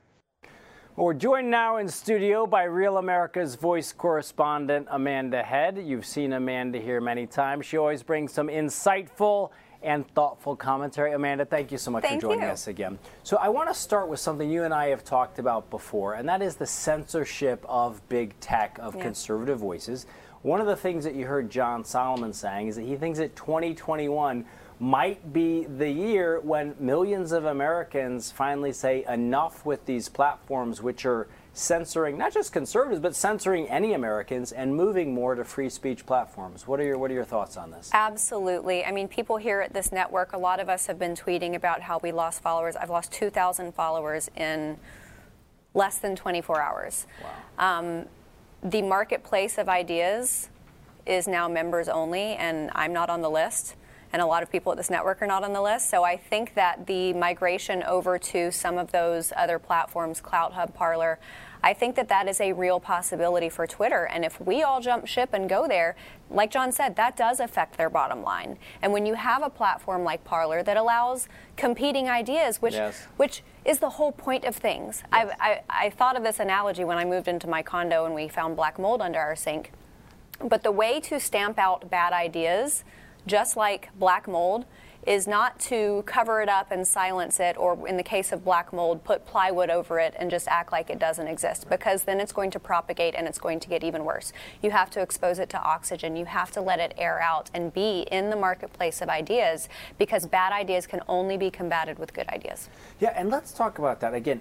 Well, 0.96 1.06
we're 1.06 1.14
joined 1.14 1.50
now 1.50 1.78
in 1.78 1.88
studio 1.88 2.46
by 2.46 2.62
Real 2.64 2.98
America's 2.98 3.56
Voice 3.56 3.92
correspondent 3.92 4.86
Amanda 4.88 5.42
Head. 5.42 5.76
You've 5.76 6.06
seen 6.06 6.32
Amanda 6.32 6.78
here 6.78 7.00
many 7.00 7.26
times. 7.26 7.66
She 7.66 7.76
always 7.76 8.04
brings 8.04 8.32
some 8.32 8.46
insightful 8.46 9.50
and 9.82 10.06
thoughtful 10.14 10.54
commentary. 10.54 11.12
Amanda, 11.12 11.46
thank 11.46 11.72
you 11.72 11.78
so 11.78 11.90
much 11.90 12.04
thank 12.04 12.20
for 12.20 12.28
joining 12.28 12.44
you. 12.44 12.50
us 12.50 12.68
again. 12.68 13.00
So, 13.24 13.38
I 13.38 13.48
want 13.48 13.68
to 13.70 13.74
start 13.74 14.06
with 14.06 14.20
something 14.20 14.48
you 14.48 14.62
and 14.62 14.72
I 14.72 14.86
have 14.90 15.02
talked 15.02 15.40
about 15.40 15.68
before, 15.68 16.14
and 16.14 16.28
that 16.28 16.42
is 16.42 16.54
the 16.54 16.66
censorship 16.66 17.66
of 17.68 18.00
big 18.08 18.38
tech, 18.38 18.78
of 18.80 18.94
yeah. 18.94 19.02
conservative 19.02 19.58
voices. 19.58 20.06
One 20.42 20.60
of 20.60 20.68
the 20.68 20.76
things 20.76 21.02
that 21.02 21.16
you 21.16 21.26
heard 21.26 21.50
John 21.50 21.84
Solomon 21.84 22.32
saying 22.32 22.68
is 22.68 22.76
that 22.76 22.82
he 22.82 22.94
thinks 22.94 23.18
that 23.18 23.34
2021 23.34 24.44
might 24.80 25.32
be 25.32 25.64
the 25.64 25.90
year 25.90 26.40
when 26.40 26.74
millions 26.78 27.32
of 27.32 27.44
Americans 27.44 28.30
finally 28.32 28.72
say 28.72 29.04
enough 29.08 29.64
with 29.64 29.86
these 29.86 30.08
platforms, 30.08 30.82
which 30.82 31.06
are 31.06 31.28
censoring 31.56 32.18
not 32.18 32.32
just 32.32 32.52
conservatives 32.52 33.00
but 33.00 33.14
censoring 33.14 33.68
any 33.68 33.92
Americans 33.92 34.50
and 34.50 34.74
moving 34.74 35.14
more 35.14 35.36
to 35.36 35.44
free 35.44 35.68
speech 35.68 36.04
platforms. 36.04 36.66
What 36.66 36.80
are 36.80 36.82
your 36.82 36.98
what 36.98 37.12
are 37.12 37.14
your 37.14 37.24
thoughts 37.24 37.56
on 37.56 37.70
this? 37.70 37.90
Absolutely. 37.92 38.84
I 38.84 38.90
mean, 38.90 39.06
people 39.06 39.36
here 39.36 39.60
at 39.60 39.72
this 39.72 39.92
network, 39.92 40.32
a 40.32 40.38
lot 40.38 40.58
of 40.58 40.68
us 40.68 40.86
have 40.86 40.98
been 40.98 41.14
tweeting 41.14 41.54
about 41.54 41.82
how 41.82 42.00
we 42.02 42.10
lost 42.10 42.42
followers. 42.42 42.74
I've 42.74 42.90
lost 42.90 43.12
2,000 43.12 43.72
followers 43.72 44.28
in 44.36 44.78
less 45.74 45.98
than 45.98 46.16
24 46.16 46.60
hours. 46.60 47.06
Wow. 47.22 47.78
Um, 47.78 48.06
the 48.62 48.82
marketplace 48.82 49.56
of 49.56 49.68
ideas 49.68 50.48
is 51.06 51.28
now 51.28 51.48
members 51.48 51.88
only, 51.88 52.34
and 52.34 52.70
I'm 52.74 52.92
not 52.92 53.10
on 53.10 53.20
the 53.20 53.30
list 53.30 53.76
and 54.14 54.22
a 54.22 54.26
lot 54.26 54.44
of 54.44 54.50
people 54.50 54.70
at 54.70 54.78
this 54.78 54.90
network 54.90 55.20
are 55.22 55.26
not 55.26 55.42
on 55.42 55.52
the 55.52 55.60
list. 55.60 55.90
So 55.90 56.04
I 56.04 56.16
think 56.16 56.54
that 56.54 56.86
the 56.86 57.12
migration 57.14 57.82
over 57.82 58.16
to 58.16 58.52
some 58.52 58.78
of 58.78 58.92
those 58.92 59.32
other 59.36 59.58
platforms, 59.58 60.20
CloutHub, 60.20 60.72
Parler, 60.72 61.18
I 61.64 61.74
think 61.74 61.96
that 61.96 62.08
that 62.10 62.28
is 62.28 62.40
a 62.40 62.52
real 62.52 62.78
possibility 62.78 63.48
for 63.48 63.66
Twitter. 63.66 64.04
And 64.04 64.24
if 64.24 64.40
we 64.40 64.62
all 64.62 64.80
jump 64.80 65.08
ship 65.08 65.30
and 65.32 65.48
go 65.48 65.66
there, 65.66 65.96
like 66.30 66.52
John 66.52 66.70
said, 66.70 66.94
that 66.94 67.16
does 67.16 67.40
affect 67.40 67.76
their 67.76 67.90
bottom 67.90 68.22
line. 68.22 68.56
And 68.80 68.92
when 68.92 69.04
you 69.04 69.14
have 69.14 69.42
a 69.42 69.50
platform 69.50 70.04
like 70.04 70.22
Parler 70.22 70.62
that 70.62 70.76
allows 70.76 71.26
competing 71.56 72.08
ideas, 72.08 72.62
which 72.62 72.74
yes. 72.74 73.08
which 73.16 73.42
is 73.64 73.80
the 73.80 73.90
whole 73.90 74.12
point 74.12 74.44
of 74.44 74.54
things. 74.54 75.02
Yes. 75.12 75.34
I, 75.40 75.62
I 75.68 75.90
thought 75.90 76.16
of 76.16 76.22
this 76.22 76.38
analogy 76.38 76.84
when 76.84 76.98
I 76.98 77.04
moved 77.04 77.26
into 77.26 77.48
my 77.48 77.62
condo 77.62 78.04
and 78.04 78.14
we 78.14 78.28
found 78.28 78.54
black 78.54 78.78
mold 78.78 79.02
under 79.02 79.18
our 79.18 79.34
sink. 79.34 79.72
But 80.38 80.62
the 80.62 80.70
way 80.70 81.00
to 81.00 81.18
stamp 81.18 81.58
out 81.58 81.90
bad 81.90 82.12
ideas 82.12 82.84
just 83.26 83.56
like 83.56 83.90
black 83.98 84.28
mold, 84.28 84.64
is 85.06 85.26
not 85.26 85.60
to 85.60 86.02
cover 86.06 86.40
it 86.40 86.48
up 86.48 86.70
and 86.70 86.86
silence 86.88 87.38
it, 87.38 87.58
or 87.58 87.86
in 87.86 87.98
the 87.98 88.02
case 88.02 88.32
of 88.32 88.42
black 88.42 88.72
mold, 88.72 89.04
put 89.04 89.26
plywood 89.26 89.68
over 89.68 89.98
it 89.98 90.14
and 90.18 90.30
just 90.30 90.48
act 90.48 90.72
like 90.72 90.88
it 90.88 90.98
doesn't 90.98 91.26
exist, 91.26 91.68
because 91.68 92.04
then 92.04 92.20
it's 92.20 92.32
going 92.32 92.50
to 92.50 92.58
propagate 92.58 93.14
and 93.14 93.28
it's 93.28 93.38
going 93.38 93.60
to 93.60 93.68
get 93.68 93.84
even 93.84 94.02
worse. 94.02 94.32
You 94.62 94.70
have 94.70 94.88
to 94.92 95.02
expose 95.02 95.38
it 95.38 95.50
to 95.50 95.60
oxygen. 95.60 96.16
You 96.16 96.24
have 96.24 96.50
to 96.52 96.62
let 96.62 96.80
it 96.80 96.94
air 96.96 97.20
out 97.20 97.50
and 97.52 97.70
be 97.74 98.06
in 98.10 98.30
the 98.30 98.36
marketplace 98.36 99.02
of 99.02 99.10
ideas, 99.10 99.68
because 99.98 100.24
bad 100.24 100.54
ideas 100.54 100.86
can 100.86 101.02
only 101.06 101.36
be 101.36 101.50
combated 101.50 101.98
with 101.98 102.14
good 102.14 102.28
ideas. 102.28 102.70
Yeah, 102.98 103.12
and 103.14 103.28
let's 103.28 103.52
talk 103.52 103.78
about 103.78 104.00
that 104.00 104.14
again. 104.14 104.40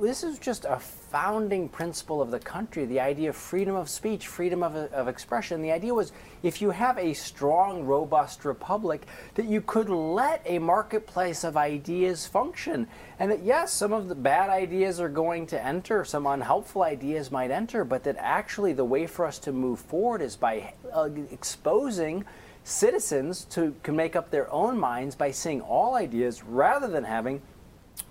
This 0.00 0.22
is 0.22 0.38
just 0.38 0.64
a 0.64 0.78
founding 0.78 1.68
principle 1.68 2.22
of 2.22 2.30
the 2.30 2.38
country 2.38 2.84
the 2.84 3.00
idea 3.00 3.30
of 3.30 3.36
freedom 3.36 3.74
of 3.74 3.88
speech, 3.88 4.28
freedom 4.28 4.62
of, 4.62 4.76
of 4.76 5.08
expression. 5.08 5.60
The 5.60 5.72
idea 5.72 5.92
was 5.92 6.12
if 6.44 6.60
you 6.60 6.70
have 6.70 6.98
a 6.98 7.14
strong, 7.14 7.84
robust 7.84 8.44
republic, 8.44 9.06
that 9.34 9.46
you 9.46 9.62
could 9.62 9.88
let 9.88 10.42
a 10.44 10.58
marketplace 10.58 11.42
of 11.42 11.56
ideas 11.56 12.26
function. 12.26 12.86
And 13.18 13.30
that, 13.30 13.42
yes, 13.42 13.72
some 13.72 13.94
of 13.94 14.08
the 14.08 14.14
bad 14.14 14.50
ideas 14.50 15.00
are 15.00 15.08
going 15.08 15.46
to 15.48 15.64
enter, 15.64 16.04
some 16.04 16.26
unhelpful 16.26 16.82
ideas 16.82 17.32
might 17.32 17.50
enter, 17.50 17.82
but 17.82 18.04
that 18.04 18.16
actually 18.18 18.74
the 18.74 18.84
way 18.84 19.06
for 19.06 19.24
us 19.24 19.38
to 19.40 19.52
move 19.52 19.80
forward 19.80 20.20
is 20.20 20.36
by 20.36 20.74
uh, 20.92 21.08
exposing 21.32 22.26
citizens 22.62 23.44
to 23.44 23.74
can 23.82 23.96
make 23.96 24.14
up 24.14 24.30
their 24.30 24.50
own 24.52 24.78
minds 24.78 25.14
by 25.14 25.30
seeing 25.30 25.62
all 25.62 25.94
ideas 25.94 26.42
rather 26.42 26.88
than 26.88 27.04
having 27.04 27.40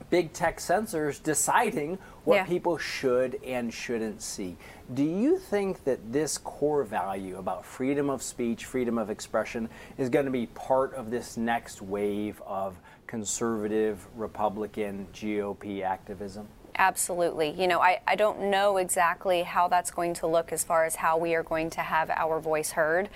big 0.09 0.31
tech 0.31 0.59
censors 0.59 1.17
deciding 1.17 1.97
what 2.23 2.35
yeah. 2.35 2.45
people 2.45 2.77
should 2.77 3.39
and 3.43 3.73
shouldn't 3.73 4.21
see. 4.21 4.55
Do 4.93 5.03
you 5.03 5.39
think 5.39 5.83
that 5.85 6.13
this 6.13 6.37
core 6.37 6.83
value 6.83 7.37
about 7.37 7.65
freedom 7.65 8.11
of 8.11 8.21
speech, 8.21 8.65
freedom 8.65 8.99
of 8.99 9.09
expression, 9.09 9.69
is 9.97 10.09
going 10.09 10.25
to 10.25 10.31
be 10.31 10.45
part 10.47 10.93
of 10.93 11.09
this 11.09 11.35
next 11.35 11.81
wave 11.81 12.41
of 12.45 12.79
conservative, 13.07 14.05
Republican, 14.15 15.07
GOP 15.13 15.81
activism? 15.81 16.47
Absolutely. 16.75 17.49
You 17.49 17.67
know, 17.67 17.79
I, 17.79 17.99
I 18.07 18.15
don't 18.15 18.51
know 18.51 18.77
exactly 18.77 19.43
how 19.43 19.67
that's 19.67 19.91
going 19.91 20.13
to 20.15 20.27
look 20.27 20.51
as 20.51 20.63
far 20.63 20.85
as 20.85 20.95
how 20.95 21.17
we 21.17 21.35
are 21.35 21.43
going 21.43 21.69
to 21.71 21.81
have 21.81 22.09
our 22.09 22.39
voice 22.39 22.71
heard. 22.71 23.09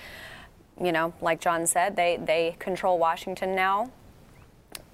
You 0.82 0.92
know, 0.92 1.14
like 1.22 1.42
John 1.42 1.66
said, 1.66 1.96
they, 1.96 2.18
they 2.18 2.56
control 2.60 3.00
Washington 3.00 3.56
now. 3.56 3.92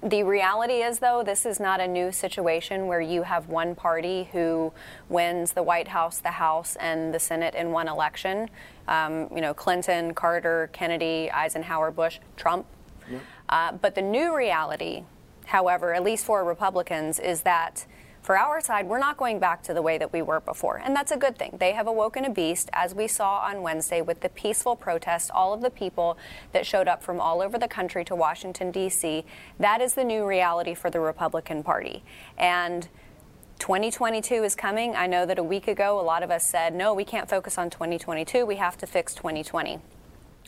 The 0.02 0.22
reality 0.22 0.82
is, 0.82 0.98
though, 0.98 1.22
this 1.22 1.46
is 1.46 1.58
not 1.58 1.80
a 1.80 1.88
new 1.88 2.12
situation 2.12 2.86
where 2.86 3.00
you 3.00 3.22
have 3.22 3.48
one 3.48 3.74
party 3.74 4.28
who 4.32 4.70
wins 5.08 5.52
the 5.52 5.62
White 5.62 5.88
House, 5.88 6.18
the 6.18 6.32
House, 6.32 6.76
and 6.76 7.14
the 7.14 7.18
Senate 7.18 7.54
in 7.54 7.70
one 7.70 7.88
election. 7.88 8.50
Um, 8.86 9.28
you 9.34 9.40
know, 9.40 9.54
Clinton, 9.54 10.12
Carter, 10.12 10.68
Kennedy, 10.74 11.30
Eisenhower, 11.30 11.90
Bush, 11.90 12.18
Trump. 12.36 12.66
Yeah. 13.10 13.18
Uh, 13.48 13.72
but 13.72 13.94
the 13.94 14.02
new 14.02 14.36
reality, 14.36 15.04
however, 15.46 15.94
at 15.94 16.02
least 16.02 16.26
for 16.26 16.44
Republicans, 16.44 17.18
is 17.18 17.40
that 17.42 17.86
for 18.24 18.38
our 18.38 18.58
side, 18.58 18.88
we're 18.88 18.98
not 18.98 19.18
going 19.18 19.38
back 19.38 19.62
to 19.64 19.74
the 19.74 19.82
way 19.82 19.98
that 19.98 20.10
we 20.10 20.22
were 20.22 20.40
before, 20.40 20.80
and 20.82 20.96
that's 20.96 21.12
a 21.12 21.16
good 21.16 21.36
thing. 21.36 21.58
They 21.60 21.72
have 21.72 21.86
awoken 21.86 22.24
a 22.24 22.30
beast, 22.30 22.70
as 22.72 22.94
we 22.94 23.06
saw 23.06 23.40
on 23.40 23.60
Wednesday 23.60 24.00
with 24.00 24.20
the 24.20 24.30
peaceful 24.30 24.76
protest, 24.76 25.30
all 25.30 25.52
of 25.52 25.60
the 25.60 25.68
people 25.68 26.16
that 26.52 26.64
showed 26.64 26.88
up 26.88 27.02
from 27.02 27.20
all 27.20 27.42
over 27.42 27.58
the 27.58 27.68
country 27.68 28.02
to 28.06 28.14
Washington, 28.14 28.70
D.C. 28.70 29.26
That 29.58 29.82
is 29.82 29.92
the 29.92 30.04
new 30.04 30.26
reality 30.26 30.72
for 30.72 30.88
the 30.88 31.00
Republican 31.00 31.62
Party. 31.62 32.02
And 32.38 32.88
2022 33.58 34.42
is 34.42 34.54
coming. 34.54 34.96
I 34.96 35.06
know 35.06 35.26
that 35.26 35.38
a 35.38 35.44
week 35.44 35.68
ago, 35.68 36.00
a 36.00 36.02
lot 36.02 36.22
of 36.22 36.30
us 36.30 36.46
said, 36.46 36.74
no, 36.74 36.94
we 36.94 37.04
can't 37.04 37.28
focus 37.28 37.58
on 37.58 37.68
2022. 37.68 38.46
We 38.46 38.56
have 38.56 38.78
to 38.78 38.86
fix 38.86 39.14
2020. 39.14 39.80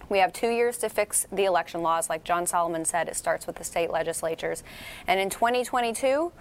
We 0.09 0.19
have 0.19 0.33
two 0.33 0.49
years 0.49 0.79
to 0.79 0.89
fix 0.89 1.27
the 1.31 1.45
election 1.45 1.83
laws. 1.83 2.09
Like 2.09 2.25
John 2.25 2.47
Solomon 2.47 2.87
said, 2.87 3.07
it 3.07 3.17
starts 3.17 3.47
with 3.47 3.57
the 3.57 3.65
state 3.65 3.91
legislatures. 3.91 4.63
And 5.07 5.21
in 5.21 5.29
2022, 5.29 6.33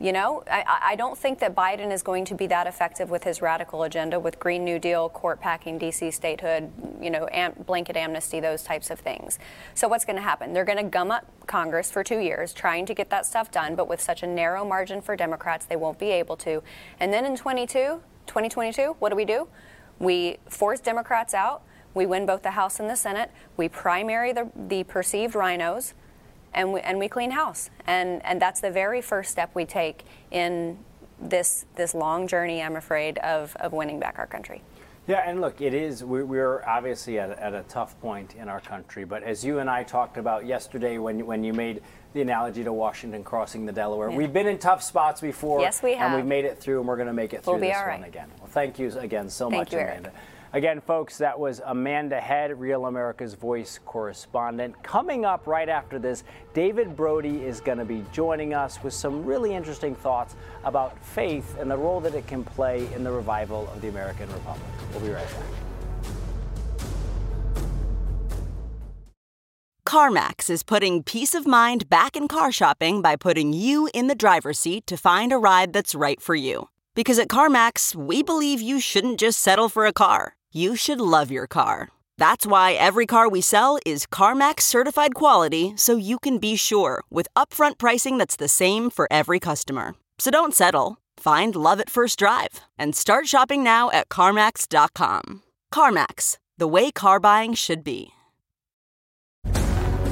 you 0.00 0.12
know, 0.12 0.44
I, 0.48 0.80
I, 0.90 0.96
don't 0.96 1.18
think 1.18 1.40
that 1.40 1.56
Biden 1.56 1.92
is 1.92 2.04
going 2.04 2.24
to 2.26 2.34
be 2.34 2.46
that 2.46 2.68
effective 2.68 3.10
with 3.10 3.24
his 3.24 3.42
radical 3.42 3.82
agenda, 3.82 4.20
with 4.20 4.38
Green 4.38 4.64
New 4.64 4.78
Deal, 4.78 5.08
court 5.08 5.40
packing, 5.40 5.76
D.C. 5.76 6.12
statehood, 6.12 6.70
you 7.00 7.10
know, 7.10 7.28
am, 7.32 7.52
blanket 7.66 7.96
amnesty, 7.96 8.38
those 8.38 8.62
types 8.62 8.90
of 8.90 9.00
things. 9.00 9.40
So 9.74 9.88
what's 9.88 10.04
going 10.04 10.16
to 10.16 10.22
happen? 10.22 10.52
They're 10.52 10.64
going 10.64 10.78
to 10.78 10.84
gum 10.84 11.10
up 11.10 11.26
Congress 11.48 11.90
for 11.90 12.04
two 12.04 12.20
years, 12.20 12.52
trying 12.52 12.86
to 12.86 12.94
get 12.94 13.10
that 13.10 13.26
stuff 13.26 13.50
done, 13.50 13.74
but 13.74 13.88
with 13.88 14.00
such 14.00 14.22
a 14.22 14.26
narrow 14.26 14.64
margin 14.64 15.02
for 15.02 15.16
Democrats, 15.16 15.66
they 15.66 15.76
won't 15.76 15.98
be 15.98 16.10
able 16.10 16.36
to. 16.36 16.62
And 17.00 17.12
then 17.12 17.26
in 17.26 17.36
22, 17.36 18.00
2022, 18.28 18.94
what 19.00 19.08
do 19.08 19.16
we 19.16 19.24
do? 19.24 19.48
We 19.98 20.38
force 20.48 20.78
Democrats 20.78 21.34
out. 21.34 21.62
We 21.94 22.06
win 22.06 22.24
both 22.24 22.44
the 22.44 22.52
House 22.52 22.78
and 22.78 22.88
the 22.88 22.94
Senate. 22.94 23.32
We 23.56 23.68
primary 23.68 24.32
the, 24.32 24.48
the 24.54 24.84
perceived 24.84 25.34
RINOs 25.34 25.94
and 26.54 26.72
we, 26.72 26.80
and 26.80 26.98
we 26.98 27.08
clean 27.08 27.30
house. 27.30 27.70
And, 27.86 28.24
and 28.24 28.40
that's 28.40 28.60
the 28.60 28.70
very 28.70 29.00
first 29.00 29.30
step 29.30 29.50
we 29.54 29.64
take 29.64 30.04
in 30.30 30.78
this, 31.20 31.66
this 31.76 31.94
long 31.94 32.26
journey, 32.26 32.62
I'm 32.62 32.76
afraid, 32.76 33.18
of, 33.18 33.56
of 33.56 33.72
winning 33.72 33.98
back 33.98 34.18
our 34.18 34.26
country. 34.26 34.62
Yeah, 35.06 35.22
and 35.26 35.40
look, 35.40 35.62
it 35.62 35.72
is, 35.72 36.04
we're 36.04 36.62
obviously 36.66 37.18
at, 37.18 37.30
at 37.30 37.54
a 37.54 37.62
tough 37.62 37.98
point 38.02 38.34
in 38.34 38.46
our 38.46 38.60
country. 38.60 39.04
But 39.04 39.22
as 39.22 39.42
you 39.42 39.58
and 39.58 39.70
I 39.70 39.82
talked 39.82 40.18
about 40.18 40.44
yesterday 40.44 40.98
when, 40.98 41.24
when 41.24 41.42
you 41.42 41.54
made 41.54 41.80
the 42.12 42.20
analogy 42.20 42.62
to 42.64 42.72
Washington 42.74 43.24
crossing 43.24 43.64
the 43.64 43.72
Delaware, 43.72 44.10
yeah. 44.10 44.18
we've 44.18 44.34
been 44.34 44.46
in 44.46 44.58
tough 44.58 44.82
spots 44.82 45.22
before. 45.22 45.60
Yes, 45.60 45.82
we 45.82 45.94
have. 45.94 46.08
And 46.12 46.16
we've 46.16 46.28
made 46.28 46.44
it 46.44 46.58
through, 46.58 46.80
and 46.80 46.86
we're 46.86 46.96
going 46.96 47.08
to 47.08 47.14
make 47.14 47.32
it 47.32 47.42
through 47.42 47.54
we'll 47.54 47.62
this 47.62 47.76
right. 47.76 48.00
one 48.00 48.06
again. 48.06 48.30
Well, 48.38 48.48
thank 48.48 48.78
you 48.78 48.92
again 48.98 49.30
so 49.30 49.48
thank 49.48 49.60
much, 49.60 49.72
you, 49.72 49.78
Amanda. 49.78 50.10
Eric. 50.10 50.20
Again, 50.54 50.80
folks, 50.80 51.18
that 51.18 51.38
was 51.38 51.60
Amanda 51.66 52.18
Head, 52.18 52.58
Real 52.58 52.86
America's 52.86 53.34
Voice 53.34 53.78
correspondent. 53.84 54.82
Coming 54.82 55.26
up 55.26 55.46
right 55.46 55.68
after 55.68 55.98
this, 55.98 56.24
David 56.54 56.96
Brody 56.96 57.44
is 57.44 57.60
going 57.60 57.76
to 57.76 57.84
be 57.84 58.02
joining 58.12 58.54
us 58.54 58.82
with 58.82 58.94
some 58.94 59.26
really 59.26 59.54
interesting 59.54 59.94
thoughts 59.94 60.36
about 60.64 60.98
faith 61.04 61.58
and 61.58 61.70
the 61.70 61.76
role 61.76 62.00
that 62.00 62.14
it 62.14 62.26
can 62.26 62.44
play 62.44 62.90
in 62.94 63.04
the 63.04 63.12
revival 63.12 63.68
of 63.74 63.82
the 63.82 63.88
American 63.88 64.26
Republic. 64.32 64.64
We'll 64.92 65.00
be 65.00 65.10
right 65.10 65.26
back. 65.26 65.44
CarMax 69.86 70.48
is 70.48 70.62
putting 70.62 71.02
peace 71.02 71.34
of 71.34 71.46
mind 71.46 71.90
back 71.90 72.16
in 72.16 72.26
car 72.26 72.52
shopping 72.52 73.02
by 73.02 73.16
putting 73.16 73.52
you 73.52 73.90
in 73.92 74.06
the 74.06 74.14
driver's 74.14 74.58
seat 74.58 74.86
to 74.86 74.96
find 74.96 75.30
a 75.30 75.38
ride 75.38 75.74
that's 75.74 75.94
right 75.94 76.20
for 76.22 76.34
you. 76.34 76.68
Because 76.94 77.18
at 77.20 77.28
CarMax, 77.28 77.94
we 77.94 78.22
believe 78.22 78.60
you 78.60 78.80
shouldn't 78.80 79.20
just 79.20 79.38
settle 79.38 79.68
for 79.68 79.86
a 79.86 79.92
car, 79.92 80.34
you 80.52 80.76
should 80.76 81.00
love 81.00 81.30
your 81.30 81.46
car. 81.46 81.88
That's 82.18 82.46
why 82.46 82.72
every 82.72 83.06
car 83.06 83.28
we 83.28 83.40
sell 83.40 83.78
is 83.86 84.06
CarMax 84.06 84.62
certified 84.62 85.14
quality 85.14 85.72
so 85.76 85.96
you 85.96 86.18
can 86.18 86.38
be 86.38 86.56
sure 86.56 87.02
with 87.10 87.28
upfront 87.36 87.78
pricing 87.78 88.18
that's 88.18 88.36
the 88.36 88.48
same 88.48 88.90
for 88.90 89.06
every 89.10 89.40
customer. 89.40 89.94
So 90.18 90.30
don't 90.30 90.54
settle. 90.54 90.98
Find 91.16 91.54
love 91.54 91.80
at 91.80 91.90
first 91.90 92.18
drive 92.18 92.60
and 92.76 92.94
start 92.94 93.28
shopping 93.28 93.62
now 93.62 93.90
at 93.90 94.08
CarMax.com. 94.08 95.42
CarMax, 95.72 96.38
the 96.56 96.68
way 96.68 96.90
car 96.90 97.20
buying 97.20 97.54
should 97.54 97.84
be. 97.84 98.10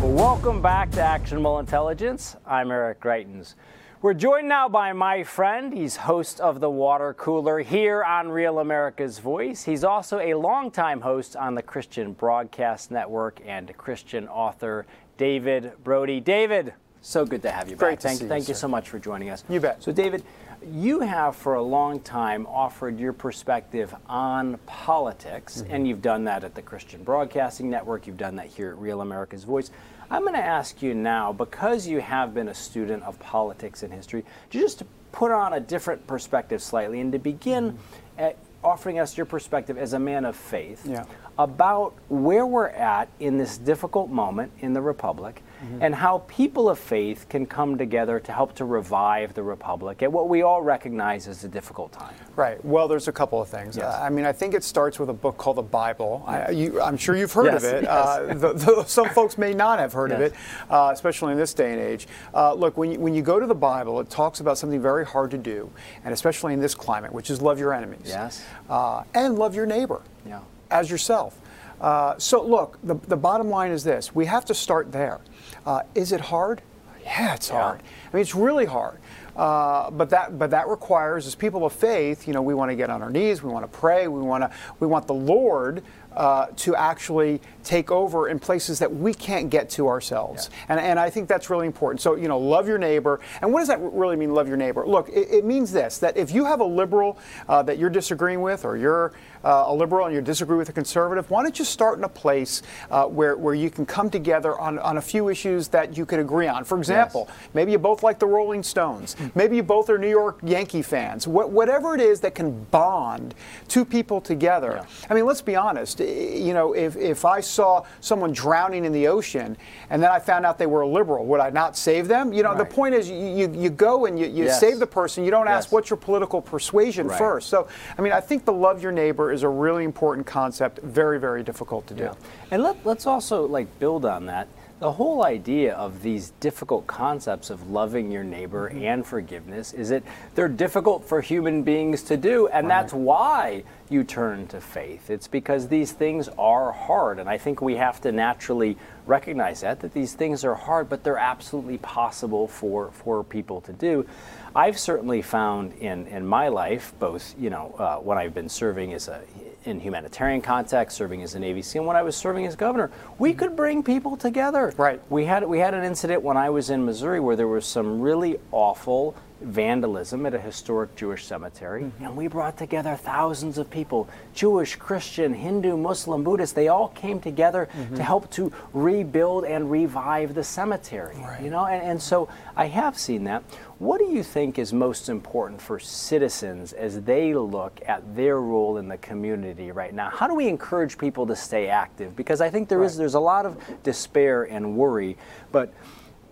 Welcome 0.03 0.63
back 0.63 0.93
to 0.93 1.03
Actionable 1.03 1.59
Intelligence. 1.59 2.37
I'm 2.47 2.71
Eric 2.71 3.01
Greitens. 3.01 3.55
We're 4.03 4.15
joined 4.15 4.49
now 4.49 4.69
by 4.69 4.93
my 4.93 5.25
friend. 5.25 5.73
He's 5.73 5.97
host 5.97 6.39
of 6.41 6.61
The 6.61 6.71
Water 6.71 7.15
Cooler 7.15 7.61
here 7.61 8.05
on 8.05 8.29
Real 8.29 8.59
America's 8.59 9.19
Voice. 9.19 9.65
He's 9.65 9.85
also 9.85 10.19
a 10.19 10.35
longtime 10.35 11.01
host 11.01 11.35
on 11.35 11.55
the 11.55 11.63
Christian 11.63 12.13
Broadcast 12.13 12.91
Network 12.91 13.41
and 13.47 13.75
Christian 13.79 14.29
author 14.29 14.87
David 15.17 15.73
Brody. 15.83 16.21
David, 16.21 16.75
so 17.01 17.25
good 17.25 17.43
to 17.43 17.51
have 17.51 17.71
you 17.71 17.77
Great 17.77 17.93
back. 17.93 18.01
thank 18.01 18.21
you, 18.21 18.29
thank 18.29 18.49
you 18.49 18.55
sir. 18.55 18.61
so 18.61 18.69
much 18.69 18.89
for 18.91 18.99
joining 18.99 19.31
us. 19.31 19.43
You 19.49 19.61
bet. 19.61 19.83
So, 19.83 19.93
David, 19.93 20.23
you 20.71 21.01
have 21.01 21.35
for 21.35 21.55
a 21.55 21.63
long 21.63 21.99
time 22.01 22.47
offered 22.47 22.99
your 23.01 23.13
perspective 23.15 23.95
on 24.09 24.59
politics, 24.67 25.63
Mm-hmm. 25.63 25.73
and 25.75 25.89
you've 25.89 26.03
done 26.03 26.25
that 26.25 26.45
at 26.45 26.55
the 26.55 26.63
Christian 26.63 27.03
Broadcasting 27.03 27.71
Network. 27.71 28.07
You've 28.07 28.19
done 28.19 28.37
that 28.37 28.47
here 28.49 28.69
at 28.71 28.79
Real 28.79 29.01
America's 29.01 29.45
Voice. 29.45 29.71
I'm 30.11 30.23
going 30.23 30.35
to 30.35 30.39
ask 30.45 30.83
you 30.83 30.95
now, 30.95 31.33
because 31.33 31.87
you 31.87 32.01
have 32.01 32.33
been 32.35 32.49
a 32.49 32.55
student 32.55 33.03
of 33.03 33.19
politics 33.19 33.83
and 33.83 33.93
history, 33.93 34.25
just 34.51 34.79
to 34.81 34.87
put 35.13 35.31
on 35.33 35.53
a 35.53 35.61
different 35.61 36.07
perspective 36.07 36.63
slightly, 36.63 37.01
and 37.01 37.13
to 37.13 37.19
begin 37.19 37.73
Mm-hmm. 37.73 38.21
at 38.21 38.37
offering 38.65 38.99
us 38.99 39.17
your 39.17 39.27
perspective 39.27 39.77
as 39.79 39.93
a 39.93 39.99
man 39.99 40.25
of 40.25 40.35
faith 40.37 40.85
Yeah. 40.87 41.05
about 41.39 41.95
where 42.09 42.45
we're 42.47 42.69
at 42.69 43.09
in 43.21 43.39
this 43.39 43.59
difficult 43.59 44.11
moment 44.11 44.53
in 44.61 44.73
the 44.73 44.81
Republic 44.83 45.43
Mm-hmm. 45.57 45.83
and 45.83 45.95
how 45.95 46.19
people 46.29 46.69
of 46.69 46.79
faith 46.79 47.31
can 47.31 47.47
come 47.47 47.79
together 47.79 48.21
to 48.21 48.31
help 48.31 48.55
to 48.57 48.67
revive 48.67 49.33
the 49.33 49.43
Republic 49.43 50.03
at 50.03 50.13
what 50.13 50.29
we 50.29 50.43
all 50.43 50.61
recognize 50.61 51.27
as 51.29 51.45
a 51.45 51.49
difficult 51.49 51.93
time. 51.93 52.15
Right. 52.37 52.63
Well, 52.63 52.89
there's 52.89 53.09
a 53.09 53.13
couple 53.13 53.41
of 53.41 53.49
things. 53.49 53.75
Yes. 53.75 53.87
Uh, 53.87 54.03
I 54.03 54.11
mean, 54.11 54.27
I 54.27 54.33
think 54.33 54.53
it 54.53 54.63
starts 54.63 54.99
with 54.99 55.09
a 55.09 55.15
book 55.15 55.39
called 55.39 55.57
the 55.57 55.63
Bible. 55.63 56.23
I, 56.27 56.51
you, 56.51 56.79
I'm 56.83 56.99
sure 56.99 57.17
you've 57.17 57.33
heard 57.33 57.47
Yes, 57.47 57.65
of 57.65 57.73
it. 57.73 57.89
Uh, 57.89 58.35
the, 58.35 58.53
the, 58.53 58.85
some 58.85 59.09
folks 59.09 59.39
may 59.39 59.55
not 59.55 59.79
have 59.79 59.95
heard 59.95 60.13
of 60.13 60.21
it, 60.21 60.35
uh, 60.69 60.91
especially 60.93 61.33
in 61.33 61.39
this 61.39 61.55
day 61.55 61.73
and 61.73 61.81
age. 61.81 62.07
Uh, 62.35 62.53
look, 62.53 62.77
when 62.77 62.91
you, 62.93 63.01
when 63.01 63.15
you 63.15 63.23
go 63.23 63.41
to 63.41 63.47
the 63.47 63.55
Bible, 63.55 63.99
it 64.01 64.11
talks 64.11 64.41
about 64.41 64.59
something 64.59 64.83
very 64.83 65.07
hard 65.07 65.31
to 65.31 65.39
do, 65.39 65.71
and 66.05 66.13
especially 66.13 66.53
in 66.53 66.61
this 66.61 66.75
climate, 66.75 67.15
which 67.15 67.31
is 67.31 67.41
love 67.41 67.59
your 67.59 67.73
enemies. 67.73 68.03
Yes. 68.05 68.45
Uh, 68.69 69.05
and 69.15 69.39
love 69.39 69.55
your 69.55 69.65
neighbor. 69.65 70.03
Yeah. 70.27 70.41
As 70.71 70.91
yourself. 70.91 71.41
Uh, 71.81 72.15
so, 72.19 72.43
look, 72.43 72.79
the, 72.83 72.95
the 73.09 73.17
bottom 73.17 73.49
line 73.51 73.71
is 73.71 73.85
this 73.85 74.15
we 74.15 74.27
have 74.27 74.45
to 74.47 74.55
start 74.55 74.93
there. 74.93 75.21
Uh, 75.65 75.83
is 75.95 76.13
it 76.13 76.21
hard? 76.21 76.63
Yeah, 77.05 77.35
it's 77.35 77.51
Yeah. 77.51 77.63
hard. 77.63 77.81
I 78.13 78.17
mean, 78.17 78.23
it's 78.23 78.35
really 78.35 78.65
hard. 78.65 78.99
Uh, 79.37 79.91
but 79.91 80.09
that 80.11 80.39
but 80.39 80.51
that 80.51 80.67
requires, 80.67 81.27
as 81.27 81.35
people 81.35 81.67
of 81.67 81.73
faith, 81.75 82.27
you 82.27 82.33
know, 82.33 82.41
we 82.41 82.55
want 82.55 82.71
to 82.71 82.75
get 82.75 82.89
on 82.89 83.03
our 83.03 83.11
knees, 83.11 83.43
we 83.43 83.53
want 83.53 83.71
to 83.71 83.79
pray, 83.79 84.09
we 84.09 84.21
want 84.23 84.43
to 84.43 84.51
we 84.81 84.87
want 84.87 85.07
the 85.07 85.15
Lord 85.15 85.83
uh, 86.17 86.47
to 86.57 86.75
actually 86.75 87.41
take 87.63 87.91
over 87.91 88.29
in 88.29 88.39
places 88.39 88.79
that 88.79 88.95
we 88.95 89.13
can't 89.13 89.51
get 89.51 89.69
to 89.69 89.89
ourselves. 89.89 90.51
And, 90.69 90.79
and 90.79 90.99
I 90.99 91.11
think 91.11 91.29
that's 91.29 91.51
really 91.51 91.67
important. 91.67 92.01
So, 92.01 92.15
you 92.15 92.29
know, 92.29 92.39
love 92.39 92.69
your 92.69 92.79
neighbor. 92.79 93.21
And 93.43 93.53
what 93.53 93.59
does 93.59 93.69
that 93.69 93.81
really 93.81 94.17
mean, 94.17 94.33
love 94.33 94.49
your 94.49 94.57
neighbor? 94.57 94.87
Look, 94.87 95.09
it, 95.09 95.29
it 95.31 95.45
means 95.45 95.73
this 95.73 95.99
that 95.99 96.17
if 96.17 96.31
you 96.31 96.45
have 96.45 96.61
a 96.61 96.65
liberal 96.65 97.19
uh, 97.49 97.63
that 97.65 97.79
you're 97.79 97.91
disagreeing 97.91 98.41
with, 98.41 98.65
or 98.65 98.77
you're 98.77 99.13
uh, 99.45 99.65
a 99.67 99.75
liberal 99.75 100.07
and 100.07 100.15
you 100.15 100.21
disagree 100.21 100.57
with 100.57 100.69
a 100.69 100.73
conservative, 100.73 101.29
why 101.31 101.43
don't 101.43 101.59
you 101.59 101.65
start 101.65 101.99
in 101.99 102.05
a 102.05 102.09
place 102.09 102.63
uh, 102.91 103.05
where, 103.05 103.37
where 103.37 103.55
you 103.55 103.71
can 103.71 103.85
come 103.85 104.11
together 104.11 104.59
on, 104.59 104.79
on 104.79 104.97
a 104.97 105.03
few 105.03 105.29
issues 105.29 105.69
that 105.69 105.97
you 105.97 106.07
can 106.07 106.21
agree 106.21 106.47
on? 106.47 106.65
For 106.65 106.79
example, 106.79 107.29
maybe 107.53 107.73
you 107.73 107.79
both 107.79 108.03
like 108.03 108.19
the 108.19 108.27
Rolling 108.27 108.63
Stones. 108.63 109.17
Maybe 109.35 109.57
you 109.57 109.63
both 109.63 109.91
are 109.91 109.99
New 109.99 110.09
York 110.09 110.39
Yankee 110.43 110.83
fans. 110.83 111.25
Wh- 111.25 111.51
whatever 111.51 111.95
it 111.95 112.01
is 112.01 112.21
that 112.21 112.35
can 112.35 112.65
bond 112.65 113.35
two 113.69 113.85
people 113.85 114.21
together. 114.21 114.87
I 115.11 115.15
mean, 115.15 115.27
let's 115.27 115.43
be 115.43 115.57
honest. 115.57 116.01
You 116.07 116.55
know, 116.55 116.73
if, 116.75 116.97
if 116.97 117.25
I 117.25 117.41
saw 117.41 117.85
someone 118.01 118.33
drowning 118.33 118.85
in 118.85 118.93
the 118.93 119.09
ocean 119.09 119.57
and 119.91 120.03
then 120.03 120.11
I 120.11 120.19
found 120.19 120.47
out 120.47 120.59
they 120.59 120.67
were 120.67 120.83
a 120.83 120.89
liberal, 120.89 121.27
would 121.27 121.41
I 121.41 121.51
not 121.51 121.77
save 121.77 122.07
them? 122.07 122.33
You 122.33 122.43
know, 122.43 122.55
the 122.57 122.65
point 122.65 122.95
is 122.95 123.11
you, 123.11 123.17
you, 123.17 123.53
you 123.53 123.71
go 123.71 124.07
and 124.07 124.19
you, 124.19 124.27
you 124.27 124.45
Yes. 124.45 124.61
save 124.61 124.79
the 124.79 124.87
person. 124.87 125.25
You 125.25 125.31
don't 125.31 125.49
ask 125.49 125.67
Yes. 125.69 125.73
what's 125.73 125.91
your 125.91 125.97
political 125.97 126.41
persuasion 126.41 127.09
Right. 127.09 127.19
first. 127.19 127.49
So, 127.49 127.67
I 127.99 128.03
mean, 128.03 128.13
I 128.13 128.21
think 128.21 128.45
the 128.45 128.53
love 128.53 128.83
your 128.83 128.93
neighbor 128.93 129.33
is 129.33 129.43
a 129.43 129.49
really 129.49 129.85
important 129.85 130.27
concept, 130.27 130.79
very, 130.83 131.19
very 131.19 131.43
difficult 131.43 131.87
to 131.89 131.95
do. 131.95 132.11
And 132.51 132.63
let, 132.63 132.85
let's 132.87 133.07
also 133.07 133.47
like 133.47 133.79
build 133.79 134.05
on 134.05 134.27
that. 134.27 134.49
The 134.79 134.93
whole 134.93 135.25
idea 135.25 135.73
of 135.75 136.03
these 136.03 136.31
difficult 136.39 136.87
concepts 136.87 137.49
of 137.49 137.71
loving 137.71 138.11
your 138.11 138.25
neighbor 138.25 138.69
Mm-hmm. 138.69 138.85
and 138.85 139.07
forgiveness 139.07 139.73
is 139.73 139.89
that 139.89 140.03
they're 140.35 140.49
difficult 140.49 141.05
for 141.05 141.23
human 141.23 141.63
beings 141.63 142.03
to 142.05 142.17
do, 142.19 142.49
and 142.49 142.69
that's 142.69 142.93
why 142.93 143.65
you 143.89 144.05
turn 144.05 144.47
to 144.49 144.61
faith. 144.61 145.09
It's 145.09 145.29
because 145.29 145.69
these 145.69 145.93
things 145.93 146.29
are 146.37 146.73
hard, 146.73 147.19
and 147.19 147.29
I 147.29 147.39
think 147.39 147.63
we 147.63 147.77
have 147.77 148.03
to 148.03 148.13
naturally 148.13 148.77
recognize 149.07 149.63
that 149.63 149.81
that 149.81 149.95
these 149.95 150.13
things 150.13 150.45
are 150.45 150.55
hard, 150.55 150.91
but 150.91 151.05
they're 151.05 151.17
absolutely 151.17 151.79
possible 151.79 152.47
for 152.47 152.91
for 152.91 153.25
people 153.25 153.63
to 153.63 153.73
do. 153.73 154.07
I've 154.55 154.79
certainly 154.79 155.23
found 155.23 155.73
in 155.75 156.07
in 156.09 156.27
my 156.27 156.49
life, 156.49 156.93
both 156.99 157.35
you 157.39 157.49
know 157.49 157.75
uh, 157.79 157.97
when 157.97 158.19
I've 158.19 158.35
been 158.35 158.51
serving 158.51 158.93
as 158.93 159.09
a 159.09 159.23
in 159.67 159.81
humanitarian 159.81 160.41
context, 160.41 160.97
serving 160.97 161.23
as 161.23 161.35
a 161.35 161.39
Navy 161.39 161.63
SEAL, 161.63 161.83
and 161.83 161.87
when 161.87 161.97
I 161.97 162.03
was 162.03 162.17
serving 162.17 162.47
as 162.47 162.57
governor, 162.57 162.91
we 163.19 163.35
could 163.35 163.57
bring 163.57 163.83
people 163.83 164.17
together. 164.17 164.73
Right. 164.77 165.01
We 165.11 165.25
had 165.25 165.45
we 165.45 165.59
had 165.59 165.75
an 165.75 165.85
incident 165.85 166.23
when 166.23 166.37
I 166.37 166.51
was 166.51 166.71
in 166.71 166.85
Missouri 166.85 167.21
where 167.21 167.37
there 167.37 167.49
was 167.49 167.67
some 167.67 168.01
really 168.01 168.39
awful 168.53 169.15
vandalism 169.41 170.25
at 170.27 170.35
a 170.35 170.41
historic 170.41 170.95
Jewish 170.97 171.27
cemetery, 171.27 171.83
mm-hmm. 171.83 172.05
and 172.05 172.17
we 172.17 172.27
brought 172.27 172.57
together 172.57 172.97
thousands 172.97 173.59
of 173.59 173.71
people 173.71 174.09
Jewish, 174.35 174.77
Christian, 174.77 175.35
Hindu, 175.35 175.77
Muslim, 175.77 176.25
Buddhist. 176.25 176.55
They 176.55 176.69
all 176.69 176.89
came 176.89 177.21
together 177.21 177.67
to 177.67 177.73
mm-hmm. 177.73 177.97
help 177.97 178.31
to 178.33 178.53
rebuild 178.73 179.45
and 179.45 179.71
revive 179.71 180.35
the 180.35 180.45
cemetery. 180.45 181.17
You 181.43 181.51
know, 181.51 181.67
and, 181.67 181.83
and 181.83 182.03
so 182.03 182.29
I 182.57 182.67
have 182.67 182.99
seen 182.99 183.25
that. 183.25 183.43
What 183.79 183.99
do 183.99 184.07
you 184.07 184.23
think 184.23 184.59
is 184.59 184.73
most 184.73 185.11
important 185.11 185.61
for 185.61 185.79
citizens 185.79 186.73
as 186.73 187.03
they 187.03 187.35
look 187.35 187.79
at 187.87 188.17
their 188.17 188.41
role 188.41 188.79
in 188.79 188.89
the 188.89 188.97
community 188.97 189.71
right 189.71 189.93
now? 189.93 190.09
How 190.09 190.27
do 190.27 190.35
we 190.35 190.49
encourage 190.49 190.97
people 190.97 191.27
to 191.27 191.37
stay 191.37 191.69
active? 191.69 192.17
Because 192.17 192.41
I 192.41 192.49
think 192.49 192.69
there 192.71 192.83
is 192.83 192.97
there's 192.97 193.15
a 193.15 193.21
lot 193.21 193.45
of 193.45 193.59
despair 193.83 194.45
and 194.45 194.77
worry, 194.77 195.19
but 195.53 195.75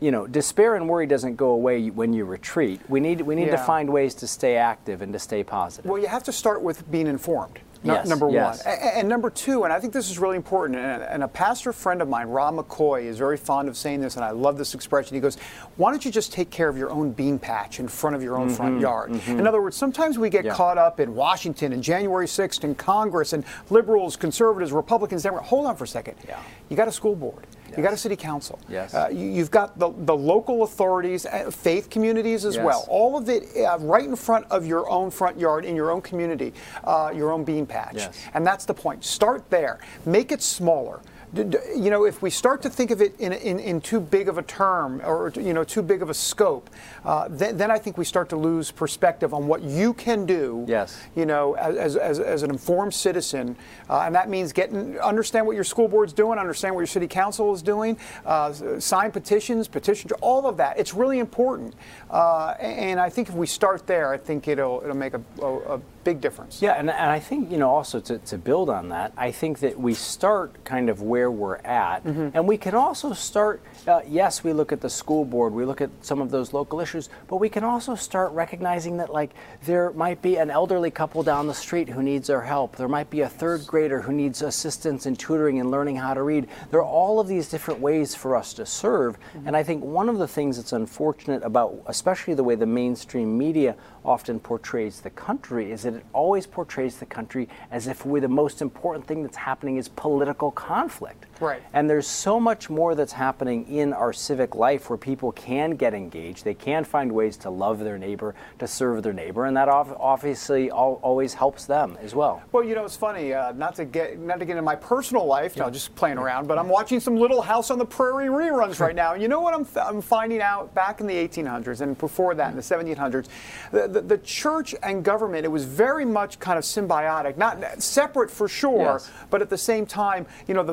you 0.05 0.11
know, 0.11 0.27
despair 0.27 0.75
and 0.75 0.87
worry 0.87 1.07
doesn't 1.07 1.37
go 1.37 1.49
away 1.53 1.88
when 1.88 2.12
you 2.12 2.27
retreat. 2.27 2.79
We 2.90 3.01
need 3.01 3.23
we 3.23 3.35
need 3.35 3.51
to 3.51 3.59
find 3.59 3.88
ways 3.90 4.14
to 4.17 4.27
stay 4.27 4.57
active 4.57 5.01
and 5.01 5.12
to 5.14 5.19
stay 5.19 5.43
positive. 5.43 5.90
Well, 5.90 6.01
you 6.01 6.09
have 6.09 6.25
to 6.25 6.33
start 6.33 6.61
with 6.62 6.88
being 6.90 7.07
informed. 7.07 7.59
Yes, 7.83 8.09
number 8.09 8.31
yes. 8.31 8.64
one. 8.64 8.75
A- 8.75 8.97
And, 8.99 9.09
number 9.11 9.29
two, 9.29 9.64
and 9.64 9.73
I 9.73 9.79
think 9.79 9.93
this 9.93 10.11
is 10.11 10.19
really 10.19 10.37
important, 10.37 10.79
and, 10.79 11.03
and 11.03 11.23
a 11.23 11.29
pastor 11.29 11.71
friend 11.71 12.01
of 12.01 12.09
mine, 12.09 12.29
Rob 12.29 12.55
McCoy, 12.55 13.05
is 13.05 13.19
very 13.19 13.37
fond 13.37 13.69
of 13.69 13.77
saying 13.77 14.01
this, 14.01 14.17
and 14.17 14.25
I 14.25 14.31
love 14.31 14.57
this 14.57 14.73
expression. 14.75 15.14
He 15.14 15.21
goes, 15.21 15.37
Why 15.77 15.90
don't 15.90 16.03
you 16.03 16.11
just 16.11 16.33
take 16.33 16.49
care 16.51 16.71
of 16.71 16.79
your 16.79 16.88
own 16.90 17.11
bean 17.12 17.38
patch 17.38 17.81
in 17.81 17.88
front 17.88 18.17
of 18.17 18.23
your 18.23 18.38
own 18.38 18.49
front 18.49 18.81
yard? 18.81 19.11
In 19.29 19.47
other 19.47 19.61
words, 19.61 19.77
sometimes 19.77 20.19
we 20.19 20.31
get 20.31 20.40
Mm-hmm. 20.40 20.47
Yeah. 20.49 20.55
caught 20.55 20.79
up 20.79 20.99
in 21.01 21.14
Washington 21.14 21.73
and 21.75 21.83
January 21.83 22.27
6th 22.27 22.64
and 22.64 22.77
Congress 22.77 23.33
and 23.35 23.45
liberals, 23.71 24.17
conservatives, 24.17 24.73
Republicans, 24.73 25.23
Democrats. 25.23 25.49
Hold 25.51 25.67
on 25.67 25.77
for 25.77 25.85
a 25.85 25.88
second. 25.88 26.17
Yeah. 26.27 26.40
You 26.71 26.77
got 26.79 26.88
a 26.88 26.93
school 26.93 27.14
board. 27.17 27.47
You 27.77 27.83
got 27.83 27.93
a 27.93 27.97
city 27.97 28.17
council. 28.17 28.59
Yes. 28.69 28.95
Uh, 28.95 29.09
you, 29.13 29.27
you've 29.27 29.51
got 29.51 29.79
the, 29.79 29.93
the 29.99 30.17
local 30.17 30.63
authorities, 30.63 31.27
uh, 31.27 31.51
faith 31.51 31.91
communities 31.91 32.45
as 32.45 32.57
Yes. 32.57 32.65
well. 32.65 32.85
All 32.89 33.17
of 33.17 33.29
it 33.29 33.45
uh, 33.57 33.79
right 33.81 34.05
in 34.05 34.17
front 34.17 34.47
of 34.51 34.65
your 34.67 34.89
own 34.89 35.11
front 35.11 35.39
yard, 35.39 35.65
in 35.65 35.75
your 35.77 35.91
own 35.91 36.01
community, 36.03 36.53
uh, 36.85 37.13
your 37.15 37.31
own 37.33 37.45
bean 37.45 37.67
patch. 37.67 37.95
Yes. 37.97 38.17
And 38.35 38.47
that's 38.47 38.65
the 38.65 38.75
point. 38.75 39.05
Start 39.05 39.49
there. 39.51 39.81
Make 40.07 40.33
it 40.33 40.43
smaller. 40.43 41.01
You 41.37 41.90
know, 41.90 42.05
if 42.05 42.23
we 42.23 42.31
start 42.31 42.62
to 42.62 42.70
think 42.70 42.90
of 42.90 43.01
it 43.01 43.18
in, 43.18 43.33
in, 43.33 43.59
in 43.59 43.81
too 43.81 44.01
big 44.01 44.29
of 44.29 44.38
a 44.38 44.42
term 44.42 45.01
or 45.05 45.33
you 45.37 45.53
know 45.53 45.64
too 45.64 45.83
big 45.83 46.03
of 46.03 46.11
a 46.11 46.14
scope, 46.14 46.70
uh, 47.05 47.29
then, 47.29 47.57
then 47.57 47.70
I 47.70 47.79
think 47.79 47.99
we 47.99 48.05
start 48.05 48.29
to 48.29 48.37
lose 48.37 48.70
perspective 48.70 49.35
on 49.35 49.47
what 49.47 49.62
you 49.62 49.94
can 49.94 50.27
do. 50.27 50.64
Yes. 50.68 51.01
You 51.16 51.27
know, 51.27 51.55
as, 51.55 51.97
as, 51.97 52.20
as 52.20 52.42
an 52.42 52.51
informed 52.51 52.94
citizen, 52.94 53.57
uh, 53.90 54.01
and 54.01 54.14
that 54.14 54.29
means 54.29 54.53
getting 54.53 54.99
understand 55.01 55.47
what 55.47 55.55
your 55.55 55.64
school 55.64 55.88
board's 55.88 56.12
doing, 56.12 56.38
understand 56.38 56.75
what 56.75 56.81
your 56.81 56.87
city 56.87 57.09
council 57.09 57.53
is 57.53 57.62
doing, 57.62 57.99
uh, 58.25 58.53
sign 58.79 59.11
petitions, 59.11 59.66
petition, 59.66 60.11
all 60.20 60.47
of 60.47 60.57
that. 60.59 60.79
It's 60.79 60.94
really 60.94 61.18
important, 61.18 61.75
uh, 62.11 62.55
and 62.61 63.01
I 63.01 63.11
think 63.11 63.29
if 63.29 63.35
we 63.35 63.47
start 63.47 63.87
there, 63.87 64.12
I 64.12 64.18
think 64.18 64.47
it'll 64.47 64.81
it'll 64.85 64.97
make 64.97 65.14
a, 65.14 65.23
a, 65.42 65.77
a 65.77 65.81
Big 66.05 66.21
difference. 66.21 66.61
Yeah, 66.61 66.73
and, 66.73 66.90
and 66.90 67.11
I 67.11 67.19
think, 67.19 67.51
you 67.51 67.57
know, 67.57 67.71
also 67.71 67.99
to, 67.99 68.19
to 68.19 68.37
build 68.37 68.69
on 68.69 68.90
that, 68.90 69.14
I 69.17 69.31
think 69.31 69.61
that 69.61 69.81
we 69.81 69.95
start 69.95 70.62
kind 70.64 70.90
of 70.90 71.01
where 71.01 71.31
we're 71.31 71.57
at, 71.57 72.05
mm-hmm. 72.05 72.29
and 72.35 72.47
we 72.47 72.59
can 72.59 72.75
also 72.75 73.14
start, 73.14 73.62
uh, 73.87 74.03
yes, 74.07 74.45
we 74.45 74.53
look 74.53 74.71
at 74.71 74.83
the 74.83 74.90
school 74.90 75.25
board, 75.25 75.55
we 75.55 75.64
look 75.64 75.81
at 75.81 75.88
some 76.03 76.21
of 76.21 76.31
those 76.31 76.53
local 76.53 76.81
issues, 76.81 77.09
but 77.27 77.37
we 77.37 77.49
can 77.49 77.64
also 77.64 77.95
start 77.95 78.33
recognizing 78.33 78.99
that, 78.99 79.11
like, 79.11 79.31
there 79.64 79.93
might 79.93 80.21
be 80.21 80.37
an 80.37 80.51
elderly 80.51 80.90
couple 80.90 81.23
down 81.23 81.47
the 81.47 81.55
street 81.55 81.88
who 81.88 82.03
needs 82.03 82.29
our 82.29 82.43
help. 82.43 82.77
There 82.77 82.87
might 82.87 83.09
be 83.09 83.23
a 83.23 83.29
third 83.29 83.67
grader 83.67 84.03
who 84.03 84.12
needs 84.12 84.43
assistance 84.43 85.07
in 85.07 85.17
tutoring 85.17 85.59
and 85.59 85.71
learning 85.71 85.97
how 85.97 86.12
to 86.12 86.23
read. 86.23 86.49
There 86.71 86.81
are 86.81 86.85
all 86.85 87.19
of 87.19 87.29
these 87.29 87.49
different 87.49 87.81
ways 87.81 88.14
for 88.14 88.37
us 88.37 88.53
to 88.55 88.67
serve, 88.67 89.19
mm-hmm. 89.19 89.49
and 89.49 89.57
I 89.57 89.62
think 89.62 89.83
one 89.83 90.11
of 90.11 90.19
the 90.19 90.29
things 90.29 90.59
that's 90.59 90.75
unfortunate 90.75 91.43
about, 91.43 91.83
especially 91.87 92.35
the 92.35 92.45
way 92.45 92.57
the 92.57 92.67
mainstream 92.67 93.38
media 93.38 93.75
often 94.05 94.38
portrays 94.38 95.01
the 95.01 95.11
country, 95.11 95.73
is 95.73 95.83
that 95.83 95.95
it 95.95 96.05
always 96.12 96.47
portrays 96.47 96.97
the 96.97 97.07
country 97.07 97.49
as 97.71 97.87
if 97.87 98.05
we 98.05 98.21
the 98.21 98.29
most 98.29 98.61
important 98.61 99.07
thing 99.07 99.23
that's 99.23 99.37
happening 99.37 99.77
is 99.77 99.88
political 99.88 100.51
conflict. 100.51 101.27
Right. 101.40 101.62
And 101.73 101.88
there's 101.88 102.07
so 102.07 102.38
much 102.38 102.70
more 102.70 102.94
that's 102.94 103.12
happening 103.12 103.66
in 103.68 103.92
our 103.92 104.12
civic 104.12 104.55
life 104.55 104.90
where 104.90 104.97
people 104.97 105.33
can 105.33 105.73
get 105.73 105.94
engaged. 105.94 106.44
They 106.44 106.55
can 106.55 106.85
find 106.85 107.12
ways 107.12 107.37
to 107.38 107.51
love 107.51 107.81
their 107.81 107.99
neighbor, 107.99 108.35
to 108.59 108.66
serve 108.66 109.03
their 109.03 109.12
neighbor, 109.12 109.47
and 109.47 109.57
that 109.57 109.68
obviously 109.68 110.70
always 110.70 111.35
helps 111.35 111.66
them 111.66 111.99
as 112.01 112.14
well. 112.14 112.42
Well, 112.53 112.64
you 112.64 112.75
know, 112.75 112.85
it's 112.85 112.97
funny. 112.97 113.33
Uh, 113.33 113.53
not 113.53 113.75
to 113.77 113.85
get 113.85 114.18
not 114.18 114.38
to 114.38 114.44
get 114.44 114.53
into 114.53 114.62
my 114.62 114.77
personal 114.77 115.27
life, 115.27 115.57
yeah. 115.57 115.64
no, 115.64 115.70
just 115.70 115.94
playing 115.94 116.18
around. 116.18 116.47
But 116.47 116.59
I'm 116.59 116.68
watching 116.68 117.01
some 117.01 117.16
Little 117.16 117.42
House 117.42 117.70
on 117.70 117.79
the 117.79 117.85
Prairie 117.85 118.29
reruns 118.29 118.81
right 118.81 118.94
now. 118.94 119.14
You 119.14 119.29
know 119.29 119.40
what 119.40 119.55
I'm, 119.55 119.66
I'm 119.81 120.01
finding 120.01 120.40
out 120.40 120.75
back 120.75 121.01
in 121.01 121.07
the 121.07 121.14
1800s 121.14 121.81
and 121.81 121.97
before 121.99 122.35
that 122.35 122.51
in 122.51 122.57
the 122.57 122.62
1700s, 122.62 123.29
the, 123.73 123.88
the, 123.88 124.01
the 124.01 124.18
church 124.18 124.75
and 124.83 125.05
government 125.05 125.44
it 125.44 125.49
was 125.49 125.64
very 125.64 126.05
much 126.05 126.38
kind 126.38 126.59
of 126.59 126.64
symbiotic, 126.64 127.37
not 127.37 127.83
separate 127.83 128.31
for 128.31 128.49
sure, 128.49 128.94
yes. 128.94 129.11
but 129.31 129.42
at 129.42 129.51
the 129.51 129.59
same 129.59 129.87
time, 129.87 130.27
you 130.47 130.55
know, 130.55 130.62
the 130.62 130.73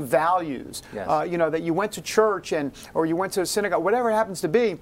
values, 0.52 0.84
yes. 0.94 1.08
uh, 1.08 1.24
you 1.24 1.38
know, 1.38 1.50
that 1.50 1.64
you 1.64 1.74
went 1.74 1.92
to 1.94 2.02
church 2.02 2.52
and 2.52 2.72
or 2.94 3.06
you 3.06 3.16
went 3.16 3.34
to 3.34 3.42
a 3.42 3.46
synagogue, 3.46 3.84
whatever 3.84 4.10
it 4.10 4.14
happens 4.14 4.42
to 4.42 4.48
be 4.48 4.78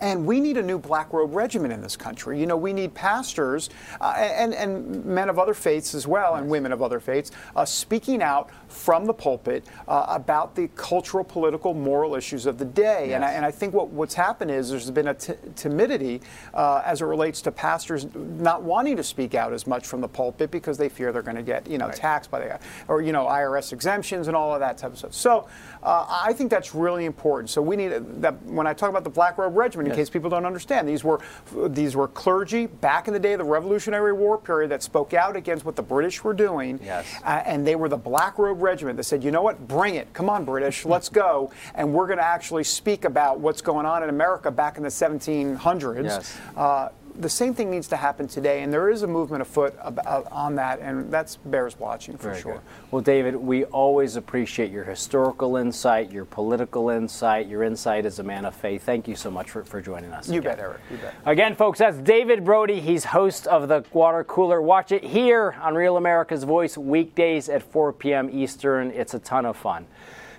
and 0.00 0.24
we 0.24 0.38
need 0.38 0.56
a 0.56 0.62
new 0.62 0.78
black 0.78 1.12
robe 1.12 1.34
regiment 1.34 1.72
in 1.72 1.80
this 1.80 1.96
country. 1.96 2.38
You 2.38 2.46
know, 2.46 2.56
we 2.56 2.72
need 2.72 2.94
pastors 2.94 3.68
uh, 4.00 4.14
and, 4.16 4.54
and 4.54 5.04
men 5.04 5.28
of 5.28 5.40
other 5.40 5.54
faiths 5.54 5.92
as 5.92 6.06
well, 6.06 6.36
and 6.36 6.48
women 6.48 6.70
of 6.70 6.82
other 6.82 7.00
faiths, 7.00 7.32
uh, 7.56 7.64
speaking 7.64 8.22
out 8.22 8.48
from 8.68 9.06
the 9.06 9.14
pulpit 9.14 9.64
uh, 9.86 10.06
about 10.08 10.54
the 10.54 10.68
cultural, 10.76 11.24
political, 11.24 11.74
moral 11.74 12.14
issues 12.14 12.46
of 12.46 12.58
the 12.58 12.64
day. 12.64 13.08
Yes. 13.08 13.16
And, 13.16 13.24
I, 13.24 13.32
and 13.32 13.44
I 13.44 13.50
think 13.50 13.74
what, 13.74 13.88
what's 13.88 14.14
happened 14.14 14.50
is 14.50 14.70
there's 14.70 14.90
been 14.90 15.08
a 15.08 15.14
t- 15.14 15.34
timidity 15.56 16.20
uh, 16.54 16.82
as 16.84 17.02
it 17.02 17.06
relates 17.06 17.42
to 17.42 17.52
pastors 17.52 18.06
not 18.14 18.62
wanting 18.62 18.96
to 18.96 19.04
speak 19.04 19.34
out 19.34 19.52
as 19.52 19.66
much 19.66 19.86
from 19.86 20.00
the 20.00 20.08
pulpit 20.08 20.50
because 20.50 20.78
they 20.78 20.88
fear 20.88 21.12
they're 21.12 21.22
going 21.22 21.36
to 21.36 21.42
get, 21.42 21.68
you 21.68 21.78
know, 21.78 21.86
right. 21.86 21.96
taxed 21.96 22.30
by 22.30 22.40
the, 22.40 22.60
or, 22.88 23.02
you 23.02 23.12
know, 23.12 23.26
IRS 23.26 23.72
exemptions 23.72 24.28
and 24.28 24.36
all 24.36 24.52
of 24.54 24.60
that 24.60 24.78
type 24.78 24.92
of 24.92 24.98
stuff. 24.98 25.14
So 25.14 25.48
uh, 25.82 26.06
I 26.08 26.32
think 26.32 26.50
that's 26.50 26.74
really 26.74 27.04
important. 27.04 27.50
So 27.50 27.62
we 27.62 27.76
need 27.76 27.88
that 28.22 28.42
when 28.44 28.66
I 28.66 28.74
talk 28.74 28.90
about 28.90 29.04
the 29.04 29.10
Black 29.10 29.38
Robe 29.38 29.56
Regiment, 29.56 29.88
yes. 29.88 29.96
in 29.96 30.00
case 30.00 30.10
people 30.10 30.30
don't 30.30 30.46
understand, 30.46 30.88
these 30.88 31.04
were 31.04 31.20
these 31.68 31.96
were 31.96 32.08
clergy 32.08 32.66
back 32.66 33.08
in 33.08 33.14
the 33.14 33.20
day 33.20 33.32
of 33.32 33.38
the 33.38 33.44
Revolutionary 33.44 34.12
War 34.12 34.38
period 34.38 34.70
that 34.70 34.82
spoke 34.82 35.14
out 35.14 35.36
against 35.36 35.64
what 35.64 35.76
the 35.76 35.82
British 35.82 36.22
were 36.24 36.34
doing. 36.34 36.80
Yes. 36.82 37.06
Uh, 37.24 37.42
and 37.46 37.66
they 37.66 37.76
were 37.76 37.88
the 37.88 37.96
Black 37.96 38.38
Robe 38.38 38.57
Regiment 38.60 38.96
that 38.96 39.04
said, 39.04 39.24
you 39.24 39.30
know 39.30 39.42
what, 39.42 39.66
bring 39.66 39.94
it, 39.94 40.12
come 40.12 40.28
on, 40.28 40.44
British, 40.44 40.84
let's 40.86 41.08
go, 41.08 41.50
and 41.74 41.92
we're 41.92 42.06
going 42.06 42.18
to 42.18 42.24
actually 42.24 42.64
speak 42.64 43.04
about 43.04 43.40
what's 43.40 43.62
going 43.62 43.86
on 43.86 44.02
in 44.02 44.08
America 44.08 44.50
back 44.50 44.76
in 44.76 44.82
the 44.82 44.88
1700s. 44.88 46.04
Yes. 46.04 46.38
Uh, 46.56 46.88
the 47.18 47.28
same 47.28 47.52
thing 47.52 47.70
needs 47.70 47.88
to 47.88 47.96
happen 47.96 48.28
today, 48.28 48.62
and 48.62 48.72
there 48.72 48.88
is 48.90 49.02
a 49.02 49.06
movement 49.06 49.42
afoot 49.42 49.74
about, 49.80 50.06
uh, 50.06 50.28
on 50.30 50.54
that, 50.54 50.80
and 50.80 51.10
that's 51.10 51.36
bears 51.36 51.78
watching 51.78 52.16
for 52.16 52.30
Very 52.30 52.40
sure. 52.40 52.52
Good. 52.54 52.62
Well, 52.90 53.02
David, 53.02 53.34
we 53.36 53.64
always 53.64 54.16
appreciate 54.16 54.70
your 54.70 54.84
historical 54.84 55.56
insight, 55.56 56.12
your 56.12 56.24
political 56.24 56.90
insight, 56.90 57.48
your 57.48 57.64
insight 57.64 58.06
as 58.06 58.18
a 58.20 58.22
man 58.22 58.44
of 58.44 58.54
faith. 58.54 58.84
Thank 58.84 59.08
you 59.08 59.16
so 59.16 59.30
much 59.30 59.50
for, 59.50 59.64
for 59.64 59.80
joining 59.80 60.12
us. 60.12 60.28
You 60.28 60.38
again. 60.38 60.56
bet, 60.56 60.60
Eric. 60.60 60.80
You 60.90 60.96
bet. 60.98 61.14
Again, 61.26 61.54
folks, 61.56 61.80
that's 61.80 61.98
David 61.98 62.44
Brody. 62.44 62.80
He's 62.80 63.04
host 63.04 63.46
of 63.48 63.68
the 63.68 63.84
Water 63.92 64.22
Cooler. 64.24 64.62
Watch 64.62 64.92
it 64.92 65.02
here 65.02 65.56
on 65.60 65.74
Real 65.74 65.96
America's 65.96 66.44
Voice 66.44 66.78
weekdays 66.78 67.48
at 67.48 67.62
4 67.62 67.92
p.m. 67.94 68.30
Eastern. 68.32 68.90
It's 68.92 69.14
a 69.14 69.18
ton 69.18 69.44
of 69.44 69.56
fun. 69.56 69.86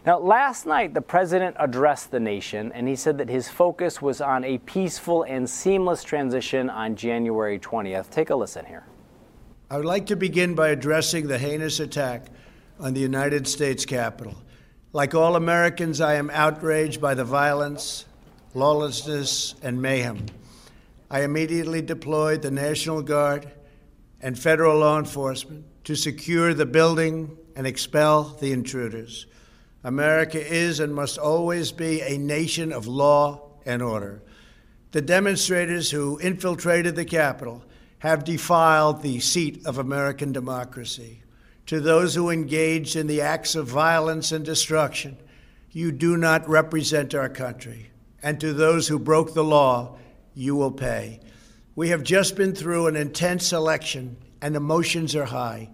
Now, 0.06 0.18
last 0.20 0.66
night, 0.66 0.94
the 0.94 1.02
president 1.02 1.58
addressed 1.60 2.12
the 2.12 2.20
nation, 2.20 2.72
and 2.74 2.88
he 2.88 2.96
said 2.96 3.18
that 3.18 3.30
his 3.30 3.50
focus 3.50 4.02
was 4.02 4.22
on 4.22 4.46
a 4.46 4.58
peaceful 4.60 5.24
and 5.24 5.50
seamless 5.50 6.04
transition 6.04 6.70
on 6.70 6.96
January 6.96 7.60
20th. 7.60 8.10
Take 8.10 8.30
a 8.30 8.36
listen 8.36 8.66
here. 8.66 8.86
I 9.70 9.76
would 9.76 9.86
like 9.86 10.06
to 10.08 10.16
begin 10.16 10.56
by 10.56 10.70
addressing 10.70 11.28
the 11.28 11.38
heinous 11.38 11.82
attack 11.82 12.28
on 12.80 12.94
the 12.94 13.02
United 13.02 13.46
States 13.46 13.86
Capitol. 13.86 14.36
Like 14.94 15.14
all 15.14 15.36
Americans, 15.36 16.00
I 16.00 16.16
am 16.16 16.30
outraged 16.30 17.02
by 17.02 17.14
the 17.14 17.26
violence, 17.26 18.06
lawlessness, 18.54 19.56
and 19.62 19.82
mayhem. 19.82 20.26
I 21.12 21.24
immediately 21.24 21.82
deployed 21.82 22.42
the 22.42 22.52
National 22.52 23.02
Guard 23.02 23.52
and 24.22 24.40
federal 24.40 24.80
law 24.80 24.98
enforcement 24.98 25.66
to 25.84 25.96
secure 25.96 26.54
the 26.54 26.66
building 26.66 27.38
and 27.56 27.68
expel 27.68 28.24
the 28.24 28.54
intruders. 28.54 29.28
America 29.84 30.39
is 30.46 30.80
and 30.80 30.94
must 30.94 31.18
always 31.18 31.72
be 31.72 32.02
a 32.02 32.18
nation 32.18 32.74
of 32.74 32.88
law 32.88 33.50
and 33.65 33.82
order. 33.82 34.22
The 34.92 35.02
demonstrators 35.02 35.92
who 35.92 36.20
infiltrated 36.20 36.96
the 36.96 37.06
Capitol 37.06 37.63
have 38.00 38.24
defiled 38.24 39.02
the 39.02 39.20
seat 39.20 39.65
of 39.65 39.78
American 39.78 40.32
democracy. 40.32 41.22
To 41.68 41.80
those 41.80 42.15
who 42.15 42.30
engaged 42.30 42.96
in 42.96 43.08
the 43.08 43.22
acts 43.22 43.56
of 43.56 43.68
violence 43.68 44.32
and 44.32 44.44
destruction, 44.44 45.18
you 45.72 45.92
do 45.92 46.18
not 46.18 46.50
represent 46.50 47.13
our 47.13 47.30
country. 47.30 47.92
And 48.24 48.39
to 48.39 48.54
those 48.54 48.88
who 48.88 49.00
broke 49.00 49.34
the 49.34 49.44
law, 49.44 49.98
you 50.34 50.56
will 50.56 50.72
pay. 50.72 51.20
We 51.76 51.89
have 51.89 52.04
just 52.04 52.36
been 52.36 52.56
through 52.56 52.88
an 52.88 52.96
intense 52.96 53.54
election 53.54 54.18
and 54.42 54.56
emotions 54.56 55.15
are 55.15 55.26
high, 55.26 55.70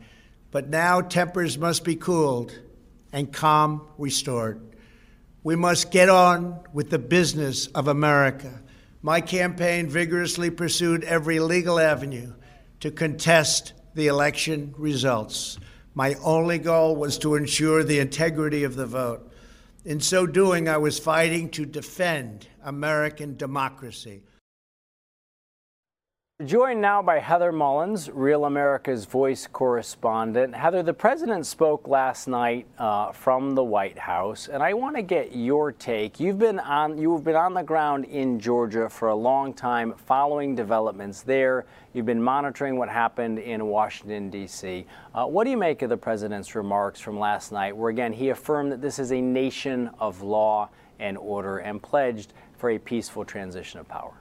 but 0.52 0.70
now 0.70 1.02
tempers 1.02 1.58
must 1.58 1.84
be 1.84 1.96
cooled 1.96 2.60
and 3.16 3.32
calm 3.32 3.82
restored. 3.98 4.60
We 5.42 5.56
must 5.56 5.90
get 5.90 6.10
on 6.10 6.60
with 6.74 6.90
the 6.90 7.00
business 7.00 7.68
of 7.68 7.88
America. 7.88 8.62
My 9.02 9.22
campaign 9.22 9.88
vigorously 9.88 10.50
pursued 10.50 11.06
every 11.06 11.40
legal 11.40 11.80
avenue 11.80 12.34
to 12.82 12.92
contest 12.92 13.72
the 13.94 14.08
election 14.08 14.76
results. 14.78 15.58
My 15.94 16.16
only 16.26 16.60
goal 16.60 16.98
was 16.98 17.18
to 17.20 17.36
ensure 17.36 17.86
the 17.86 18.00
integrity 18.00 18.66
of 18.66 18.76
the 18.76 18.86
vote. 18.86 19.32
In 19.86 20.02
so 20.02 20.26
doing, 20.26 20.68
I 20.68 20.78
was 20.78 21.00
fighting 21.00 21.50
to 21.52 21.66
defend 21.66 22.50
American 22.66 23.38
democracy. 23.38 24.24
Joined 26.44 26.82
now 26.82 27.02
by 27.02 27.20
Heather 27.20 27.54
Mullins, 27.54 28.10
Real 28.10 28.44
America's 28.44 29.06
Voice 29.06 29.48
correspondent. 29.48 30.54
Heather, 30.54 30.84
the 30.84 30.94
president 30.94 31.46
spoke 31.46 31.88
last 31.88 32.28
night 32.28 32.68
uh, 32.78 33.14
from 33.14 33.56
the 33.56 33.64
White 33.64 33.98
House, 33.98 34.50
and 34.50 34.62
I 34.62 34.74
want 34.74 34.98
to 34.98 35.02
get 35.02 35.34
your 35.34 35.72
take. 35.72 36.20
You've 36.20 36.38
been 36.38 36.60
on 36.60 36.98
you've 36.98 37.24
been 37.24 37.38
on 37.38 37.54
the 37.54 37.64
ground 37.64 38.04
in 38.04 38.38
Georgia 38.38 38.90
for 38.90 39.08
a 39.08 39.16
long 39.16 39.54
time, 39.54 39.94
following 39.94 40.56
developments 40.56 41.22
there. 41.22 41.68
You've 41.94 42.06
been 42.06 42.22
monitoring 42.22 42.76
what 42.76 42.90
happened 42.90 43.40
in 43.40 43.68
Washington 43.68 44.30
D.C. 44.30 44.86
Uh, 45.14 45.28
what 45.28 45.46
do 45.46 45.52
you 45.52 45.58
make 45.58 45.84
of 45.84 45.90
the 45.90 45.96
president's 45.96 46.54
remarks 46.54 47.00
from 47.00 47.18
last 47.18 47.54
night, 47.54 47.78
where 47.78 47.92
again 47.92 48.12
he 48.12 48.28
affirmed 48.28 48.74
that 48.74 48.82
this 48.82 49.00
is 49.00 49.14
a 49.14 49.22
nation 49.22 49.90
of 50.00 50.22
law 50.22 50.68
and 51.00 51.18
order 51.18 51.60
and 51.60 51.82
pledged 51.82 52.34
for 52.58 52.72
a 52.72 52.78
peaceful 52.78 53.24
transition 53.24 53.80
of 53.80 53.88
power? 53.88 54.20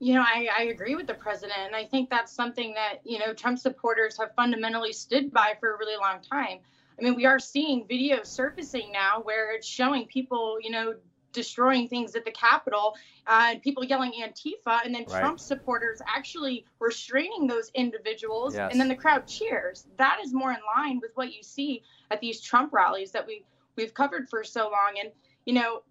You 0.00 0.14
know, 0.14 0.22
I, 0.22 0.48
I 0.56 0.62
agree 0.64 0.94
with 0.94 1.06
the 1.06 1.14
president. 1.14 1.58
And 1.66 1.74
I 1.74 1.84
think 1.84 2.08
that's 2.08 2.32
something 2.32 2.74
that, 2.74 3.00
you 3.04 3.18
know, 3.18 3.34
Trump 3.34 3.58
supporters 3.58 4.16
have 4.18 4.34
fundamentally 4.36 4.92
stood 4.92 5.32
by 5.32 5.54
for 5.58 5.74
a 5.74 5.78
really 5.78 5.96
long 5.96 6.20
time. 6.20 6.58
I 6.98 7.02
mean, 7.02 7.14
we 7.14 7.26
are 7.26 7.38
seeing 7.38 7.86
video 7.86 8.22
surfacing 8.22 8.92
now 8.92 9.20
where 9.22 9.52
it's 9.52 9.66
showing 9.66 10.06
people, 10.06 10.58
you 10.60 10.70
know, 10.70 10.94
destroying 11.32 11.88
things 11.88 12.16
at 12.16 12.24
the 12.24 12.30
Capitol 12.30 12.96
uh, 13.26 13.48
and 13.50 13.62
people 13.62 13.84
yelling 13.84 14.12
Antifa, 14.12 14.80
and 14.84 14.94
then 14.94 15.04
right. 15.08 15.20
Trump 15.20 15.38
supporters 15.38 16.00
actually 16.06 16.64
restraining 16.80 17.46
those 17.46 17.70
individuals, 17.74 18.54
yes. 18.54 18.72
and 18.72 18.80
then 18.80 18.88
the 18.88 18.96
crowd 18.96 19.26
cheers. 19.26 19.86
That 19.98 20.18
is 20.24 20.32
more 20.32 20.50
in 20.50 20.58
line 20.76 20.98
with 21.00 21.12
what 21.14 21.32
you 21.32 21.42
see 21.42 21.82
at 22.10 22.20
these 22.20 22.40
Trump 22.40 22.72
rallies 22.72 23.12
that 23.12 23.26
we 23.26 23.44
we've 23.76 23.94
covered 23.94 24.28
for 24.28 24.42
so 24.42 24.62
long. 24.64 24.94
And 25.00 25.12
you 25.44 25.54
know, 25.54 25.82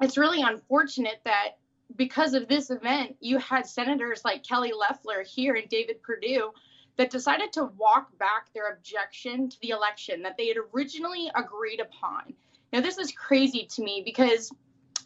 it's 0.00 0.16
really 0.16 0.40
unfortunate 0.40 1.20
that 1.24 1.56
because 1.96 2.34
of 2.34 2.48
this 2.48 2.70
event, 2.70 3.16
you 3.20 3.38
had 3.38 3.66
senators 3.66 4.22
like 4.24 4.44
Kelly 4.44 4.72
Loeffler 4.72 5.22
here 5.22 5.54
and 5.54 5.68
David 5.68 6.02
Perdue 6.02 6.52
that 6.96 7.10
decided 7.10 7.52
to 7.52 7.64
walk 7.76 8.16
back 8.18 8.52
their 8.54 8.72
objection 8.72 9.48
to 9.48 9.60
the 9.60 9.70
election 9.70 10.22
that 10.22 10.36
they 10.36 10.48
had 10.48 10.56
originally 10.74 11.30
agreed 11.34 11.80
upon. 11.80 12.34
Now, 12.72 12.80
this 12.80 12.98
is 12.98 13.12
crazy 13.12 13.66
to 13.72 13.82
me 13.82 14.02
because 14.04 14.50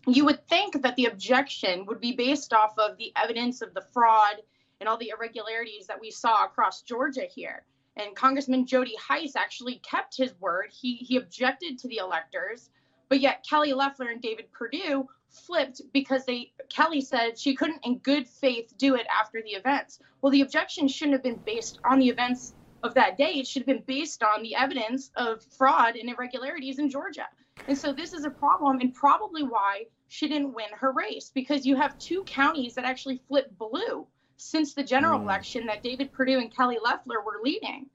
you 0.06 0.24
would 0.24 0.46
think 0.48 0.82
that 0.82 0.96
the 0.96 1.06
objection 1.06 1.84
would 1.86 2.00
be 2.00 2.12
based 2.12 2.52
off 2.52 2.78
of 2.78 2.96
the 2.96 3.12
evidence 3.16 3.60
of 3.60 3.74
the 3.74 3.84
fraud 3.92 4.36
and 4.80 4.88
all 4.88 4.96
the 4.96 5.10
irregularities 5.10 5.86
that 5.86 6.00
we 6.00 6.10
saw 6.10 6.44
across 6.44 6.82
Georgia 6.82 7.26
here. 7.32 7.64
And 7.96 8.16
Congressman 8.16 8.66
Jody 8.66 8.94
Hice 8.96 9.36
actually 9.36 9.80
kept 9.84 10.16
his 10.16 10.32
word. 10.40 10.70
He 10.72 10.94
he 10.96 11.16
objected 11.16 11.78
to 11.78 11.88
the 11.88 11.98
electors, 11.98 12.70
but 13.08 13.20
yet 13.20 13.44
Kelly 13.48 13.72
Loeffler 13.72 14.08
and 14.08 14.22
David 14.22 14.50
Perdue 14.52 15.08
flipped 15.30 15.80
because 15.92 16.24
they 16.24 16.52
Kelly 16.68 17.00
said 17.00 17.38
she 17.38 17.54
couldn't 17.54 17.84
in 17.84 17.98
good 17.98 18.28
faith 18.28 18.72
do 18.76 18.94
it 18.94 19.06
after 19.06 19.42
the 19.42 19.50
events. 19.50 19.98
Well, 20.20 20.32
the 20.32 20.42
objection 20.42 20.88
shouldn't 20.88 21.14
have 21.14 21.22
been 21.22 21.40
based 21.44 21.78
on 21.84 21.98
the 21.98 22.08
events 22.08 22.54
of 22.82 22.94
that 22.94 23.18
day. 23.18 23.32
It 23.34 23.46
should 23.46 23.60
have 23.62 23.66
been 23.66 23.84
based 23.86 24.22
on 24.22 24.42
the 24.42 24.54
evidence 24.54 25.10
of 25.16 25.42
fraud 25.56 25.96
and 25.96 26.08
irregularities 26.08 26.78
in 26.78 26.90
Georgia. 26.90 27.26
And 27.68 27.76
so 27.76 27.92
this 27.92 28.12
is 28.12 28.24
a 28.24 28.30
problem 28.30 28.80
and 28.80 28.94
probably 28.94 29.42
why 29.42 29.84
she 30.08 30.28
didn't 30.28 30.54
win 30.54 30.68
her 30.72 30.92
race 30.92 31.30
because 31.34 31.66
you 31.66 31.76
have 31.76 31.98
two 31.98 32.24
counties 32.24 32.74
that 32.74 32.84
actually 32.84 33.20
flipped 33.28 33.56
blue 33.58 34.06
since 34.36 34.74
the 34.74 34.82
general 34.82 35.18
mm. 35.18 35.22
election 35.22 35.66
that 35.66 35.82
David 35.82 36.12
Perdue 36.12 36.38
and 36.38 36.54
Kelly 36.54 36.78
Loeffler 36.82 37.20
were 37.20 37.40
leading. 37.42 37.86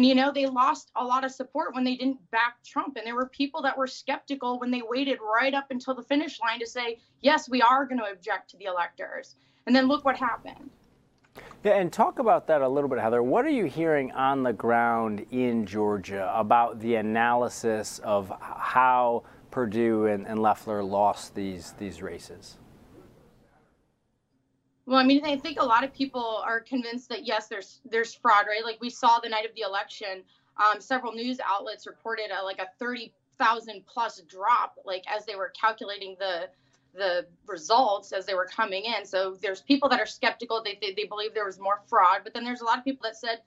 And 0.00 0.06
you 0.06 0.14
know, 0.14 0.32
they 0.32 0.46
lost 0.46 0.90
a 0.96 1.04
lot 1.04 1.24
of 1.26 1.30
support 1.30 1.74
when 1.74 1.84
they 1.84 1.94
didn't 1.94 2.30
back 2.30 2.54
Trump. 2.64 2.96
And 2.96 3.06
there 3.06 3.14
were 3.14 3.26
people 3.26 3.60
that 3.60 3.76
were 3.76 3.86
skeptical 3.86 4.58
when 4.58 4.70
they 4.70 4.80
waited 4.80 5.18
right 5.20 5.52
up 5.52 5.66
until 5.68 5.94
the 5.94 6.02
finish 6.02 6.40
line 6.40 6.58
to 6.60 6.66
say, 6.66 7.00
yes, 7.20 7.50
we 7.50 7.60
are 7.60 7.84
going 7.84 7.98
to 7.98 8.10
object 8.10 8.48
to 8.52 8.56
the 8.56 8.64
electors. 8.64 9.34
And 9.66 9.76
then 9.76 9.88
look 9.88 10.06
what 10.06 10.16
happened. 10.16 10.70
Yeah, 11.62 11.72
and 11.72 11.92
talk 11.92 12.18
about 12.18 12.46
that 12.46 12.62
a 12.62 12.68
little 12.70 12.88
bit, 12.88 12.98
Heather. 12.98 13.22
What 13.22 13.44
are 13.44 13.50
you 13.50 13.66
hearing 13.66 14.10
on 14.12 14.42
the 14.42 14.54
ground 14.54 15.26
in 15.30 15.66
Georgia 15.66 16.32
about 16.34 16.80
the 16.80 16.94
analysis 16.94 17.98
of 17.98 18.32
how 18.40 19.24
Perdue 19.50 20.06
and, 20.06 20.26
and 20.26 20.40
Loeffler 20.40 20.82
lost 20.82 21.34
these 21.34 21.74
these 21.78 22.00
races? 22.00 22.56
Well, 24.86 24.98
I 24.98 25.04
mean, 25.04 25.24
I 25.24 25.36
think 25.36 25.60
a 25.60 25.64
lot 25.64 25.84
of 25.84 25.92
people 25.92 26.42
are 26.44 26.60
convinced 26.60 27.08
that 27.10 27.24
yes, 27.24 27.46
there's 27.48 27.80
there's 27.84 28.14
fraud, 28.14 28.46
right? 28.48 28.64
Like 28.64 28.80
we 28.80 28.90
saw 28.90 29.20
the 29.20 29.28
night 29.28 29.44
of 29.44 29.54
the 29.54 29.62
election, 29.62 30.24
um, 30.56 30.80
several 30.80 31.12
news 31.12 31.38
outlets 31.46 31.86
reported 31.86 32.30
a, 32.30 32.44
like 32.44 32.58
a 32.58 32.66
thirty 32.78 33.12
thousand 33.38 33.84
plus 33.86 34.20
drop, 34.28 34.74
like 34.84 35.04
as 35.08 35.24
they 35.26 35.36
were 35.36 35.52
calculating 35.58 36.16
the 36.18 36.48
the 36.94 37.24
results 37.46 38.12
as 38.12 38.26
they 38.26 38.34
were 38.34 38.46
coming 38.46 38.84
in. 38.84 39.06
So 39.06 39.36
there's 39.40 39.60
people 39.62 39.88
that 39.90 40.00
are 40.00 40.06
skeptical. 40.06 40.60
They, 40.64 40.76
they, 40.80 40.92
they 40.92 41.04
believe 41.04 41.34
there 41.34 41.46
was 41.46 41.58
more 41.60 41.80
fraud, 41.88 42.22
but 42.24 42.34
then 42.34 42.42
there's 42.44 42.62
a 42.62 42.64
lot 42.64 42.78
of 42.78 42.84
people 42.84 43.04
that 43.04 43.16
said 43.16 43.40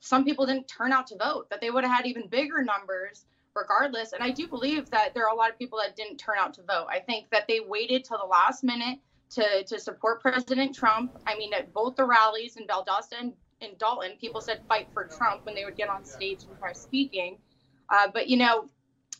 some 0.00 0.24
people 0.24 0.46
didn't 0.46 0.66
turn 0.66 0.92
out 0.92 1.06
to 1.08 1.16
vote, 1.16 1.48
that 1.50 1.60
they 1.60 1.70
would 1.70 1.84
have 1.84 1.96
had 1.96 2.06
even 2.06 2.26
bigger 2.26 2.62
numbers 2.62 3.24
regardless. 3.54 4.12
And 4.12 4.22
I 4.22 4.30
do 4.30 4.48
believe 4.48 4.90
that 4.90 5.14
there 5.14 5.24
are 5.26 5.32
a 5.32 5.36
lot 5.36 5.50
of 5.50 5.58
people 5.58 5.78
that 5.82 5.96
didn't 5.96 6.18
turn 6.18 6.36
out 6.38 6.54
to 6.54 6.62
vote. 6.62 6.86
I 6.90 6.98
think 7.00 7.30
that 7.30 7.46
they 7.48 7.60
waited 7.60 8.04
till 8.04 8.18
the 8.18 8.26
last 8.26 8.64
minute 8.64 8.98
to, 9.30 9.64
to 9.64 9.78
support 9.78 10.20
President 10.20 10.74
Trump. 10.74 11.16
I 11.26 11.36
mean, 11.36 11.52
at 11.54 11.72
both 11.72 11.96
the 11.96 12.04
rallies 12.04 12.56
in 12.56 12.66
Valdosta 12.66 13.20
and 13.20 13.32
in 13.60 13.70
Dalton, 13.78 14.12
people 14.20 14.40
said 14.40 14.60
fight 14.68 14.88
for 14.92 15.08
Trump 15.16 15.44
when 15.44 15.54
they 15.54 15.64
would 15.64 15.76
get 15.76 15.88
on 15.88 16.04
stage 16.04 16.44
and 16.46 16.56
start 16.56 16.76
speaking. 16.76 17.38
Uh, 17.90 18.08
but, 18.12 18.28
you 18.28 18.36
know, 18.36 18.68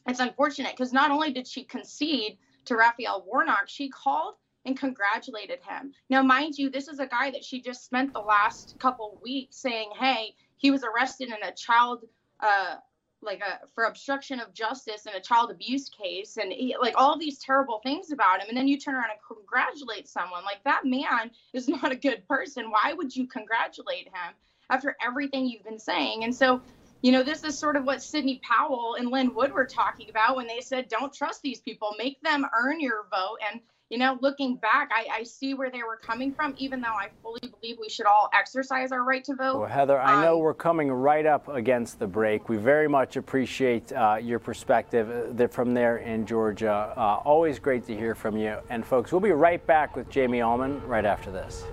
it's 0.06 0.20
unfortunate 0.20 0.72
because 0.72 0.92
not 0.92 1.11
only 1.11 1.32
did 1.32 1.46
she 1.46 1.64
concede 1.64 2.38
to 2.66 2.76
Raphael 2.76 3.24
Warnock, 3.26 3.68
she 3.68 3.88
called 3.88 4.34
and 4.64 4.78
congratulated 4.78 5.59
him. 5.66 5.92
Now, 6.11 6.22
mind 6.22 6.59
you, 6.59 6.70
this 6.70 6.88
is 6.88 6.98
a 6.98 7.06
guy 7.06 7.30
that 7.30 7.44
she 7.44 7.61
just 7.61 7.84
spent 7.84 8.12
the 8.12 8.20
last 8.20 8.76
couple 8.78 9.18
weeks 9.22 9.56
saying, 9.56 9.90
hey, 9.98 10.34
he 10.56 10.70
was 10.70 10.84
arrested 10.84 11.28
in 11.28 11.48
a 11.48 11.52
child 11.52 12.04
uh, 12.40 12.76
like 13.22 13.40
a 13.40 13.66
for 13.74 13.84
obstruction 13.84 14.40
of 14.40 14.54
justice 14.54 15.06
in 15.06 15.14
a 15.14 15.20
child 15.20 15.50
abuse 15.50 15.88
case 15.88 16.36
and 16.36 16.52
he, 16.52 16.76
like 16.80 16.94
all 16.96 17.18
these 17.18 17.38
terrible 17.38 17.80
things 17.82 18.12
about 18.12 18.40
him 18.40 18.48
and 18.48 18.56
then 18.56 18.68
you 18.68 18.78
turn 18.78 18.94
around 18.94 19.10
and 19.10 19.36
congratulate 19.36 20.08
someone 20.08 20.44
like 20.44 20.62
that 20.64 20.84
man 20.84 21.30
is 21.52 21.68
not 21.68 21.92
a 21.92 21.96
good 21.96 22.26
person. 22.28 22.70
Why 22.70 22.92
would 22.92 23.14
you 23.14 23.26
congratulate 23.26 24.06
him 24.06 24.34
after 24.70 24.96
everything 25.04 25.46
you've 25.46 25.64
been 25.64 25.78
saying? 25.78 26.24
And 26.24 26.34
so 26.34 26.60
you 27.02 27.12
know 27.12 27.22
this 27.22 27.44
is 27.44 27.58
sort 27.58 27.76
of 27.76 27.84
what 27.84 28.02
sidney 28.02 28.40
powell 28.42 28.96
and 28.98 29.10
Lin 29.10 29.34
Wood 29.34 29.52
were 29.52 29.66
talking 29.66 30.10
about 30.10 30.36
when 30.36 30.46
they 30.46 30.60
said 30.60 30.88
don't 30.88 31.12
trust 31.12 31.42
these 31.42 31.60
people. 31.60 31.94
Make 31.98 32.20
them 32.22 32.46
earn 32.56 32.80
your 32.80 33.06
vote. 33.10 33.38
And 33.52 33.60
you 33.91 33.97
know, 33.97 34.18
looking 34.20 34.57
back, 34.57 34.91
I, 34.95 35.20
I 35.20 35.22
see 35.22 35.55
where 35.55 35.70
they 35.70 35.82
were 35.82 35.97
coming 35.97 36.32
from, 36.32 36.55
even 36.59 36.80
though 36.80 36.89
I 36.89 37.09
fully 37.22 37.41
believe 37.41 37.78
we 37.80 37.89
should 37.89 38.05
all 38.05 38.28
exercise 38.39 38.93
our 38.93 39.03
right 39.03 39.24
to 39.24 39.34
vote. 39.34 39.61
Well, 39.61 39.68
Heather, 39.68 39.99
I 39.99 40.22
know 40.22 40.34
um, 40.34 40.41
we're 40.41 40.53
coming 40.53 40.93
right 40.93 41.24
up 41.24 41.49
against 41.49 41.99
the 41.99 42.07
break. 42.07 42.51
We 42.51 42.59
very 42.59 42.86
much 42.86 43.16
appreciate 43.16 43.91
uh, 43.93 44.18
your 44.20 44.41
perspective 44.41 45.41
uh, 45.41 45.49
from 45.49 45.72
there 45.72 45.99
in 45.99 46.26
Georgia. 46.26 46.93
Uh, 46.97 47.22
always 47.24 47.59
great 47.59 47.86
to 47.86 47.97
hear 47.97 48.14
from 48.14 48.36
you. 48.36 48.59
And, 48.68 48.84
folks, 48.84 49.11
we'll 49.11 49.22
be 49.22 49.30
right 49.30 49.64
back 49.66 49.97
with 49.97 50.11
Jamie 50.11 50.43
Allman 50.43 50.86
right 50.86 51.07
after 51.07 51.30
this. 51.30 51.64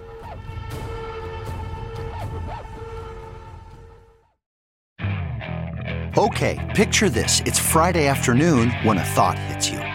Okay, 6.18 6.72
picture 6.74 7.10
this. 7.10 7.42
It's 7.42 7.60
Friday 7.60 8.08
afternoon 8.08 8.72
when 8.84 9.00
a 9.00 9.04
thought 9.04 9.38
hits 9.38 9.70
you. 9.70 9.95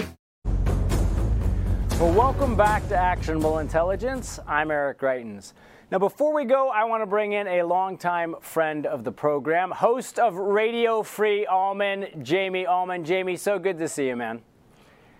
Well, 2.01 2.13
welcome 2.13 2.55
back 2.55 2.87
to 2.87 2.97
Actionable 2.97 3.59
Intelligence. 3.59 4.39
I'm 4.47 4.71
Eric 4.71 4.99
Greitens. 4.99 5.53
Now, 5.91 5.99
before 5.99 6.33
we 6.33 6.45
go, 6.45 6.69
I 6.69 6.83
want 6.85 7.03
to 7.03 7.05
bring 7.05 7.33
in 7.33 7.45
a 7.45 7.61
longtime 7.61 8.37
friend 8.41 8.87
of 8.87 9.03
the 9.03 9.11
program, 9.11 9.69
host 9.69 10.17
of 10.17 10.33
Radio 10.33 11.03
Free 11.03 11.45
Allman, 11.45 12.23
Jamie 12.23 12.65
Allman. 12.65 13.05
Jamie, 13.05 13.35
so 13.35 13.59
good 13.59 13.77
to 13.77 13.87
see 13.87 14.07
you, 14.07 14.15
man. 14.15 14.41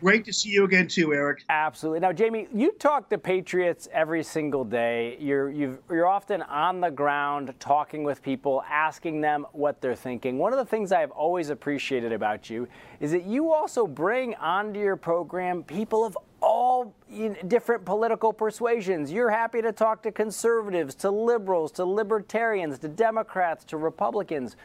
Great 0.01 0.25
to 0.25 0.33
see 0.33 0.49
you 0.49 0.63
again, 0.63 0.87
too, 0.87 1.13
Eric. 1.13 1.43
Absolutely. 1.49 1.99
Now, 1.99 2.11
Jamie, 2.11 2.47
you 2.51 2.71
talk 2.71 3.07
to 3.11 3.19
Patriots 3.19 3.87
every 3.93 4.23
single 4.23 4.63
day. 4.63 5.15
You're 5.19 5.51
you 5.51 5.77
are 5.89 6.07
often 6.07 6.41
on 6.41 6.81
the 6.81 6.89
ground 6.89 7.53
talking 7.59 8.03
with 8.03 8.23
people, 8.23 8.63
asking 8.67 9.21
them 9.21 9.45
what 9.51 9.79
they're 9.79 9.93
thinking. 9.93 10.39
One 10.39 10.51
of 10.51 10.57
the 10.57 10.65
things 10.65 10.91
I've 10.91 11.11
always 11.11 11.51
appreciated 11.51 12.11
about 12.11 12.49
you 12.49 12.67
is 12.99 13.11
that 13.11 13.25
you 13.25 13.53
also 13.53 13.85
bring 13.85 14.33
onto 14.35 14.79
your 14.79 14.95
program 14.95 15.61
people 15.61 16.03
of 16.03 16.17
all 16.41 16.95
different 17.47 17.85
political 17.85 18.33
persuasions. 18.33 19.11
You're 19.11 19.29
happy 19.29 19.61
to 19.61 19.71
talk 19.71 20.01
to 20.03 20.11
conservatives, 20.11 20.95
to 20.95 21.11
liberals, 21.11 21.71
to 21.73 21.85
libertarians, 21.85 22.79
to 22.79 22.87
Democrats, 22.87 23.63
to 23.65 23.77
Republicans. 23.77 24.55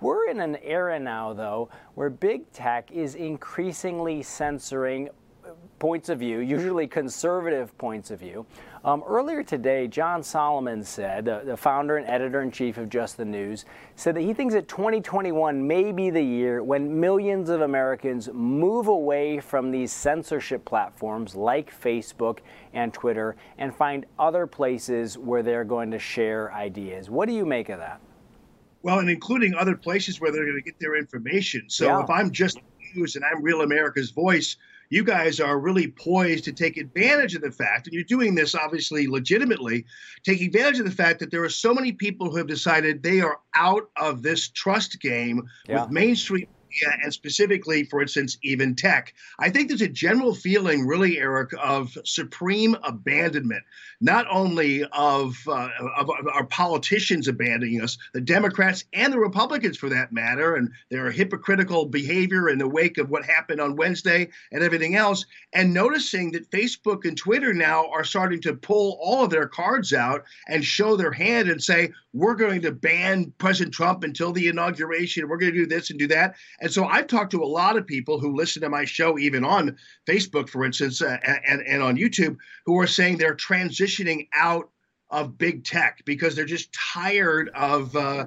We're 0.00 0.28
in 0.28 0.40
an 0.40 0.56
era 0.62 0.98
now, 0.98 1.32
though, 1.32 1.68
where 1.94 2.10
big 2.10 2.50
tech 2.52 2.90
is 2.90 3.14
increasingly 3.14 4.22
censoring 4.22 5.08
points 5.78 6.08
of 6.08 6.18
view, 6.18 6.40
usually 6.40 6.86
conservative 6.86 7.76
points 7.78 8.10
of 8.10 8.20
view. 8.20 8.46
Um, 8.86 9.02
earlier 9.04 9.42
today, 9.42 9.88
John 9.88 10.22
Solomon 10.22 10.84
said, 10.84 11.24
the, 11.24 11.42
the 11.44 11.56
founder 11.56 11.96
and 11.96 12.06
editor 12.06 12.42
in 12.42 12.52
chief 12.52 12.78
of 12.78 12.88
Just 12.88 13.16
the 13.16 13.24
News, 13.24 13.64
said 13.96 14.14
that 14.14 14.20
he 14.20 14.32
thinks 14.32 14.54
that 14.54 14.68
2021 14.68 15.66
may 15.66 15.90
be 15.90 16.08
the 16.08 16.22
year 16.22 16.62
when 16.62 17.00
millions 17.00 17.50
of 17.50 17.62
Americans 17.62 18.28
move 18.32 18.86
away 18.86 19.40
from 19.40 19.72
these 19.72 19.90
censorship 19.90 20.64
platforms 20.64 21.34
like 21.34 21.76
Facebook 21.76 22.38
and 22.74 22.94
Twitter 22.94 23.34
and 23.58 23.74
find 23.74 24.06
other 24.20 24.46
places 24.46 25.18
where 25.18 25.42
they're 25.42 25.64
going 25.64 25.90
to 25.90 25.98
share 25.98 26.52
ideas. 26.52 27.10
What 27.10 27.26
do 27.26 27.34
you 27.34 27.44
make 27.44 27.70
of 27.70 27.80
that? 27.80 28.00
Well, 28.82 29.00
and 29.00 29.10
including 29.10 29.56
other 29.56 29.74
places 29.74 30.20
where 30.20 30.30
they're 30.30 30.44
going 30.44 30.62
to 30.62 30.62
get 30.62 30.78
their 30.78 30.94
information. 30.94 31.68
So 31.68 31.86
yeah. 31.86 32.04
if 32.04 32.08
I'm 32.08 32.30
just 32.30 32.60
news 32.94 33.16
and 33.16 33.24
I'm 33.24 33.42
Real 33.42 33.62
America's 33.62 34.12
Voice, 34.12 34.56
you 34.90 35.04
guys 35.04 35.40
are 35.40 35.58
really 35.58 35.88
poised 35.88 36.44
to 36.44 36.52
take 36.52 36.76
advantage 36.76 37.34
of 37.34 37.42
the 37.42 37.50
fact, 37.50 37.86
and 37.86 37.94
you're 37.94 38.04
doing 38.04 38.34
this 38.34 38.54
obviously 38.54 39.06
legitimately, 39.06 39.84
take 40.22 40.40
advantage 40.40 40.78
of 40.78 40.84
the 40.84 40.90
fact 40.92 41.18
that 41.20 41.30
there 41.30 41.44
are 41.44 41.48
so 41.48 41.74
many 41.74 41.92
people 41.92 42.30
who 42.30 42.36
have 42.36 42.46
decided 42.46 43.02
they 43.02 43.20
are 43.20 43.40
out 43.54 43.90
of 43.96 44.22
this 44.22 44.48
trust 44.48 45.00
game 45.00 45.48
yeah. 45.68 45.82
with 45.82 45.90
mainstream 45.90 46.46
media 46.76 46.98
and 47.02 47.12
specifically, 47.12 47.84
for 47.84 48.02
instance, 48.02 48.38
even 48.42 48.74
tech. 48.74 49.14
I 49.38 49.50
think 49.50 49.68
there's 49.68 49.82
a 49.82 49.88
general 49.88 50.34
feeling, 50.34 50.86
really, 50.86 51.18
Eric, 51.18 51.50
of 51.62 51.96
supreme 52.04 52.76
abandonment, 52.82 53.62
not 54.00 54.26
only 54.30 54.84
of, 54.92 55.36
uh, 55.46 55.68
of, 55.96 56.10
our 56.32 56.46
politicians 56.46 57.28
abandoning 57.28 57.80
us, 57.80 57.98
the 58.14 58.20
Democrats 58.20 58.84
and 58.92 59.12
the 59.12 59.18
Republicans 59.18 59.76
for 59.76 59.88
that 59.88 60.12
matter, 60.12 60.56
and 60.56 60.70
their 60.90 61.10
hypocritical 61.10 61.86
behavior 61.86 62.48
in 62.48 62.58
the 62.58 62.68
wake 62.68 62.98
of 62.98 63.10
what 63.10 63.24
happened 63.24 63.60
on 63.60 63.76
Wednesday 63.76 64.28
and 64.52 64.62
everything 64.62 64.96
else, 64.96 65.24
and 65.52 65.72
noticing 65.72 66.32
that 66.32 66.50
Facebook 66.50 67.04
and 67.04 67.16
Twitter 67.16 67.52
now 67.52 67.88
are 67.90 68.04
starting 68.04 68.40
to 68.42 68.54
pull 68.54 68.98
all 69.00 69.24
of 69.24 69.30
their 69.30 69.48
cards 69.48 69.92
out 69.92 70.24
and 70.48 70.64
show 70.64 70.96
their 70.96 71.12
hand 71.12 71.48
and 71.48 71.62
say, 71.62 71.90
we're 72.16 72.34
going 72.34 72.62
to 72.62 72.72
ban 72.72 73.32
President 73.36 73.74
Trump 73.74 74.02
until 74.02 74.32
the 74.32 74.48
inauguration. 74.48 75.28
We're 75.28 75.36
going 75.36 75.52
to 75.52 75.58
do 75.58 75.66
this 75.66 75.90
and 75.90 75.98
do 75.98 76.06
that. 76.08 76.34
And 76.60 76.65
so 76.72 76.86
I've 76.86 77.06
talked 77.06 77.32
to 77.32 77.42
a 77.42 77.46
lot 77.46 77.76
of 77.76 77.86
people 77.86 78.18
who 78.18 78.34
listen 78.34 78.62
to 78.62 78.68
my 78.68 78.84
show, 78.84 79.18
even 79.18 79.44
on 79.44 79.76
Facebook, 80.06 80.48
for 80.48 80.64
instance, 80.64 81.02
uh, 81.02 81.18
and, 81.46 81.60
and 81.66 81.82
on 81.82 81.96
YouTube, 81.96 82.36
who 82.64 82.78
are 82.80 82.86
saying 82.86 83.18
they're 83.18 83.36
transitioning 83.36 84.28
out 84.34 84.70
of 85.10 85.38
big 85.38 85.64
tech 85.64 86.02
because 86.04 86.34
they're 86.34 86.44
just 86.44 86.72
tired 86.72 87.50
of. 87.54 87.94
Uh, 87.94 88.26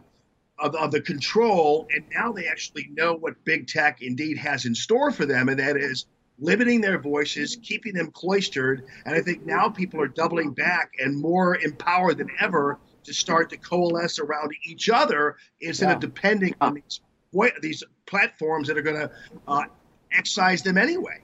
of, 0.62 0.76
of, 0.76 0.92
the 0.92 1.00
control, 1.00 1.88
and 1.96 2.04
now 2.14 2.34
they 2.34 2.46
actually 2.46 2.90
know 2.92 3.14
what 3.14 3.34
big 3.46 3.66
tech 3.66 4.02
indeed 4.02 4.38
has 4.38 4.66
in 4.66 4.76
store 4.76 5.10
for 5.10 5.26
them, 5.26 5.48
and 5.48 5.58
that 5.58 5.78
is 5.78 6.06
limiting 6.38 6.82
their 6.82 7.00
voices, 7.00 7.58
keeping 7.62 7.94
them 7.94 8.12
cloistered. 8.12 8.86
And 9.06 9.16
I 9.16 9.22
think 9.22 9.46
now 9.46 9.70
people 9.70 10.02
are 10.02 10.08
doubling 10.10 10.52
back 10.52 10.92
and 11.00 11.18
more 11.18 11.58
empowered 11.58 12.18
than 12.18 12.30
ever 12.40 12.78
to 13.04 13.14
start 13.14 13.50
to 13.52 13.58
coalesce 13.58 14.20
around 14.20 14.52
each 14.66 14.90
other 14.90 15.38
instead 15.62 15.88
yeah. 15.88 15.94
of 15.94 16.00
depending 16.00 16.56
on 16.62 16.76
these 16.76 17.02
these 17.62 17.84
platforms 18.06 18.68
that 18.68 18.78
are 18.78 18.82
going 18.82 18.98
to 19.08 19.12
uh, 19.48 19.64
excise 20.12 20.62
them 20.62 20.78
anyway. 20.78 21.20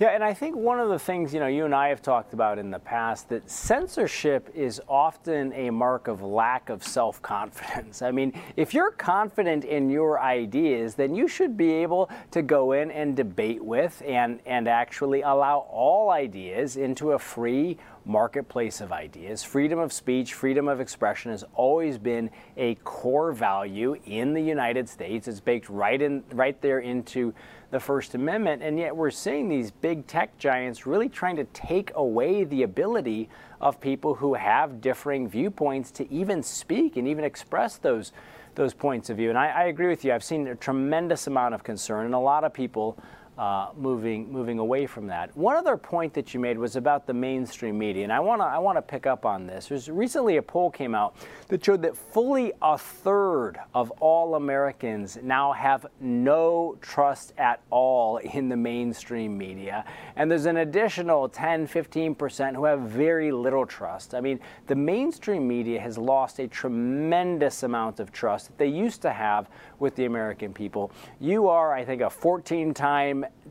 Yeah, 0.00 0.08
and 0.08 0.24
I 0.24 0.34
think 0.34 0.56
one 0.56 0.80
of 0.80 0.88
the 0.88 0.98
things, 0.98 1.32
you 1.32 1.38
know, 1.38 1.46
you 1.46 1.64
and 1.64 1.72
I 1.72 1.86
have 1.86 2.02
talked 2.02 2.34
about 2.34 2.58
in 2.58 2.72
the 2.72 2.80
past 2.80 3.28
that 3.28 3.48
censorship 3.48 4.50
is 4.52 4.80
often 4.88 5.52
a 5.52 5.70
mark 5.70 6.08
of 6.08 6.20
lack 6.20 6.68
of 6.68 6.82
self 6.82 7.22
confidence. 7.22 8.02
I 8.02 8.10
mean, 8.10 8.32
if 8.56 8.74
you're 8.74 8.90
confident 8.90 9.64
in 9.64 9.88
your 9.88 10.20
ideas, 10.20 10.96
then 10.96 11.14
you 11.14 11.28
should 11.28 11.56
be 11.56 11.72
able 11.74 12.10
to 12.32 12.42
go 12.42 12.72
in 12.72 12.90
and 12.90 13.14
debate 13.14 13.64
with 13.64 14.02
and, 14.04 14.40
and 14.46 14.66
actually 14.66 15.22
allow 15.22 15.58
all 15.70 16.10
ideas 16.10 16.76
into 16.76 17.12
a 17.12 17.18
free 17.18 17.78
marketplace 18.04 18.80
of 18.80 18.90
ideas. 18.90 19.44
Freedom 19.44 19.78
of 19.78 19.92
speech, 19.92 20.34
freedom 20.34 20.66
of 20.66 20.80
expression 20.80 21.30
has 21.30 21.44
always 21.54 21.98
been 21.98 22.30
a 22.56 22.74
core 22.76 23.32
value 23.32 23.96
in 24.06 24.34
the 24.34 24.42
United 24.42 24.88
States. 24.88 25.28
It's 25.28 25.40
baked 25.40 25.68
right 25.68 26.02
in 26.02 26.24
right 26.32 26.60
there 26.60 26.80
into 26.80 27.32
the 27.74 27.80
First 27.80 28.14
Amendment, 28.14 28.62
and 28.62 28.78
yet 28.78 28.94
we're 28.94 29.10
seeing 29.10 29.48
these 29.48 29.72
big 29.72 30.06
tech 30.06 30.38
giants 30.38 30.86
really 30.86 31.08
trying 31.08 31.34
to 31.34 31.44
take 31.46 31.90
away 31.96 32.44
the 32.44 32.62
ability 32.62 33.28
of 33.60 33.80
people 33.80 34.14
who 34.14 34.34
have 34.34 34.80
differing 34.80 35.28
viewpoints 35.28 35.90
to 35.90 36.08
even 36.08 36.40
speak 36.40 36.96
and 36.96 37.08
even 37.08 37.24
express 37.24 37.76
those 37.76 38.12
those 38.54 38.72
points 38.72 39.10
of 39.10 39.16
view. 39.16 39.28
And 39.28 39.36
I, 39.36 39.48
I 39.48 39.64
agree 39.64 39.88
with 39.88 40.04
you. 40.04 40.12
I've 40.12 40.22
seen 40.22 40.46
a 40.46 40.54
tremendous 40.54 41.26
amount 41.26 41.54
of 41.54 41.64
concern, 41.64 42.06
and 42.06 42.14
a 42.14 42.18
lot 42.20 42.44
of 42.44 42.54
people 42.54 42.96
uh, 43.38 43.70
moving 43.76 44.30
moving 44.30 44.58
away 44.58 44.86
from 44.86 45.06
that. 45.08 45.36
One 45.36 45.56
other 45.56 45.76
point 45.76 46.14
that 46.14 46.32
you 46.34 46.40
made 46.40 46.56
was 46.56 46.76
about 46.76 47.06
the 47.06 47.14
mainstream 47.14 47.76
media, 47.76 48.04
and 48.04 48.12
I 48.12 48.20
want 48.20 48.40
to 48.40 48.44
I 48.44 48.58
want 48.58 48.78
to 48.78 48.82
pick 48.82 49.06
up 49.06 49.26
on 49.26 49.46
this. 49.46 49.66
There's 49.66 49.88
recently 49.88 50.36
a 50.36 50.42
poll 50.42 50.70
came 50.70 50.94
out 50.94 51.16
that 51.48 51.64
showed 51.64 51.82
that 51.82 51.96
fully 51.96 52.52
a 52.62 52.78
third 52.78 53.58
of 53.74 53.90
all 53.92 54.36
Americans 54.36 55.18
now 55.22 55.52
have 55.52 55.86
no 56.00 56.76
trust 56.80 57.32
at 57.36 57.60
all 57.70 58.18
in 58.18 58.48
the 58.48 58.56
mainstream 58.56 59.36
media, 59.36 59.84
and 60.14 60.30
there's 60.30 60.46
an 60.46 60.58
additional 60.58 61.28
10, 61.28 61.66
15 61.66 62.14
percent 62.14 62.56
who 62.56 62.64
have 62.64 62.80
very 62.82 63.32
little 63.32 63.66
trust. 63.66 64.14
I 64.14 64.20
mean, 64.20 64.38
the 64.68 64.76
mainstream 64.76 65.48
media 65.48 65.80
has 65.80 65.98
lost 65.98 66.38
a 66.38 66.46
tremendous 66.46 67.64
amount 67.64 67.98
of 67.98 68.12
trust 68.12 68.46
that 68.46 68.58
they 68.58 68.68
used 68.68 69.02
to 69.02 69.10
have 69.10 69.48
with 69.80 69.96
the 69.96 70.04
American 70.04 70.52
people. 70.52 70.92
You 71.20 71.48
are, 71.48 71.72
I 71.72 71.84
think, 71.84 72.00
a 72.00 72.10
14 72.10 72.74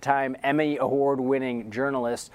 time, 0.01 0.36
Emmy 0.43 0.78
Award 0.78 1.19
winning 1.19 1.71
journalist. 1.71 2.32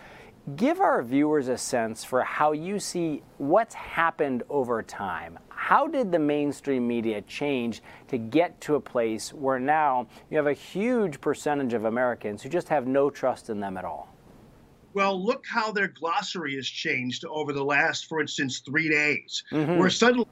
Give 0.57 0.81
our 0.81 1.03
viewers 1.03 1.49
a 1.49 1.59
sense 1.59 2.05
for 2.05 2.23
how 2.23 2.53
you 2.53 2.79
see 2.79 3.23
what's 3.37 3.75
happened 3.75 4.43
over 4.49 4.83
time. 4.83 5.39
How 5.49 5.87
did 5.87 6.11
the 6.11 6.19
mainstream 6.19 6.89
media 6.89 7.21
change 7.23 7.83
to 8.09 8.17
get 8.17 8.59
to 8.63 8.77
a 8.77 8.81
place 8.81 9.33
where 9.35 9.59
now 9.59 10.07
you 10.31 10.37
have 10.39 10.47
a 10.47 10.55
huge 10.55 11.21
percentage 11.21 11.75
of 11.75 11.85
Americans 11.85 12.43
who 12.43 12.49
just 12.49 12.69
have 12.69 12.87
no 12.87 13.11
trust 13.11 13.51
in 13.51 13.61
them 13.61 13.77
at 13.77 13.85
all? 13.85 14.09
Well, 14.95 15.23
look 15.23 15.45
how 15.47 15.71
their 15.71 15.89
glossary 15.89 16.57
has 16.57 16.67
changed 16.67 17.25
over 17.27 17.53
the 17.53 17.63
last, 17.63 18.07
for 18.07 18.21
instance, 18.21 18.61
three 18.61 18.89
days, 18.89 19.45
mm-hmm. 19.53 19.77
where 19.79 19.91
suddenly 19.91 20.27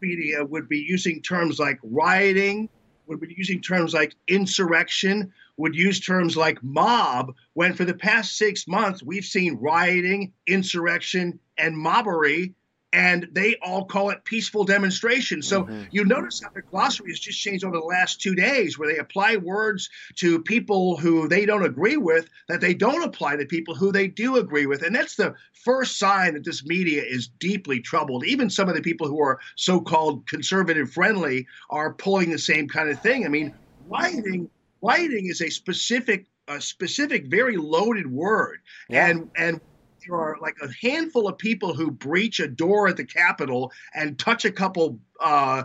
media 0.00 0.44
would 0.44 0.68
be 0.68 0.78
using 0.78 1.20
terms 1.22 1.58
like 1.58 1.78
rioting, 1.82 2.68
would 3.06 3.20
be 3.20 3.34
using 3.36 3.60
terms 3.60 3.94
like 3.94 4.14
insurrection, 4.28 5.32
would 5.56 5.74
use 5.74 6.00
terms 6.00 6.36
like 6.36 6.62
mob, 6.62 7.34
when 7.52 7.74
for 7.74 7.84
the 7.84 7.94
past 7.94 8.36
six 8.36 8.66
months 8.66 9.02
we've 9.02 9.24
seen 9.24 9.58
rioting, 9.60 10.32
insurrection, 10.46 11.38
and 11.58 11.76
mobbery 11.76 12.54
and 12.94 13.28
they 13.32 13.56
all 13.60 13.84
call 13.84 14.10
it 14.10 14.24
peaceful 14.24 14.62
demonstration. 14.64 15.42
So 15.42 15.64
mm-hmm. 15.64 15.82
you 15.90 16.04
notice 16.04 16.40
how 16.42 16.50
their 16.50 16.62
glossary 16.62 17.10
has 17.10 17.18
just 17.18 17.40
changed 17.40 17.64
over 17.64 17.76
the 17.76 17.82
last 17.82 18.20
two 18.20 18.36
days, 18.36 18.78
where 18.78 18.88
they 18.88 18.98
apply 18.98 19.36
words 19.36 19.90
to 20.16 20.40
people 20.40 20.96
who 20.96 21.26
they 21.26 21.44
don't 21.44 21.64
agree 21.64 21.96
with 21.96 22.28
that 22.48 22.60
they 22.60 22.72
don't 22.72 23.02
apply 23.02 23.34
to 23.36 23.46
people 23.46 23.74
who 23.74 23.90
they 23.90 24.06
do 24.06 24.36
agree 24.36 24.66
with. 24.66 24.82
And 24.82 24.94
that's 24.94 25.16
the 25.16 25.34
first 25.64 25.98
sign 25.98 26.34
that 26.34 26.44
this 26.44 26.64
media 26.64 27.02
is 27.02 27.26
deeply 27.26 27.80
troubled. 27.80 28.24
Even 28.24 28.48
some 28.48 28.68
of 28.68 28.76
the 28.76 28.82
people 28.82 29.08
who 29.08 29.20
are 29.20 29.40
so 29.56 29.80
called 29.80 30.24
conservative 30.28 30.92
friendly 30.92 31.48
are 31.70 31.94
pulling 31.94 32.30
the 32.30 32.38
same 32.38 32.68
kind 32.68 32.88
of 32.88 33.00
thing. 33.00 33.26
I 33.26 33.28
mean, 33.28 33.52
rioting, 33.88 34.48
rioting 34.84 35.26
is 35.26 35.40
a 35.40 35.50
specific 35.50 36.26
a 36.48 36.60
specific, 36.60 37.26
very 37.26 37.56
loaded 37.56 38.10
word. 38.10 38.60
Yeah. 38.88 39.08
And 39.08 39.30
and 39.36 39.60
there 40.06 40.16
are 40.16 40.36
like 40.40 40.56
a 40.62 40.68
handful 40.86 41.28
of 41.28 41.38
people 41.38 41.74
who 41.74 41.90
breach 41.90 42.40
a 42.40 42.48
door 42.48 42.88
at 42.88 42.96
the 42.96 43.04
Capitol 43.04 43.72
and 43.94 44.18
touch 44.18 44.44
a 44.44 44.50
couple 44.50 44.98
uh, 45.20 45.62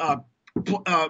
uh, 0.00 0.16
uh, 0.86 1.08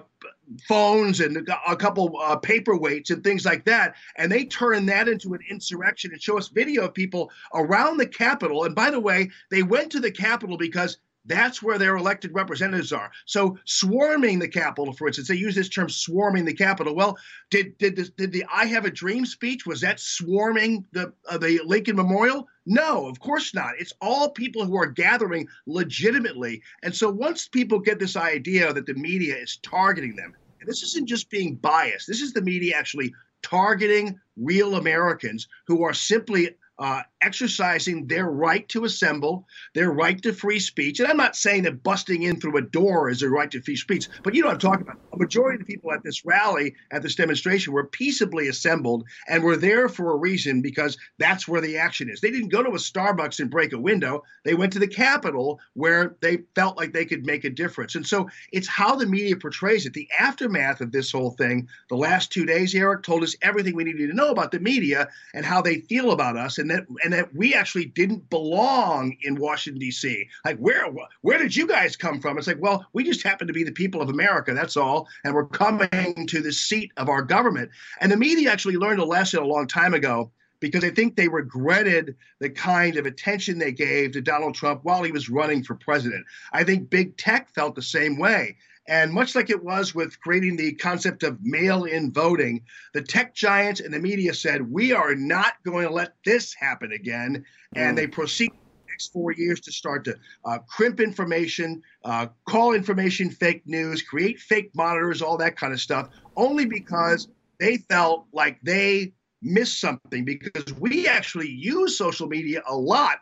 phones 0.67 1.19
and 1.19 1.47
a 1.67 1.75
couple 1.75 2.17
uh, 2.19 2.37
paperweights 2.39 3.11
and 3.11 3.23
things 3.23 3.45
like 3.45 3.65
that, 3.65 3.95
and 4.17 4.31
they 4.31 4.45
turn 4.45 4.85
that 4.87 5.07
into 5.07 5.33
an 5.33 5.41
insurrection 5.49 6.11
and 6.11 6.21
show 6.21 6.37
us 6.37 6.47
video 6.47 6.85
of 6.85 6.93
people 6.93 7.29
around 7.53 7.97
the 7.97 8.07
Capitol. 8.07 8.63
And 8.63 8.73
by 8.73 8.89
the 8.89 8.99
way, 8.99 9.29
they 9.51 9.63
went 9.63 9.91
to 9.91 9.99
the 9.99 10.11
Capitol 10.11 10.57
because 10.57 10.97
that's 11.25 11.61
where 11.61 11.77
their 11.77 11.95
elected 11.95 12.33
representatives 12.33 12.91
are. 12.91 13.11
So 13.25 13.57
swarming 13.65 14.39
the 14.39 14.47
Capitol, 14.47 14.93
for 14.93 15.07
instance, 15.07 15.27
they 15.27 15.35
use 15.35 15.55
this 15.55 15.69
term 15.69 15.89
"swarming 15.89 16.45
the 16.45 16.53
Capitol." 16.53 16.95
Well, 16.95 17.17
did 17.49 17.77
did 17.77 17.95
did 18.17 18.31
the 18.31 18.45
"I 18.51 18.65
Have 18.65 18.85
a 18.85 18.91
Dream" 18.91 19.25
speech 19.25 19.65
was 19.65 19.81
that 19.81 19.99
swarming 19.99 20.85
the 20.91 21.13
uh, 21.29 21.37
the 21.37 21.61
Lincoln 21.65 21.95
Memorial? 21.95 22.47
No, 22.65 23.07
of 23.07 23.19
course 23.19 23.53
not. 23.53 23.75
It's 23.79 23.93
all 24.01 24.29
people 24.29 24.65
who 24.65 24.77
are 24.77 24.87
gathering 24.87 25.47
legitimately. 25.65 26.61
And 26.81 26.95
so 26.95 27.09
once 27.09 27.47
people 27.47 27.79
get 27.79 27.99
this 27.99 28.15
idea 28.15 28.73
that 28.73 28.85
the 28.85 28.93
media 28.93 29.35
is 29.35 29.57
targeting 29.57 30.15
them, 30.15 30.33
this 30.65 30.83
isn't 30.83 31.07
just 31.07 31.29
being 31.29 31.55
biased. 31.55 32.07
This 32.07 32.21
is 32.21 32.33
the 32.33 32.41
media 32.41 32.75
actually 32.75 33.13
targeting 33.41 34.19
real 34.37 34.75
Americans 34.75 35.47
who 35.67 35.83
are 35.83 35.93
simply 35.93 36.55
uh, 36.79 37.01
exercising 37.21 38.07
their 38.07 38.25
right 38.25 38.67
to 38.69 38.85
assemble, 38.85 39.47
their 39.73 39.91
right 39.91 40.21
to 40.21 40.33
free 40.33 40.59
speech. 40.59 40.99
And 40.99 41.07
I'm 41.07 41.17
not 41.17 41.35
saying 41.35 41.63
that 41.63 41.83
busting 41.83 42.23
in 42.23 42.39
through 42.39 42.57
a 42.57 42.61
door 42.61 43.09
is 43.09 43.21
a 43.21 43.29
right 43.29 43.49
to 43.51 43.61
free 43.61 43.75
speech, 43.75 44.07
but 44.23 44.33
you 44.33 44.41
know 44.41 44.47
what 44.47 44.55
I'm 44.55 44.59
talking 44.59 44.81
about. 44.81 44.99
A 45.13 45.17
majority 45.17 45.61
of 45.61 45.67
the 45.67 45.73
people 45.73 45.91
at 45.93 46.03
this 46.03 46.25
rally, 46.25 46.75
at 46.91 47.01
this 47.03 47.15
demonstration, 47.15 47.73
were 47.73 47.85
peaceably 47.85 48.47
assembled 48.47 49.05
and 49.27 49.43
were 49.43 49.57
there 49.57 49.87
for 49.87 50.11
a 50.11 50.17
reason 50.17 50.61
because 50.61 50.97
that's 51.19 51.47
where 51.47 51.61
the 51.61 51.77
action 51.77 52.09
is. 52.09 52.21
They 52.21 52.31
didn't 52.31 52.49
go 52.49 52.63
to 52.63 52.69
a 52.71 52.73
Starbucks 52.73 53.39
and 53.39 53.51
break 53.51 53.73
a 53.73 53.79
window. 53.79 54.23
They 54.43 54.55
went 54.55 54.73
to 54.73 54.79
the 54.79 54.87
Capitol 54.87 55.59
where 55.73 56.15
they 56.21 56.39
felt 56.55 56.77
like 56.77 56.93
they 56.93 57.05
could 57.05 57.25
make 57.25 57.45
a 57.45 57.49
difference. 57.49 57.95
And 57.95 58.05
so 58.05 58.29
it's 58.51 58.67
how 58.67 58.95
the 58.95 59.05
media 59.05 59.37
portrays 59.37 59.85
it. 59.85 59.93
The 59.93 60.09
aftermath 60.19 60.81
of 60.81 60.91
this 60.91 61.11
whole 61.11 61.31
thing, 61.31 61.67
the 61.89 61.95
last 61.95 62.31
two 62.31 62.45
days, 62.45 62.73
Eric 62.75 63.03
told 63.03 63.23
us 63.23 63.35
everything 63.41 63.75
we 63.75 63.83
needed 63.83 64.09
to 64.09 64.15
know 64.15 64.29
about 64.29 64.51
the 64.51 64.59
media 64.59 65.09
and 65.33 65.45
how 65.45 65.61
they 65.61 65.81
feel 65.81 66.11
about 66.11 66.37
us, 66.37 66.57
and 66.57 66.69
that 66.73 66.85
and 67.03 67.13
that 67.13 67.33
we 67.35 67.53
actually 67.53 67.85
didn't 67.85 68.29
belong 68.29 69.15
in 69.21 69.35
Washington 69.35 69.79
D.C. 69.79 70.27
Like 70.45 70.57
where 70.57 70.85
where 71.21 71.37
did 71.37 71.55
you 71.55 71.67
guys 71.67 71.95
come 71.95 72.19
from? 72.19 72.37
It's 72.37 72.47
like 72.47 72.61
well, 72.61 72.85
we 72.93 73.03
just 73.03 73.23
happen 73.23 73.47
to 73.47 73.53
be 73.53 73.63
the 73.63 73.71
people 73.71 74.01
of 74.01 74.09
America. 74.09 74.53
That's 74.53 74.77
all, 74.77 75.07
and 75.23 75.33
we're 75.33 75.47
coming 75.47 76.27
to 76.27 76.41
the 76.41 76.51
seat 76.51 76.91
of 76.97 77.09
our 77.09 77.21
government. 77.21 77.71
And 78.01 78.11
the 78.11 78.17
media 78.17 78.51
actually 78.51 78.77
learned 78.77 78.99
a 78.99 79.05
lesson 79.05 79.41
a 79.41 79.45
long 79.45 79.67
time 79.67 79.93
ago 79.93 80.31
because 80.63 80.85
I 80.85 80.91
think 80.91 81.17
they 81.17 81.27
regretted 81.27 82.15
the 82.39 82.49
kind 82.49 82.95
of 82.95 83.05
attention 83.05 83.59
they 83.59 83.73
gave 83.73 84.13
to 84.13 84.21
Donald 84.21 84.55
Trump 84.55 84.79
while 84.83 85.03
he 85.03 85.11
was 85.11 85.29
running 85.29 85.61
for 85.61 85.75
president. 85.75 86.25
I 86.53 86.63
think 86.63 86.89
big 86.89 87.17
tech 87.17 87.53
felt 87.53 87.75
the 87.75 87.81
same 87.81 88.17
way. 88.17 88.55
And 88.87 89.13
much 89.13 89.35
like 89.35 89.49
it 89.49 89.63
was 89.63 89.95
with 89.95 90.19
creating 90.19 90.57
the 90.57 90.73
concept 90.73 91.23
of 91.23 91.39
mail 91.41 91.85
in 91.85 92.11
voting, 92.11 92.63
the 92.93 93.01
tech 93.01 93.33
giants 93.33 93.79
and 93.79 93.93
the 93.93 93.99
media 93.99 94.33
said, 94.33 94.69
we 94.69 94.91
are 94.91 95.15
not 95.15 95.53
going 95.63 95.87
to 95.87 95.93
let 95.93 96.15
this 96.25 96.53
happen 96.53 96.91
again. 96.91 97.45
And 97.75 97.93
mm. 97.93 97.95
they 97.95 98.07
proceed 98.07 98.51
next 98.89 99.11
four 99.11 99.31
years 99.31 99.59
to 99.61 99.71
start 99.71 100.05
to 100.05 100.15
uh, 100.45 100.59
crimp 100.67 100.99
information, 100.99 101.81
uh, 102.03 102.27
call 102.47 102.73
information 102.73 103.29
fake 103.29 103.63
news, 103.65 104.01
create 104.01 104.39
fake 104.39 104.71
monitors, 104.75 105.21
all 105.21 105.37
that 105.37 105.55
kind 105.55 105.73
of 105.73 105.79
stuff, 105.79 106.09
only 106.35 106.65
because 106.65 107.27
they 107.59 107.77
felt 107.77 108.27
like 108.33 108.59
they 108.61 109.13
missed 109.41 109.79
something 109.79 110.23
because 110.23 110.73
we 110.79 111.07
actually 111.07 111.49
use 111.49 111.97
social 111.97 112.27
media 112.27 112.61
a 112.67 112.75
lot 112.75 113.17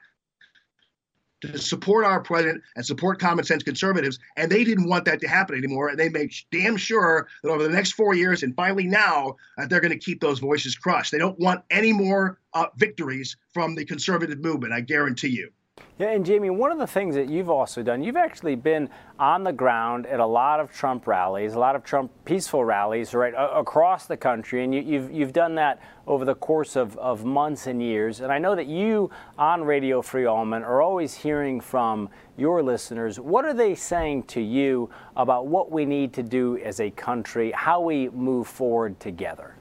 to 1.42 1.58
support 1.58 2.06
our 2.06 2.22
president 2.22 2.64
and 2.76 2.86
support 2.86 3.20
common 3.20 3.46
sense 3.46 3.64
conservatives, 3.64 4.20
and 4.38 4.52
they 4.52 4.64
didn't 4.64 4.88
want 4.88 5.06
that 5.06 5.20
to 5.22 5.28
happen 5.28 5.58
anymore. 5.58 5.90
And 5.90 6.00
they 6.00 6.10
made 6.10 6.34
damn 6.52 6.78
sure 6.78 7.28
that 7.44 7.50
over 7.50 7.64
the 7.64 7.70
next 7.70 7.94
four 7.94 8.14
years, 8.14 8.44
and 8.44 8.56
finally 8.56 8.86
now, 8.86 9.36
uh, 9.58 9.68
they're 9.68 9.82
going 9.82 9.92
to 9.92 9.98
keep 9.98 10.22
those 10.22 10.40
voices 10.40 10.76
crushed. 10.76 11.12
They 11.12 11.18
don't 11.18 11.40
want 11.40 11.64
any 11.70 11.94
more 11.94 12.40
uh, 12.54 12.68
victories 12.78 13.38
from 13.54 13.76
the 13.76 13.86
conservative 13.86 14.40
movement. 14.40 14.74
I 14.74 14.82
guarantee 14.82 15.30
you. 15.30 15.52
Yeah, 16.00 16.12
and 16.12 16.26
Jamie, 16.26 16.50
one 16.50 16.72
of 16.72 16.80
the 16.80 16.88
things 16.88 17.14
that 17.16 17.30
you've 17.30 17.50
also 17.50 17.84
done, 17.84 18.04
you've 18.04 18.18
actually 18.18 18.56
been 18.56 18.90
on 19.20 19.44
the 19.44 19.54
ground 19.54 20.08
at 20.08 20.20
a 20.20 20.26
lot 20.26 20.60
of 20.60 20.72
Trump 20.72 21.06
rallies, 21.06 21.54
a 21.54 21.60
lot 21.60 21.76
of 21.76 21.84
Trump 21.84 22.12
peaceful 22.26 22.66
rallies, 22.66 23.14
right, 23.14 23.34
across 23.38 24.08
the 24.08 24.18
country, 24.18 24.64
and 24.64 24.74
you, 24.74 24.82
have 24.82 24.90
you've, 24.90 25.12
you've 25.12 25.34
done 25.34 25.56
that 25.56 25.80
over 26.08 26.26
the 26.26 26.34
course 26.36 26.76
of, 26.76 26.98
of 26.98 27.24
months 27.24 27.68
and 27.68 27.82
years. 27.82 28.22
And 28.22 28.32
I 28.32 28.40
know 28.40 28.56
that 28.56 28.66
you 28.66 29.12
on 29.38 29.64
Radio 29.64 30.02
Free 30.02 30.26
Allman 30.26 30.64
are 30.64 30.82
always 30.82 31.14
hearing 31.14 31.62
from 31.62 32.10
your 32.36 32.64
listeners. 32.64 33.20
What 33.20 33.46
are 33.46 33.54
they 33.54 33.76
saying 33.76 34.24
to 34.24 34.42
you 34.42 34.90
about 35.16 35.48
what 35.48 35.72
we 35.72 35.86
need 35.86 36.14
to 36.14 36.24
do 36.24 36.58
as 36.58 36.80
a 36.80 36.90
country, 36.90 37.52
how 37.52 37.82
we 37.82 38.10
move 38.10 38.48
forward 38.48 39.00
together? 39.00 39.56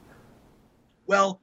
Well, 1.07 1.41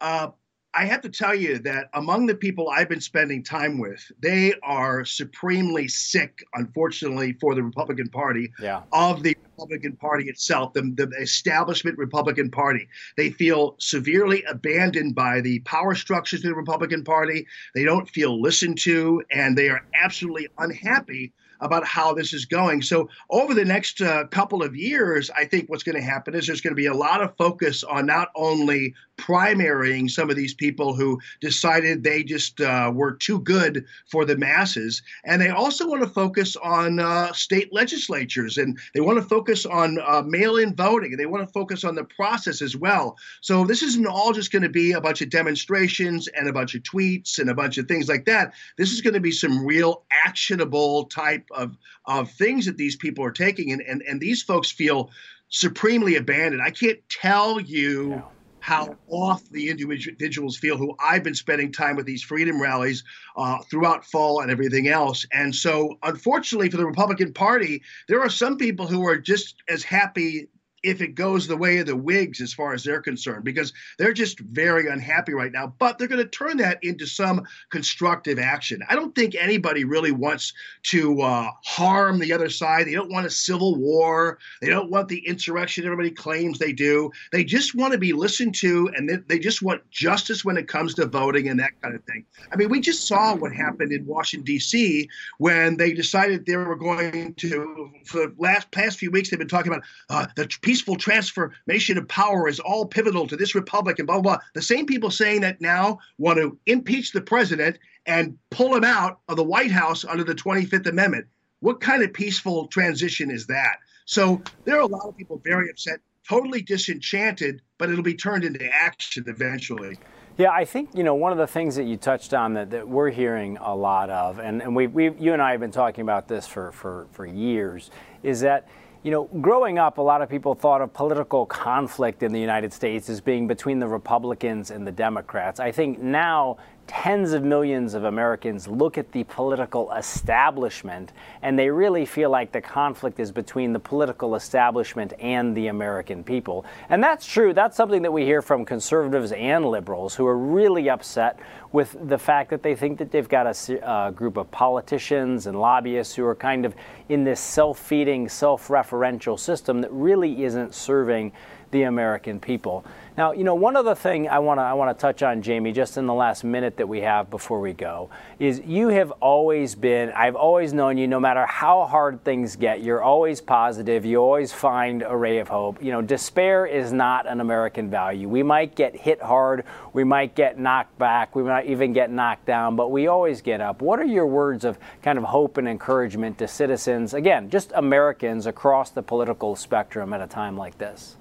uh, 0.00 0.30
I 0.76 0.86
have 0.86 1.02
to 1.02 1.08
tell 1.08 1.34
you 1.34 1.58
that 1.60 1.88
among 1.94 2.26
the 2.26 2.34
people 2.34 2.68
I've 2.68 2.88
been 2.88 3.00
spending 3.00 3.44
time 3.44 3.78
with, 3.78 4.10
they 4.20 4.54
are 4.62 5.04
supremely 5.04 5.86
sick, 5.86 6.44
unfortunately, 6.54 7.34
for 7.34 7.54
the 7.54 7.62
Republican 7.62 8.08
Party, 8.08 8.52
yeah. 8.60 8.82
of 8.92 9.22
the 9.22 9.36
Republican 9.56 9.94
Party 9.96 10.28
itself, 10.28 10.72
the, 10.72 10.82
the 10.82 11.08
establishment 11.20 11.96
Republican 11.96 12.50
Party. 12.50 12.88
They 13.16 13.30
feel 13.30 13.76
severely 13.78 14.42
abandoned 14.44 15.14
by 15.14 15.40
the 15.40 15.60
power 15.60 15.94
structures 15.94 16.40
of 16.40 16.50
the 16.50 16.56
Republican 16.56 17.04
Party. 17.04 17.46
They 17.74 17.84
don't 17.84 18.08
feel 18.10 18.40
listened 18.40 18.78
to, 18.78 19.22
and 19.30 19.56
they 19.56 19.68
are 19.68 19.84
absolutely 19.94 20.48
unhappy 20.58 21.32
about 21.64 21.84
how 21.86 22.12
this 22.12 22.32
is 22.32 22.44
going. 22.44 22.82
So, 22.82 23.08
over 23.30 23.54
the 23.54 23.64
next 23.64 24.00
uh, 24.00 24.26
couple 24.28 24.62
of 24.62 24.76
years, 24.76 25.30
I 25.30 25.46
think 25.46 25.68
what's 25.68 25.82
going 25.82 25.96
to 25.96 26.02
happen 26.02 26.34
is 26.34 26.46
there's 26.46 26.60
going 26.60 26.72
to 26.72 26.76
be 26.76 26.86
a 26.86 26.94
lot 26.94 27.22
of 27.22 27.36
focus 27.36 27.82
on 27.82 28.06
not 28.06 28.28
only 28.36 28.94
primarying 29.16 30.10
some 30.10 30.28
of 30.28 30.36
these 30.36 30.54
people 30.54 30.94
who 30.94 31.20
decided 31.40 32.02
they 32.02 32.22
just 32.22 32.60
uh, 32.60 32.90
were 32.92 33.12
too 33.12 33.40
good 33.40 33.84
for 34.10 34.24
the 34.24 34.36
masses, 34.36 35.02
and 35.24 35.40
they 35.40 35.48
also 35.48 35.88
want 35.88 36.02
to 36.02 36.08
focus 36.08 36.56
on 36.56 36.98
uh, 36.98 37.32
state 37.32 37.72
legislatures 37.72 38.58
and 38.58 38.78
they 38.92 39.00
want 39.00 39.18
to 39.18 39.24
focus 39.24 39.64
on 39.64 39.98
uh, 40.06 40.22
mail 40.22 40.56
in 40.56 40.74
voting 40.74 41.12
and 41.12 41.18
they 41.18 41.26
want 41.26 41.46
to 41.46 41.52
focus 41.52 41.84
on 41.84 41.94
the 41.94 42.04
process 42.04 42.60
as 42.60 42.76
well. 42.76 43.16
So, 43.40 43.64
this 43.64 43.82
isn't 43.82 44.06
all 44.06 44.32
just 44.32 44.52
going 44.52 44.62
to 44.62 44.68
be 44.68 44.92
a 44.92 45.00
bunch 45.00 45.22
of 45.22 45.30
demonstrations 45.30 46.28
and 46.28 46.48
a 46.48 46.52
bunch 46.52 46.74
of 46.74 46.82
tweets 46.82 47.38
and 47.38 47.48
a 47.48 47.54
bunch 47.54 47.78
of 47.78 47.88
things 47.88 48.08
like 48.08 48.26
that. 48.26 48.52
This 48.76 48.92
is 48.92 49.00
going 49.00 49.14
to 49.14 49.20
be 49.20 49.32
some 49.32 49.64
real 49.64 50.02
actionable 50.24 51.04
type 51.06 51.44
of 51.54 51.76
of 52.06 52.30
things 52.32 52.66
that 52.66 52.76
these 52.76 52.96
people 52.96 53.24
are 53.24 53.32
taking, 53.32 53.72
and 53.72 53.82
and, 53.82 54.02
and 54.02 54.20
these 54.20 54.42
folks 54.42 54.70
feel 54.70 55.10
supremely 55.48 56.16
abandoned. 56.16 56.62
I 56.62 56.70
can't 56.70 56.98
tell 57.08 57.60
you. 57.60 58.10
Yeah 58.10 58.22
how 58.64 58.96
off 59.08 59.46
the 59.50 59.68
individuals 59.68 60.56
feel 60.56 60.78
who 60.78 60.96
I've 60.98 61.22
been 61.22 61.34
spending 61.34 61.70
time 61.70 61.96
with 61.96 62.06
these 62.06 62.22
freedom 62.22 62.58
rallies 62.62 63.04
uh, 63.36 63.58
throughout 63.70 64.06
fall 64.06 64.40
and 64.40 64.50
everything 64.50 64.88
else. 64.88 65.26
And 65.34 65.54
so, 65.54 65.98
unfortunately, 66.02 66.70
for 66.70 66.78
the 66.78 66.86
Republican 66.86 67.34
Party, 67.34 67.82
there 68.08 68.22
are 68.22 68.30
some 68.30 68.56
people 68.56 68.86
who 68.86 69.06
are 69.06 69.18
just 69.18 69.56
as 69.68 69.82
happy 69.82 70.48
if 70.84 71.00
it 71.00 71.14
goes 71.14 71.46
the 71.46 71.56
way 71.56 71.78
of 71.78 71.86
the 71.86 71.96
Whigs 71.96 72.40
as 72.40 72.52
far 72.52 72.74
as 72.74 72.84
they're 72.84 73.00
concerned, 73.00 73.42
because 73.42 73.72
they're 73.98 74.12
just 74.12 74.38
very 74.40 74.86
unhappy 74.86 75.32
right 75.32 75.50
now. 75.50 75.74
But 75.78 75.98
they're 75.98 76.08
going 76.08 76.22
to 76.22 76.28
turn 76.28 76.58
that 76.58 76.78
into 76.82 77.06
some 77.06 77.42
constructive 77.70 78.38
action. 78.38 78.82
I 78.88 78.94
don't 78.94 79.14
think 79.14 79.34
anybody 79.34 79.84
really 79.84 80.12
wants 80.12 80.52
to 80.84 81.20
uh, 81.22 81.50
harm 81.64 82.18
the 82.18 82.32
other 82.32 82.50
side. 82.50 82.86
They 82.86 82.92
don't 82.92 83.10
want 83.10 83.26
a 83.26 83.30
civil 83.30 83.76
war. 83.76 84.38
They 84.60 84.68
don't 84.68 84.90
want 84.90 85.08
the 85.08 85.26
insurrection 85.26 85.84
everybody 85.84 86.10
claims 86.10 86.58
they 86.58 86.72
do. 86.72 87.10
They 87.32 87.44
just 87.44 87.74
want 87.74 87.92
to 87.92 87.98
be 87.98 88.12
listened 88.12 88.54
to, 88.56 88.90
and 88.94 89.24
they, 89.26 89.38
just 89.38 89.62
want 89.62 89.88
justice 89.90 90.44
when 90.44 90.56
it 90.56 90.68
comes 90.68 90.94
to 90.94 91.06
voting 91.06 91.48
and 91.48 91.58
that 91.60 91.72
kind 91.82 91.94
of 91.94 92.02
thing. 92.04 92.24
I 92.52 92.56
mean, 92.56 92.68
we 92.68 92.80
just 92.80 93.06
saw 93.06 93.34
what 93.34 93.52
happened 93.52 93.92
in 93.92 94.06
Washington 94.06 94.44
D.C. 94.44 95.08
when 95.38 95.76
they 95.76 95.92
decided 95.92 96.46
they 96.46 96.56
were 96.56 96.76
going 96.76 97.34
to, 97.34 97.90
for 98.06 98.18
the 98.18 98.34
last 98.38 98.70
past 98.70 98.98
few 98.98 99.10
weeks, 99.10 99.30
they've 99.30 99.38
been 99.38 99.48
talking 99.48 99.72
about 99.72 99.84
uh, 100.10 100.26
the 100.36 100.46
peaceful 100.74 100.96
transformation 100.96 101.96
of 101.96 102.08
power 102.08 102.48
is 102.48 102.58
all 102.58 102.84
pivotal 102.84 103.28
to 103.28 103.36
this 103.36 103.54
republic 103.54 104.00
and 104.00 104.08
blah, 104.08 104.20
blah, 104.20 104.34
blah. 104.34 104.38
The 104.54 104.62
same 104.62 104.86
people 104.86 105.08
saying 105.08 105.42
that 105.42 105.60
now 105.60 106.00
want 106.18 106.38
to 106.40 106.58
impeach 106.66 107.12
the 107.12 107.20
president 107.20 107.78
and 108.06 108.36
pull 108.50 108.74
him 108.74 108.82
out 108.82 109.20
of 109.28 109.36
the 109.36 109.44
White 109.44 109.70
House 109.70 110.04
under 110.04 110.24
the 110.24 110.34
25th 110.34 110.88
Amendment. 110.88 111.26
What 111.60 111.80
kind 111.80 112.02
of 112.02 112.12
peaceful 112.12 112.66
transition 112.66 113.30
is 113.30 113.46
that? 113.46 113.76
So 114.04 114.42
there 114.64 114.74
are 114.74 114.80
a 114.80 114.86
lot 114.86 115.06
of 115.06 115.16
people 115.16 115.40
very 115.44 115.70
upset, 115.70 116.00
totally 116.28 116.60
disenchanted, 116.60 117.62
but 117.78 117.88
it'll 117.88 118.02
be 118.02 118.16
turned 118.16 118.42
into 118.42 118.68
action 118.74 119.22
eventually. 119.28 119.96
Yeah, 120.36 120.50
I 120.50 120.64
think 120.64 120.90
you 120.92 121.04
know 121.04 121.14
one 121.14 121.30
of 121.30 121.38
the 121.38 121.46
things 121.46 121.76
that 121.76 121.84
you 121.84 121.96
touched 121.96 122.34
on 122.34 122.54
that, 122.54 122.70
that 122.70 122.88
we're 122.88 123.10
hearing 123.10 123.58
a 123.58 123.76
lot 123.76 124.10
of, 124.10 124.40
and, 124.40 124.60
and 124.60 124.74
we, 124.74 124.88
you 124.88 125.32
and 125.32 125.40
I 125.40 125.52
have 125.52 125.60
been 125.60 125.70
talking 125.70 126.02
about 126.02 126.26
this 126.26 126.48
for, 126.48 126.72
for, 126.72 127.06
for 127.12 127.24
years, 127.24 127.92
is 128.24 128.40
that 128.40 128.66
you 129.04 129.10
know, 129.10 129.24
growing 129.42 129.78
up, 129.78 129.98
a 129.98 130.02
lot 130.02 130.22
of 130.22 130.30
people 130.30 130.54
thought 130.54 130.80
of 130.80 130.94
political 130.94 131.44
conflict 131.44 132.22
in 132.22 132.32
the 132.32 132.40
United 132.40 132.72
States 132.72 133.10
as 133.10 133.20
being 133.20 133.46
between 133.46 133.78
the 133.78 133.86
Republicans 133.86 134.70
and 134.70 134.86
the 134.86 134.92
Democrats. 134.92 135.60
I 135.60 135.72
think 135.72 136.00
now 136.00 136.56
tens 136.86 137.32
of 137.32 137.42
millions 137.42 137.92
of 137.94 138.04
Americans 138.04 138.66
look 138.66 138.96
at 138.96 139.12
the 139.12 139.24
political 139.24 139.92
establishment 139.92 141.12
and 141.42 141.58
they 141.58 141.68
really 141.68 142.06
feel 142.06 142.30
like 142.30 142.52
the 142.52 142.60
conflict 142.60 143.20
is 143.20 143.30
between 143.30 143.72
the 143.74 143.78
political 143.78 144.36
establishment 144.36 145.12
and 145.18 145.54
the 145.54 145.66
American 145.68 146.24
people. 146.24 146.64
And 146.88 147.02
that's 147.02 147.26
true. 147.26 147.52
That's 147.52 147.76
something 147.76 148.02
that 148.02 148.12
we 148.12 148.24
hear 148.24 148.40
from 148.40 148.64
conservatives 148.64 149.32
and 149.32 149.66
liberals 149.66 150.14
who 150.14 150.26
are 150.26 150.36
really 150.36 150.88
upset 150.88 151.38
with 151.74 151.96
the 152.06 152.16
fact 152.16 152.50
that 152.50 152.62
they 152.62 152.76
think 152.76 152.98
that 152.98 153.10
they've 153.10 153.28
got 153.28 153.48
a 153.48 153.84
uh, 153.84 154.08
group 154.12 154.36
of 154.36 154.48
politicians 154.52 155.48
and 155.48 155.60
lobbyists 155.60 156.14
who 156.14 156.24
are 156.24 156.36
kind 156.36 156.64
of 156.64 156.72
in 157.08 157.24
this 157.24 157.40
self 157.40 157.80
feeding, 157.80 158.28
self 158.28 158.68
referential 158.68 159.36
system 159.36 159.80
that 159.80 159.90
really 159.90 160.44
isn't 160.44 160.72
serving 160.72 161.32
the 161.74 161.82
American 161.82 162.38
people. 162.38 162.84
Now, 163.16 163.32
you 163.32 163.42
know, 163.42 163.56
one 163.56 163.76
other 163.76 163.96
thing 163.96 164.28
I 164.28 164.38
want 164.38 164.58
to 164.58 164.62
I 164.62 164.74
want 164.74 164.96
to 164.96 165.00
touch 165.00 165.22
on, 165.24 165.42
Jamie, 165.42 165.72
just 165.72 165.96
in 165.96 166.06
the 166.06 166.14
last 166.14 166.44
minute 166.44 166.76
that 166.76 166.88
we 166.88 167.00
have 167.00 167.30
before 167.30 167.60
we 167.60 167.72
go, 167.72 168.10
is 168.38 168.60
you 168.64 168.88
have 168.88 169.10
always 169.20 169.74
been. 169.74 170.10
I've 170.10 170.36
always 170.36 170.72
known 170.72 170.98
you. 170.98 171.08
No 171.08 171.18
matter 171.18 171.44
how 171.46 171.84
hard 171.84 172.22
things 172.22 172.54
get, 172.54 172.82
you're 172.82 173.02
always 173.02 173.40
positive. 173.40 174.04
You 174.04 174.18
always 174.18 174.52
find 174.52 175.02
a 175.02 175.16
ray 175.16 175.38
of 175.38 175.48
hope. 175.48 175.82
You 175.82 175.90
know, 175.90 176.00
despair 176.00 176.64
is 176.64 176.92
not 176.92 177.26
an 177.26 177.40
American 177.40 177.90
value. 177.90 178.28
We 178.28 178.44
might 178.44 178.76
get 178.76 178.94
hit 178.94 179.20
hard. 179.20 179.64
We 179.92 180.04
might 180.04 180.36
get 180.36 180.60
knocked 180.60 180.96
back. 180.96 181.34
We 181.34 181.42
might 181.42 181.66
even 181.66 181.92
get 181.92 182.10
knocked 182.10 182.46
down, 182.46 182.76
but 182.76 182.92
we 182.92 183.08
always 183.08 183.42
get 183.42 183.60
up. 183.60 183.82
What 183.82 183.98
are 183.98 184.06
your 184.06 184.26
words 184.26 184.64
of 184.64 184.78
kind 185.02 185.18
of 185.18 185.24
hope 185.24 185.56
and 185.56 185.68
encouragement 185.68 186.38
to 186.38 186.46
citizens? 186.46 187.14
Again, 187.14 187.50
just 187.50 187.72
Americans 187.74 188.46
across 188.46 188.90
the 188.90 189.02
political 189.02 189.56
spectrum 189.56 190.12
at 190.12 190.20
a 190.20 190.28
time 190.28 190.56
like 190.56 190.78
this. 190.78 191.16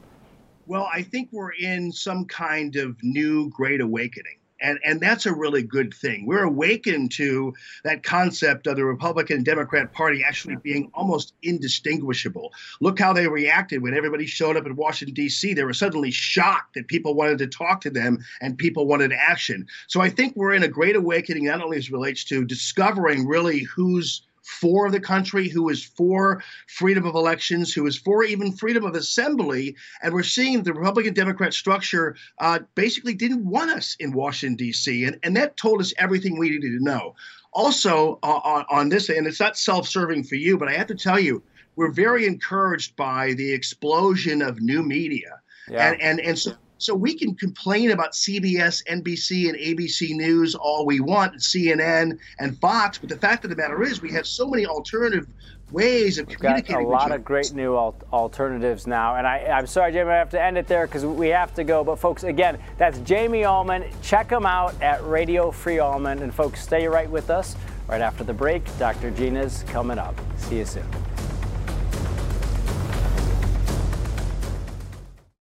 Well, 0.65 0.89
I 0.93 1.03
think 1.03 1.29
we're 1.31 1.51
in 1.51 1.91
some 1.91 2.25
kind 2.25 2.75
of 2.75 2.95
new 3.03 3.49
great 3.49 3.81
awakening. 3.81 4.37
And, 4.61 4.79
and 4.85 5.01
that's 5.01 5.25
a 5.25 5.33
really 5.33 5.61
good 5.61 5.93
thing. 5.93 6.25
We're 6.25 6.43
awakened 6.43 7.11
to 7.13 7.53
that 7.83 8.01
concept 8.01 8.65
of 8.65 8.77
the 8.77 8.85
Republican 8.85 9.37
and 9.37 9.45
Democrat 9.45 9.91
Party 9.91 10.23
actually 10.23 10.55
being 10.55 10.89
almost 10.93 11.33
indistinguishable. 11.43 12.53
Look 12.79 12.97
how 12.97 13.11
they 13.11 13.27
reacted 13.27 13.81
when 13.81 13.93
everybody 13.93 14.25
showed 14.25 14.55
up 14.55 14.65
in 14.65 14.77
Washington, 14.77 15.15
D.C. 15.15 15.53
They 15.53 15.65
were 15.65 15.73
suddenly 15.73 16.11
shocked 16.11 16.75
that 16.75 16.87
people 16.87 17.13
wanted 17.13 17.39
to 17.39 17.47
talk 17.47 17.81
to 17.81 17.89
them 17.89 18.19
and 18.39 18.57
people 18.57 18.87
wanted 18.87 19.11
action. 19.11 19.67
So 19.87 19.99
I 19.99 20.09
think 20.09 20.33
we're 20.37 20.53
in 20.53 20.63
a 20.63 20.69
great 20.69 20.95
awakening, 20.95 21.43
not 21.43 21.61
only 21.61 21.77
as 21.77 21.91
relates 21.91 22.23
to 22.25 22.45
discovering 22.45 23.27
really 23.27 23.63
who's 23.63 24.21
for 24.43 24.91
the 24.91 24.99
country, 24.99 25.47
who 25.47 25.69
is 25.69 25.83
for 25.83 26.43
freedom 26.67 27.05
of 27.05 27.15
elections, 27.15 27.73
who 27.73 27.85
is 27.87 27.97
for 27.97 28.23
even 28.23 28.51
freedom 28.51 28.83
of 28.83 28.93
assembly. 28.95 29.75
And 30.01 30.13
we're 30.13 30.23
seeing 30.23 30.63
the 30.63 30.73
Republican 30.73 31.13
Democrat 31.13 31.53
structure 31.53 32.15
uh, 32.39 32.59
basically 32.75 33.13
didn't 33.13 33.45
want 33.45 33.71
us 33.71 33.95
in 33.99 34.11
Washington, 34.11 34.55
D.C., 34.55 35.05
and, 35.05 35.17
and 35.23 35.35
that 35.37 35.57
told 35.57 35.81
us 35.81 35.93
everything 35.97 36.37
we 36.37 36.49
needed 36.49 36.77
to 36.77 36.83
know. 36.83 37.15
Also, 37.53 38.19
uh, 38.23 38.39
on, 38.43 38.65
on 38.69 38.89
this, 38.89 39.09
and 39.09 39.27
it's 39.27 39.39
not 39.39 39.57
self 39.57 39.87
serving 39.87 40.23
for 40.23 40.35
you, 40.35 40.57
but 40.57 40.67
I 40.67 40.73
have 40.73 40.87
to 40.87 40.95
tell 40.95 41.19
you, 41.19 41.41
we're 41.75 41.91
very 41.91 42.25
encouraged 42.25 42.95
by 42.95 43.33
the 43.33 43.51
explosion 43.51 44.41
of 44.41 44.61
new 44.61 44.83
media. 44.83 45.39
Yeah. 45.69 45.91
And, 45.91 46.01
and, 46.01 46.19
and 46.19 46.37
so, 46.37 46.53
so 46.77 46.93
we 46.93 47.17
can 47.17 47.35
complain 47.35 47.91
about 47.91 48.13
CBS, 48.13 48.83
NBC, 48.87 49.49
and 49.49 49.57
ABC 49.57 50.15
News 50.15 50.55
all 50.55 50.85
we 50.85 50.99
want, 50.99 51.35
CNN 51.35 52.17
and 52.39 52.57
Fox, 52.59 52.97
but 52.97 53.09
the 53.09 53.17
fact 53.17 53.43
of 53.43 53.49
the 53.49 53.55
matter 53.55 53.83
is 53.83 54.01
we 54.01 54.11
have 54.11 54.27
so 54.27 54.47
many 54.47 54.65
alternative 54.65 55.27
ways 55.71 56.17
of 56.17 56.27
We've 56.27 56.37
communicating. 56.37 56.83
Got 56.83 56.87
a 56.87 56.87
lot 56.87 57.11
of 57.11 57.25
great 57.25 57.53
new 57.53 57.75
al- 57.75 57.95
alternatives 58.11 58.87
now, 58.87 59.15
and 59.15 59.27
I, 59.27 59.39
am 59.39 59.67
sorry, 59.67 59.91
Jamie, 59.91 60.11
I 60.11 60.17
have 60.17 60.29
to 60.31 60.41
end 60.41 60.57
it 60.57 60.67
there 60.67 60.85
because 60.87 61.05
we 61.05 61.29
have 61.29 61.53
to 61.55 61.63
go. 61.63 61.83
But 61.83 61.97
folks, 61.97 62.23
again, 62.23 62.59
that's 62.77 62.99
Jamie 62.99 63.43
Allman. 63.43 63.85
Check 64.01 64.29
him 64.29 64.45
out 64.45 64.79
at 64.81 65.03
Radio 65.05 65.51
Free 65.51 65.79
Allman, 65.79 66.19
and 66.21 66.33
folks, 66.33 66.61
stay 66.61 66.87
right 66.87 67.09
with 67.09 67.29
us. 67.29 67.55
Right 67.87 68.01
after 68.01 68.23
the 68.23 68.33
break, 68.33 68.63
Dr. 68.79 69.11
Gina's 69.11 69.63
coming 69.67 69.97
up. 69.97 70.19
See 70.37 70.59
you 70.59 70.65
soon. 70.65 70.85